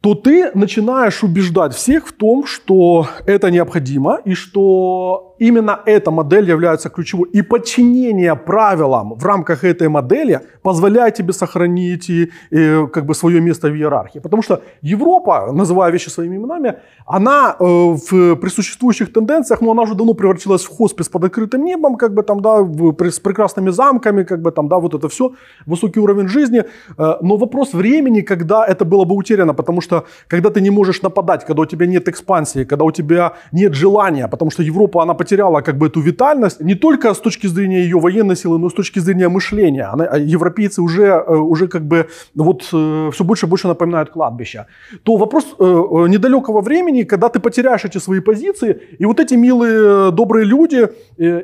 то 0.01 0.15
ты 0.15 0.51
начинаешь 0.55 1.25
убеждать 1.25 1.75
всех 1.75 2.07
в 2.07 2.13
том, 2.13 2.47
что 2.47 3.07
это 3.27 3.51
необходимо 3.51 4.21
и 4.25 4.35
что 4.35 5.36
именно 5.39 5.81
эта 5.87 6.11
модель 6.11 6.49
является 6.49 6.89
ключевой. 6.89 7.29
И 7.31 7.43
подчинение 7.43 8.35
правилам 8.35 9.15
в 9.15 9.25
рамках 9.25 9.65
этой 9.65 9.89
модели 9.89 10.41
позволяет 10.63 11.15
тебе 11.15 11.33
сохранить 11.33 12.11
и, 12.11 12.31
и, 12.51 12.87
как 12.93 13.07
бы 13.07 13.15
свое 13.15 13.41
место 13.41 13.69
в 13.69 13.75
иерархии. 13.75 14.21
Потому 14.21 14.43
что 14.43 14.63
Европа, 14.83 15.53
называя 15.53 15.93
вещи 15.93 16.09
своими 16.09 16.37
именами, 16.37 16.75
она 17.07 17.57
э, 17.59 17.65
в, 17.65 18.37
при 18.37 18.49
существующих 18.49 19.13
тенденциях, 19.13 19.61
ну, 19.61 19.71
она 19.71 19.83
уже 19.83 19.95
давно 19.95 20.15
превратилась 20.15 20.65
в 20.65 20.77
хоспис 20.77 21.09
под 21.09 21.25
открытым 21.25 21.65
небом, 21.65 21.97
как 21.97 22.15
бы 22.15 22.23
там, 22.23 22.41
да, 22.41 22.63
в, 22.63 22.95
с 23.11 23.21
прекрасными 23.21 23.71
замками, 23.71 24.25
как 24.25 24.43
бы 24.43 24.51
там, 24.51 24.69
да, 24.69 24.79
вот 24.79 24.95
это 24.95 25.09
все, 25.09 25.33
высокий 25.67 26.01
уровень 26.01 26.29
жизни. 26.29 26.65
Э, 26.99 27.17
но 27.21 27.37
вопрос 27.37 27.75
времени, 27.75 28.23
когда 28.23 28.67
это 28.67 28.85
было 28.85 29.05
бы 29.05 29.15
утеряно, 29.15 29.55
потому 29.55 29.81
что 29.81 30.05
когда 30.29 30.51
ты 30.51 30.61
не 30.61 30.71
можешь 30.71 31.03
нападать, 31.03 31.45
когда 31.47 31.63
у 31.63 31.67
тебя 31.67 31.87
нет 31.87 32.09
экспансии, 32.09 32.65
когда 32.65 32.85
у 32.85 32.91
тебя 32.91 33.33
нет 33.53 33.75
желания, 33.75 34.29
потому 34.29 34.51
что 34.51 34.63
Европа, 34.63 35.03
она 35.03 35.15
потеряла 35.27 35.63
как 35.63 35.77
бы 35.77 35.87
эту 35.87 36.01
витальность 36.01 36.61
не 36.61 36.75
только 36.75 37.13
с 37.13 37.19
точки 37.19 37.49
зрения 37.49 37.83
ее 37.83 37.99
военной 37.99 38.37
силы, 38.37 38.59
но 38.59 38.67
и 38.67 38.71
с 38.71 38.75
точки 38.75 39.01
зрения 39.01 39.29
мышления. 39.29 39.93
Она, 39.93 40.05
а 40.05 40.19
европейцы 40.19 40.83
уже, 40.83 41.03
э, 41.03 41.37
уже 41.37 41.67
как 41.67 41.83
бы 41.83 42.07
вот 42.35 42.63
э, 42.73 43.11
все 43.13 43.25
больше 43.25 43.47
и 43.47 43.49
больше 43.49 43.69
напоминают 43.69 44.11
кладбище. 44.11 44.67
То 45.03 45.17
вопрос 45.17 45.45
э, 45.59 45.65
недалекого 46.09 46.61
времени, 46.61 47.05
когда 47.05 47.29
ты 47.29 47.41
потеряешь 47.41 47.85
эти 47.85 47.99
свои 47.99 48.21
позиции, 48.21 48.73
и 49.01 49.07
вот 49.07 49.21
эти 49.21 49.35
милые, 49.35 50.13
добрые 50.13 50.45
люди, 50.45 50.89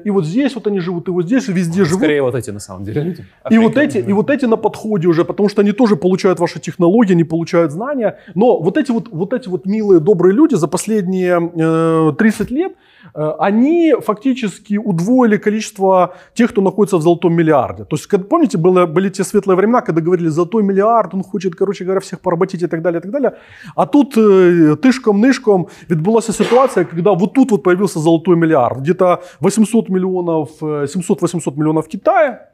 и 0.05 0.11
вот 0.11 0.25
здесь 0.25 0.55
вот 0.55 0.67
они 0.67 0.81
живут, 0.81 1.09
и 1.09 1.11
вот 1.11 1.25
здесь 1.25 1.49
везде 1.49 1.85
живут. 1.85 2.01
Скорее 2.01 2.23
вот 2.23 2.35
эти 2.35 2.53
на 2.53 2.61
самом 2.61 2.85
деле 2.85 3.03
люди. 3.03 3.25
И 3.51 3.59
вот, 3.59 3.77
эти, 3.77 3.99
и 3.99 4.13
вот 4.13 4.31
эти 4.31 4.47
на 4.47 4.57
подходе 4.57 5.09
уже, 5.09 5.25
потому 5.25 5.49
что 5.49 5.63
они 5.63 5.73
тоже 5.73 5.97
получают 5.97 6.41
ваши 6.41 6.61
технологии, 6.61 7.15
они 7.15 7.25
получают 7.25 7.73
знания. 7.73 8.17
Но 8.35 8.61
вот 8.63 8.77
эти 8.77 8.93
вот, 8.93 9.09
вот 9.13 9.33
эти 9.33 9.49
вот 9.49 9.67
милые, 9.67 10.01
добрые 10.01 10.33
люди 10.35 10.57
за 10.57 10.69
последние 10.69 11.41
э, 11.55 12.13
30 12.19 12.51
лет, 12.51 12.73
они 13.15 13.95
фактически 14.01 14.77
удвоили 14.77 15.37
количество 15.37 16.15
тех, 16.35 16.51
кто 16.51 16.63
находится 16.63 16.97
в 16.97 17.03
золотом 17.03 17.35
миллиарде. 17.35 17.85
То 17.85 17.97
есть, 17.97 18.29
помните, 18.29 18.59
было, 18.59 18.87
были 18.87 19.11
те 19.11 19.25
светлые 19.25 19.57
времена, 19.57 19.81
когда 19.81 20.01
говорили, 20.01 20.29
золотой 20.29 20.63
миллиард, 20.63 21.15
он 21.15 21.23
хочет, 21.23 21.55
короче 21.55 21.85
говоря, 21.85 22.01
всех 22.01 22.21
поработить 22.21 22.63
и 22.63 22.67
так 22.67 22.83
далее, 22.83 22.99
и 22.99 23.03
так 23.03 23.11
далее. 23.11 23.33
А 23.77 23.87
тут 23.87 24.17
э, 24.17 24.77
тышком-нышком 24.77 25.69
відбулася 25.91 26.33
ситуация, 26.33 26.85
когда 26.85 27.13
вот 27.13 27.35
тут 27.35 27.51
вот 27.51 27.63
появился 27.63 27.99
золотой 28.01 28.37
миллиард. 28.37 28.79
Где-то 28.79 29.23
800 29.41 29.89
миллионов, 29.89 30.51
700-800 30.63 31.43
э, 31.47 31.51
миллионов 31.57 31.87
в 31.87 31.89
Китае, 31.89 32.52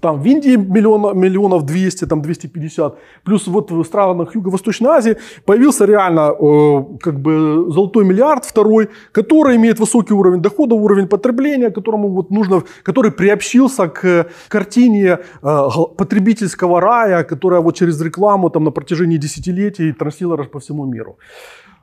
там 0.00 0.22
в 0.22 0.26
Индии 0.26 0.56
миллион, 0.56 1.18
миллионов 1.18 1.64
200, 1.64 2.06
там 2.06 2.22
250, 2.22 2.98
плюс 3.24 3.46
вот 3.48 3.70
в 3.72 3.84
странах 3.84 4.34
Юго-Восточной 4.36 4.90
Азии 4.90 5.16
появился 5.44 5.84
реально 5.84 6.30
э, 6.30 6.98
как 7.00 7.20
бы 7.20 7.72
золотой 7.72 8.04
миллиард 8.04 8.44
второй, 8.44 8.88
который 9.12 9.56
имеет 9.56 9.80
высокий 9.80 10.14
уровень 10.14 10.40
дохода, 10.40 10.76
уровень 10.76 11.08
потребления, 11.08 11.70
которому 11.70 12.08
вот 12.08 12.30
нужно, 12.30 12.62
который 12.84 13.10
приобщился 13.10 13.88
к 13.88 14.26
картине 14.48 15.18
э, 15.42 15.68
потребительского 15.96 16.80
рая, 16.80 17.24
которая 17.24 17.60
вот 17.60 17.74
через 17.74 18.00
рекламу 18.00 18.48
там 18.50 18.64
на 18.64 18.70
протяжении 18.70 19.16
десятилетий 19.16 19.92
транслировалась 19.92 20.48
по 20.48 20.60
всему 20.60 20.86
миру. 20.86 21.18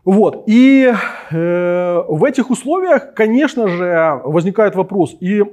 Вот. 0.06 0.44
И 0.48 0.94
э, 1.32 2.04
в 2.08 2.24
этих 2.24 2.50
условиях, 2.50 3.14
конечно 3.14 3.68
же, 3.68 4.22
возникает 4.24 4.76
вопрос, 4.76 5.18
и 5.20 5.44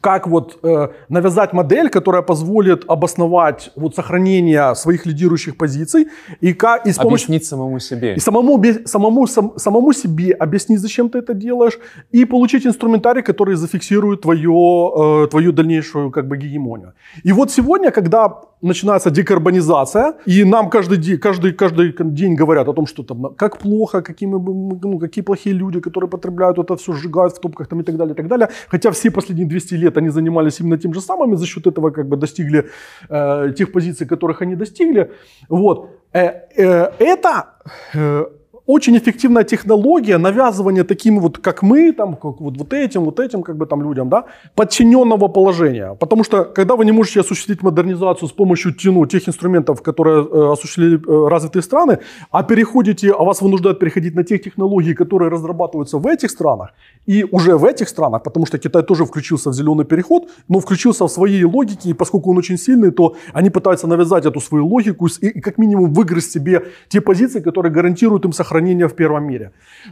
как 0.00 0.26
вот 0.26 0.58
э, 0.62 0.88
навязать 1.08 1.52
модель, 1.52 1.88
которая 1.88 2.22
позволит 2.22 2.84
обосновать 2.88 3.70
вот 3.76 3.94
сохранение 3.94 4.74
своих 4.74 5.06
лидирующих 5.06 5.56
позиций 5.56 6.08
и 6.40 6.52
как 6.52 6.86
и 6.86 6.92
с 6.92 6.96
помощью, 6.96 7.26
объяснить 7.26 7.46
самому 7.46 7.78
себе 7.80 8.14
и 8.14 8.20
самому 8.20 8.62
самому 8.84 9.26
сам, 9.26 9.52
самому 9.58 9.92
себе 9.92 10.32
объяснить, 10.32 10.80
зачем 10.80 11.08
ты 11.08 11.18
это 11.18 11.34
делаешь 11.34 11.78
и 12.12 12.24
получить 12.24 12.66
инструментарий, 12.66 13.22
который 13.22 13.56
зафиксирует 13.56 14.22
твое 14.22 15.24
э, 15.24 15.28
твою 15.30 15.52
дальнейшую 15.52 16.10
как 16.10 16.28
бы 16.28 16.36
гегемонию. 16.36 16.94
И 17.24 17.32
вот 17.32 17.50
сегодня, 17.50 17.90
когда 17.90 18.40
начинается 18.66 19.10
декарбонизация, 19.10 20.14
и 20.26 20.44
нам 20.44 20.70
каждый 20.70 20.98
день, 20.98 21.18
каждый, 21.18 21.52
каждый 21.52 21.94
день 21.98 22.34
говорят 22.34 22.68
о 22.68 22.72
том, 22.72 22.86
что 22.86 23.02
там, 23.02 23.34
как 23.34 23.58
плохо, 23.58 24.02
какие, 24.02 24.28
мы, 24.28 24.38
ну, 24.82 24.98
какие 24.98 25.24
плохие 25.24 25.54
люди, 25.54 25.80
которые 25.80 26.10
потребляют 26.10 26.58
это 26.58 26.76
все, 26.76 26.92
сжигают 26.92 27.32
в 27.34 27.40
топках 27.40 27.68
там, 27.68 27.80
и 27.80 27.84
так 27.84 27.96
далее, 27.96 28.12
и 28.14 28.16
так 28.16 28.28
далее. 28.28 28.48
Хотя 28.68 28.90
все 28.90 29.10
последние 29.10 29.48
200 29.48 29.74
лет 29.74 29.96
они 29.96 30.10
занимались 30.10 30.60
именно 30.60 30.78
тем 30.78 30.94
же 30.94 31.00
самым, 31.00 31.34
и 31.34 31.36
за 31.36 31.46
счет 31.46 31.66
этого 31.66 31.90
как 31.90 32.08
бы 32.08 32.16
достигли 32.16 32.68
э, 33.08 33.52
тех 33.56 33.72
позиций, 33.72 34.06
которых 34.06 34.42
они 34.42 34.56
достигли. 34.56 35.10
Вот. 35.48 35.90
Э, 36.12 36.30
э, 36.56 36.90
это 36.98 37.46
э, 37.94 38.24
очень 38.66 38.96
эффективная 38.98 39.44
технология 39.44 40.18
навязывания 40.18 40.84
таким 40.84 41.20
вот, 41.20 41.38
как 41.38 41.62
мы, 41.62 41.92
там, 41.92 42.14
как 42.14 42.40
вот, 42.40 42.56
вот 42.56 42.72
этим, 42.72 43.04
вот 43.04 43.20
этим, 43.20 43.42
как 43.42 43.56
бы 43.56 43.66
там 43.66 43.82
людям, 43.82 44.08
да, 44.08 44.24
подчиненного 44.54 45.28
положения. 45.28 45.94
Потому 45.94 46.24
что, 46.24 46.44
когда 46.44 46.74
вы 46.74 46.84
не 46.84 46.92
можете 46.92 47.20
осуществить 47.20 47.62
модернизацию 47.62 48.28
с 48.28 48.32
помощью 48.32 48.74
ну, 48.84 49.06
тех 49.06 49.28
инструментов, 49.28 49.82
которые 49.82 50.26
э, 50.26 50.52
осуществили 50.52 50.96
э, 50.96 51.28
развитые 51.28 51.62
страны, 51.62 51.98
а 52.30 52.42
переходите, 52.42 53.12
а 53.12 53.22
вас 53.22 53.40
вынуждают 53.40 53.78
переходить 53.78 54.16
на 54.16 54.24
тех 54.24 54.42
технологий, 54.42 54.94
которые 54.94 55.30
разрабатываются 55.30 55.98
в 55.98 56.06
этих 56.06 56.30
странах, 56.30 56.70
и 57.06 57.24
уже 57.30 57.56
в 57.56 57.64
этих 57.64 57.88
странах, 57.88 58.22
потому 58.24 58.46
что 58.46 58.58
Китай 58.58 58.82
тоже 58.82 59.04
включился 59.04 59.50
в 59.50 59.54
зеленый 59.54 59.84
переход, 59.84 60.28
но 60.48 60.58
включился 60.58 61.04
в 61.04 61.08
своей 61.08 61.44
логике, 61.44 61.90
и 61.90 61.94
поскольку 61.94 62.30
он 62.30 62.38
очень 62.38 62.58
сильный, 62.58 62.90
то 62.90 63.14
они 63.32 63.50
пытаются 63.50 63.86
навязать 63.86 64.26
эту 64.26 64.40
свою 64.40 64.66
логику 64.66 65.06
и, 65.06 65.28
и 65.28 65.40
как 65.40 65.58
минимум 65.58 65.92
выиграть 65.92 66.24
себе 66.24 66.62
те 66.88 67.00
позиции, 67.00 67.40
которые 67.40 67.72
гарантируют 67.72 68.24
им 68.24 68.32
сохранение 68.32 68.55
сохранения 68.56 68.86
в 68.86 68.94
первом 68.94 69.24
мире, 69.24 69.50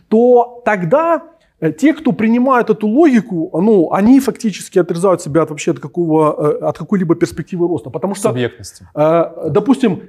то 0.08 0.62
тогда 0.64 1.22
э, 1.60 1.72
те, 1.72 1.92
кто 1.92 2.12
принимают 2.12 2.70
эту 2.70 2.86
логику, 2.86 3.50
ну, 3.62 3.92
они 3.92 4.20
фактически 4.20 4.80
отрезают 4.80 5.22
себя 5.22 5.42
от 5.42 5.50
вообще 5.50 5.70
от, 5.70 5.78
какого, 5.78 6.34
э, 6.38 6.68
от 6.68 6.78
какой-либо 6.78 7.14
перспективы 7.14 7.68
роста. 7.68 7.90
Потому 7.90 8.14
что, 8.14 8.28
Субъектности. 8.28 8.86
Э, 8.94 9.50
допустим, 9.50 10.00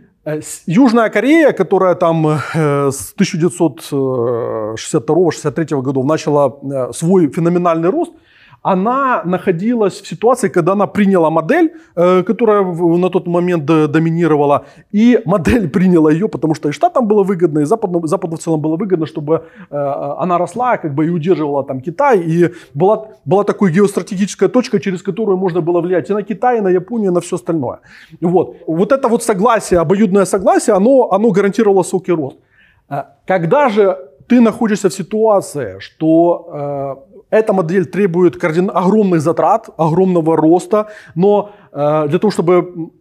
Южная 0.68 1.10
Корея, 1.10 1.51
которая 1.51 1.95
там 1.95 2.26
с 2.26 3.14
1962-63 3.16 5.82
годов 5.82 6.06
начала 6.06 6.51
свой 6.93 7.30
феноменальный 7.30 7.91
рост, 7.91 8.12
она 8.66 9.22
находилась 9.26 10.01
в 10.01 10.07
ситуации, 10.07 10.49
когда 10.49 10.72
она 10.72 10.88
приняла 10.88 11.30
модель, 11.30 11.70
э, 11.95 12.24
которая 12.24 12.63
на 12.63 13.09
тот 13.09 13.28
момент 13.28 13.66
доминировала, 13.66 14.66
и 14.95 15.22
модель 15.26 15.70
приняла 15.70 16.11
ее, 16.11 16.28
потому 16.28 16.55
что 16.55 16.70
и 16.70 16.72
Штатам 16.72 17.07
было 17.07 17.24
выгодно, 17.24 17.59
и 17.59 17.66
Западу, 17.66 18.07
Западу 18.07 18.36
в 18.36 18.39
целом 18.39 18.61
было 18.61 18.76
выгодно, 18.76 19.05
чтобы 19.05 19.43
э, 19.70 19.78
она 20.22 20.38
росла 20.39 20.78
как 20.78 20.95
бы 20.95 21.05
и 21.05 21.09
удерживала 21.09 21.63
там 21.63 21.80
Китай, 21.80 22.20
и 22.20 22.49
была, 22.74 23.05
была 23.26 23.43
такой 23.43 23.72
геостратегическая 23.72 24.49
точка, 24.49 24.80
через 24.80 25.03
которую 25.03 25.38
можно 25.38 25.61
было 25.61 25.82
влиять 25.82 26.09
и 26.09 26.13
на 26.13 26.24
Китай, 26.24 26.57
и 26.57 26.61
на 26.61 26.70
Японию, 26.70 27.11
и 27.11 27.13
на 27.13 27.20
все 27.20 27.36
остальное. 27.36 27.78
Вот, 28.22 28.55
вот 28.68 28.91
это 28.91 29.07
вот 29.07 29.24
согласие, 29.24 29.80
обоюдное 29.80 30.26
согласие, 30.26 30.76
оно, 30.76 31.11
оно 31.11 31.30
гарантировало 31.30 31.84
высокий 31.84 32.13
рост. 32.16 32.38
Э, 32.89 33.03
когда 33.28 33.70
же 33.70 33.95
ты 34.28 34.41
находишься 34.41 34.89
в 34.89 34.93
ситуации, 34.93 35.78
что 35.80 37.05
эта 37.30 37.53
модель 37.53 37.86
требует 37.86 38.38
огромных 38.73 39.21
затрат, 39.21 39.69
огромного 39.78 40.38
роста, 40.38 40.88
но 41.15 41.51
э, 41.71 42.07
для 42.07 42.19
того, 42.19 42.32
чтобы 42.32 42.91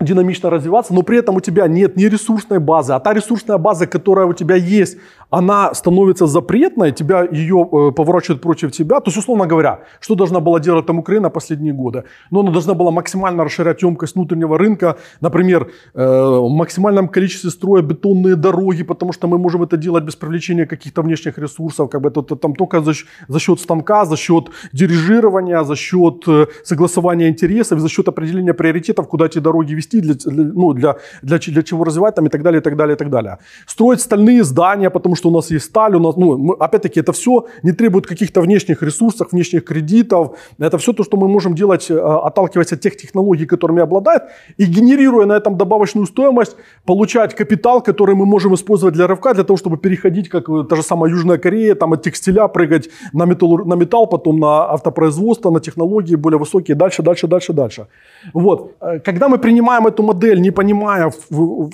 динамично 0.00 0.50
развиваться, 0.50 0.94
но 0.94 1.02
при 1.02 1.18
этом 1.18 1.36
у 1.36 1.40
тебя 1.40 1.66
нет 1.66 1.96
ни 1.96 2.04
ресурсной 2.04 2.60
базы, 2.60 2.92
а 2.92 3.00
та 3.00 3.14
ресурсная 3.14 3.58
база, 3.58 3.86
которая 3.86 4.26
у 4.26 4.32
тебя 4.32 4.54
есть, 4.54 4.98
она 5.30 5.74
становится 5.74 6.26
запретной, 6.26 6.92
тебя 6.92 7.26
ее 7.30 7.68
э, 7.70 7.92
поворачивают 7.92 8.40
против 8.40 8.72
тебя. 8.72 9.00
То 9.00 9.08
есть, 9.08 9.18
условно 9.18 9.46
говоря, 9.46 9.80
что 10.00 10.14
должна 10.14 10.40
была 10.40 10.60
делать 10.60 10.86
там 10.86 10.98
Украина 10.98 11.30
последние 11.30 11.74
годы? 11.74 12.04
Ну, 12.30 12.40
она 12.40 12.50
должна 12.50 12.74
была 12.74 12.90
максимально 12.90 13.44
расширять 13.44 13.82
емкость 13.82 14.14
внутреннего 14.14 14.56
рынка, 14.56 14.96
например, 15.20 15.70
э, 15.94 16.04
в 16.04 16.48
максимальном 16.48 17.08
количестве 17.08 17.50
строя 17.50 17.82
бетонные 17.82 18.36
дороги, 18.36 18.84
потому 18.84 19.12
что 19.12 19.26
мы 19.26 19.38
можем 19.38 19.62
это 19.62 19.76
делать 19.76 20.04
без 20.04 20.16
привлечения 20.16 20.66
каких-то 20.66 21.02
внешних 21.02 21.38
ресурсов, 21.38 21.90
как 21.90 22.00
бы 22.00 22.08
это, 22.08 22.20
это 22.20 22.36
там 22.36 22.54
только 22.54 22.80
за, 22.80 22.92
за 23.28 23.40
счет 23.40 23.60
станка, 23.60 24.04
за 24.04 24.16
счет 24.16 24.44
дирижирования, 24.72 25.62
за 25.64 25.76
счет 25.76 26.22
э, 26.26 26.46
согласования 26.64 27.28
интересов, 27.28 27.80
за 27.80 27.88
счет 27.88 28.08
определения 28.08 28.54
приоритетов, 28.54 29.08
куда 29.08 29.26
эти 29.26 29.40
дороги 29.40 29.74
вести, 29.74 29.87
для, 29.90 30.14
для, 30.14 30.44
ну, 30.54 30.72
для, 30.72 30.96
для, 31.22 31.38
для 31.38 31.62
чего 31.62 31.84
развивать 31.84 32.14
там 32.14 32.26
и 32.26 32.28
так 32.28 32.42
далее, 32.42 32.60
и 32.60 32.62
так 32.62 32.76
далее, 32.76 32.94
и 32.94 32.98
так 32.98 33.10
далее. 33.10 33.38
Строить 33.66 34.00
стальные 34.00 34.44
здания, 34.44 34.90
потому 34.90 35.16
что 35.16 35.28
у 35.28 35.32
нас 35.32 35.50
есть 35.50 35.66
сталь, 35.66 35.96
у 35.96 36.00
нас, 36.00 36.16
ну, 36.16 36.38
мы, 36.38 36.54
опять-таки, 36.54 37.00
это 37.00 37.12
все 37.12 37.46
не 37.62 37.72
требует 37.72 38.06
каких-то 38.06 38.40
внешних 38.40 38.82
ресурсов, 38.82 39.32
внешних 39.32 39.64
кредитов. 39.64 40.36
Это 40.58 40.78
все 40.78 40.92
то, 40.92 41.04
что 41.04 41.16
мы 41.16 41.28
можем 41.28 41.54
делать, 41.54 41.90
э, 41.90 41.98
отталкиваясь 41.98 42.72
от 42.72 42.80
тех 42.80 42.96
технологий, 42.96 43.46
которыми 43.46 43.82
обладает, 43.82 44.22
и 44.60 44.64
генерируя 44.64 45.26
на 45.26 45.36
этом 45.36 45.56
добавочную 45.56 46.06
стоимость, 46.06 46.56
получать 46.84 47.34
капитал, 47.34 47.82
который 47.82 48.14
мы 48.14 48.26
можем 48.26 48.54
использовать 48.54 48.94
для 48.94 49.06
рывка, 49.06 49.34
для 49.34 49.44
того, 49.44 49.56
чтобы 49.56 49.76
переходить, 49.76 50.28
как 50.28 50.46
та 50.68 50.76
же 50.76 50.82
самая 50.82 51.10
Южная 51.10 51.38
Корея, 51.38 51.74
там 51.74 51.92
от 51.92 52.02
текстиля 52.02 52.48
прыгать 52.48 52.90
на 53.12 53.26
металл, 53.26 53.64
на 53.64 53.74
металл 53.74 54.06
потом 54.06 54.40
на 54.40 54.72
автопроизводство, 54.72 55.50
на 55.50 55.60
технологии 55.60 56.16
более 56.16 56.38
высокие, 56.38 56.76
дальше, 56.76 57.02
дальше, 57.02 57.26
дальше, 57.26 57.52
дальше. 57.52 57.86
Вот. 58.34 58.72
Э, 58.80 58.98
когда 59.00 59.28
мы 59.28 59.38
принимаем 59.38 59.77
эту 59.86 60.02
модель, 60.02 60.40
не 60.40 60.50
понимая, 60.50 61.12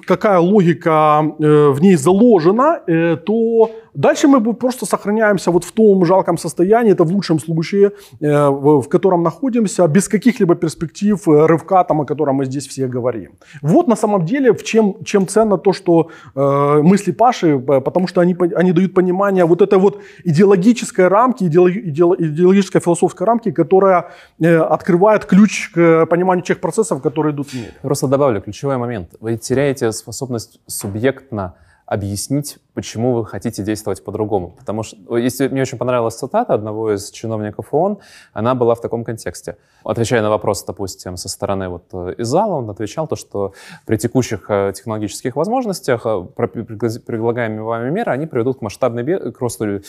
какая 0.07 0.39
логика 0.39 1.23
э, 1.39 1.69
в 1.71 1.81
ней 1.81 1.97
заложена, 1.97 2.81
то 2.87 3.17
то 3.27 3.71
дальше 3.95 4.29
мы 4.29 4.55
просто 4.55 4.87
сохраняемся 4.87 5.51
вот 5.51 5.65
в 5.65 5.73
том 5.73 6.05
жалком 6.05 6.39
состоянии, 6.39 6.93
это 6.93 7.05
в 7.05 7.13
лучшем 7.13 7.39
случае, 7.39 7.93
э, 8.21 8.49
в 8.49 8.89
котором 8.89 9.23
находимся, 9.23 9.87
без 9.89 10.09
каких-либо 10.09 10.55
перспектив 10.55 11.29
э, 11.29 11.47
рывка, 11.47 11.85
там, 11.85 12.01
о 12.01 12.05
котором 12.05 12.37
мы 12.37 12.45
здесь 12.45 12.69
все 12.69 12.87
говорим. 12.87 13.33
Вот 13.63 13.89
на 13.89 13.97
самом 13.97 14.25
деле 14.25 14.53
в 14.53 14.63
чем, 14.63 14.97
чем 15.05 15.27
ценно 15.27 15.59
то, 15.59 15.73
что 15.73 16.09
э, 16.35 16.83
мысли 16.83 17.13
Паши, 17.13 17.59
потому 17.59 18.07
что 18.07 18.21
они, 18.21 18.37
они 18.57 18.73
дают 18.73 18.95
понимание 18.95 19.45
вот 19.45 19.63
этой 19.63 19.79
вот 19.79 20.01
идеологической 20.25 21.09
рамки, 21.09 21.45
идеологической 21.45 22.81
философской 22.81 23.27
рамки, 23.27 23.53
которая 23.53 24.11
э, 24.41 24.57
открывает 24.57 25.25
ключ 25.25 25.71
к 25.71 26.07
пониманию 26.07 26.45
тех 26.45 26.61
процессов, 26.61 27.03
которые 27.03 27.33
идут 27.33 27.49
в 27.49 27.55
мире. 27.55 27.73
Просто 27.83 28.07
добавлю 28.07 28.41
ключевой 28.41 28.77
момент. 28.77 29.15
Вы 29.21 29.37
теряете 29.37 29.93
способность 29.93 30.61
субъектно 30.67 31.55
объяснить, 31.87 32.59
почему 32.73 33.13
вы 33.13 33.27
хотите 33.27 33.63
действовать 33.63 34.03
по-другому. 34.03 34.55
Потому 34.59 34.83
что, 34.83 35.17
если 35.19 35.49
мне 35.49 35.63
очень 35.63 35.79
понравилась 35.79 36.17
цитата 36.17 36.55
одного 36.55 36.95
из 36.95 37.11
чиновников 37.11 37.75
ООН, 37.75 37.99
она 38.33 38.55
была 38.55 38.75
в 38.75 38.81
таком 38.81 39.05
контексте. 39.05 39.57
Отвечая 39.85 40.23
на 40.23 40.31
вопрос, 40.31 40.65
допустим, 40.65 41.17
со 41.17 41.29
стороны 41.29 41.69
вот 41.69 41.85
э, 41.93 42.15
из 42.19 42.27
зала, 42.27 42.55
он 42.55 42.71
отвечал 42.71 43.07
то, 43.07 43.17
что 43.17 43.53
при 43.85 43.97
текущих 43.97 44.47
э, 44.49 44.73
технологических 44.75 45.37
возможностях 45.37 46.07
э, 46.07 46.27
предлагаемые 46.35 47.63
вами 47.63 47.91
меры, 47.91 48.13
они 48.13 48.27
приведут 48.27 48.59
к 48.59 48.63
масштабной 48.63 49.33
к 49.33 49.39
росту 49.41 49.81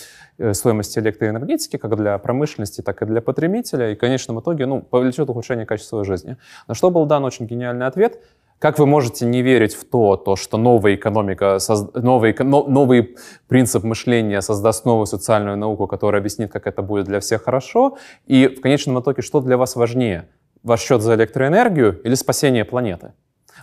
стоимости 0.52 1.00
электроэнергетики 1.00 1.78
как 1.78 1.96
для 1.96 2.18
промышленности, 2.18 2.82
так 2.82 3.02
и 3.02 3.06
для 3.06 3.22
потребителя, 3.22 3.92
и 3.92 3.96
в 3.96 4.00
конечном 4.00 4.42
итоге 4.42 4.66
ну, 4.66 4.82
повлечет 4.82 5.30
ухудшение 5.30 5.66
качества 5.66 6.04
жизни. 6.04 6.38
На 6.68 6.74
что 6.74 6.90
был 6.90 7.06
дан 7.06 7.24
очень 7.24 7.46
гениальный 7.46 7.88
ответ– 7.88 8.20
как 8.60 8.80
вы 8.80 8.86
можете 8.86 9.26
не 9.26 9.42
верить 9.42 9.76
в 9.76 9.84
то, 9.84 10.16
то 10.16 10.36
что 10.36 10.58
новая 10.58 10.96
экономика, 10.96 11.58
новый, 11.94 12.36
новый 12.40 13.16
принцип 13.48 13.84
мышления 13.84 14.42
создаст 14.42 14.86
новую 14.86 15.06
социальную 15.06 15.58
науку, 15.58 15.88
которая 15.88 16.22
объяснит, 16.22 16.52
как 16.52 16.66
это 16.68 16.82
будет 16.82 17.06
для 17.06 17.20
всех 17.20 17.44
хорошо? 17.44 17.98
И 18.26 18.48
в 18.48 18.62
конечном 18.62 19.00
итоге, 19.00 19.22
что 19.22 19.42
для 19.42 19.58
вас 19.58 19.76
важнее? 19.76 20.30
Ваш 20.64 20.82
счет 20.82 21.02
за 21.02 21.16
электроэнергию 21.16 22.02
или 22.04 22.16
спасение 22.16 22.66
планеты? 22.66 23.14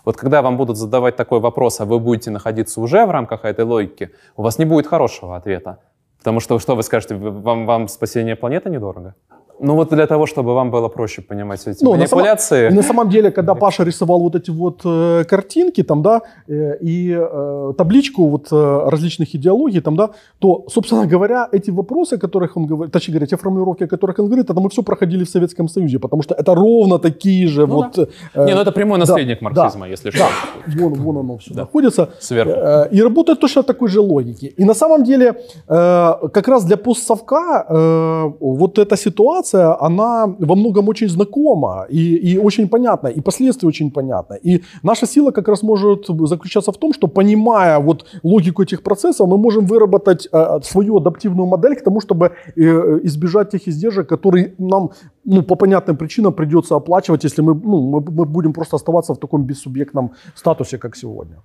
Вот 0.04 0.16
когда 0.16 0.42
вам 0.42 0.56
будут 0.56 0.76
задавать 0.76 1.16
такой 1.16 1.40
вопрос, 1.40 1.80
а 1.80 1.84
вы 1.84 1.98
будете 1.98 2.30
находиться 2.30 2.80
уже 2.80 3.06
в 3.06 3.10
рамках 3.10 3.44
этой 3.44 3.64
логики, 3.64 4.10
у 4.36 4.42
вас 4.42 4.58
не 4.58 4.64
будет 4.64 4.86
хорошего 4.86 5.36
ответа. 5.36 5.78
Потому 6.18 6.40
что 6.40 6.58
что 6.58 6.76
вы 6.76 6.82
скажете, 6.82 7.16
вам, 7.16 7.66
вам 7.66 7.88
спасение 7.88 8.36
планеты 8.36 8.70
недорого? 8.70 9.14
Ну 9.62 9.74
вот 9.76 9.90
для 9.90 10.06
того, 10.06 10.26
чтобы 10.26 10.54
вам 10.54 10.70
было 10.70 10.88
проще 10.88 11.22
понимать 11.22 11.66
эти 11.66 11.84
ну, 11.84 11.94
манипуляции. 11.94 12.64
На 12.64 12.70
самом, 12.70 12.76
на 12.76 12.82
самом 12.82 13.08
деле, 13.08 13.30
когда 13.30 13.54
Паша 13.54 13.84
рисовал 13.84 14.20
вот 14.20 14.34
эти 14.34 14.50
вот 14.50 14.80
э, 14.84 15.24
картинки 15.24 15.82
там, 15.82 16.02
да, 16.02 16.22
э, 16.48 16.78
и 16.80 17.16
э, 17.16 17.72
табличку 17.78 18.28
вот 18.28 18.48
э, 18.52 18.88
различных 18.90 19.34
идеологий 19.34 19.80
там, 19.80 19.96
да, 19.96 20.10
то, 20.38 20.64
собственно 20.68 21.06
говоря, 21.06 21.48
эти 21.52 21.70
вопросы, 21.70 22.14
о 22.14 22.18
которых 22.18 22.56
он 22.56 22.66
говорит, 22.66 22.92
точнее 22.92 23.14
говоря, 23.14 23.26
те 23.26 23.36
формулировки, 23.36 23.84
о 23.84 23.86
которых 23.86 24.18
он 24.18 24.26
говорит, 24.26 24.50
это 24.50 24.60
мы 24.60 24.68
все 24.68 24.82
проходили 24.82 25.24
в 25.24 25.28
Советском 25.28 25.68
Союзе, 25.68 25.98
потому 25.98 26.22
что 26.22 26.34
это 26.34 26.54
ровно 26.54 26.98
такие 26.98 27.46
же 27.46 27.66
ну, 27.66 27.74
вот... 27.74 27.96
Да. 27.96 28.06
Э, 28.34 28.46
Не, 28.46 28.54
ну 28.54 28.60
это 28.60 28.72
прямой 28.72 28.98
наследник 28.98 29.38
да, 29.40 29.44
марксизма, 29.44 29.86
да, 29.86 29.90
если 29.90 30.10
да, 30.10 30.16
что. 30.16 30.80
Вон, 30.80 30.94
вон 30.94 31.18
оно 31.18 31.36
все 31.38 31.54
да. 31.54 31.60
находится. 31.60 32.08
Сверху. 32.20 32.50
Э, 32.50 32.88
и 32.90 33.02
работает 33.02 33.40
точно 33.40 33.62
такой 33.62 33.88
же 33.88 34.00
логики. 34.00 34.54
И 34.58 34.64
на 34.64 34.74
самом 34.74 35.04
деле, 35.04 35.34
э, 35.68 36.28
как 36.32 36.48
раз 36.48 36.64
для 36.64 36.76
постсовка 36.76 37.66
э, 37.68 38.32
вот 38.40 38.78
эта 38.78 38.96
ситуация, 39.52 39.86
она 39.86 40.26
во 40.38 40.54
многом 40.54 40.88
очень 40.88 41.08
знакома 41.08 41.86
и, 41.90 42.32
и 42.32 42.38
очень 42.38 42.68
понятна, 42.68 43.08
и 43.08 43.20
последствия 43.20 43.68
очень 43.68 43.90
понятны. 43.90 44.38
И 44.44 44.62
наша 44.82 45.06
сила 45.06 45.32
как 45.32 45.48
раз 45.48 45.62
может 45.62 46.06
заключаться 46.06 46.72
в 46.72 46.76
том, 46.76 46.92
что 46.92 47.08
понимая 47.08 47.78
вот 47.78 48.04
логику 48.22 48.62
этих 48.62 48.82
процессов, 48.82 49.28
мы 49.28 49.38
можем 49.38 49.66
выработать 49.66 50.28
э, 50.32 50.60
свою 50.62 50.96
адаптивную 50.96 51.46
модель 51.46 51.74
к 51.74 51.84
тому, 51.84 52.00
чтобы 52.00 52.30
э, 52.56 53.00
избежать 53.04 53.50
тех 53.50 53.68
издержек, 53.68 54.08
которые 54.08 54.54
нам 54.58 54.90
ну, 55.24 55.42
по 55.42 55.56
понятным 55.56 55.96
причинам 55.96 56.32
придется 56.32 56.74
оплачивать, 56.74 57.24
если 57.24 57.42
мы, 57.42 57.54
ну, 57.54 57.80
мы, 57.80 58.00
мы 58.00 58.24
будем 58.24 58.52
просто 58.52 58.76
оставаться 58.76 59.12
в 59.14 59.18
таком 59.18 59.44
бессубъектном 59.44 60.10
статусе, 60.34 60.78
как 60.78 60.96
сегодня. 60.96 61.36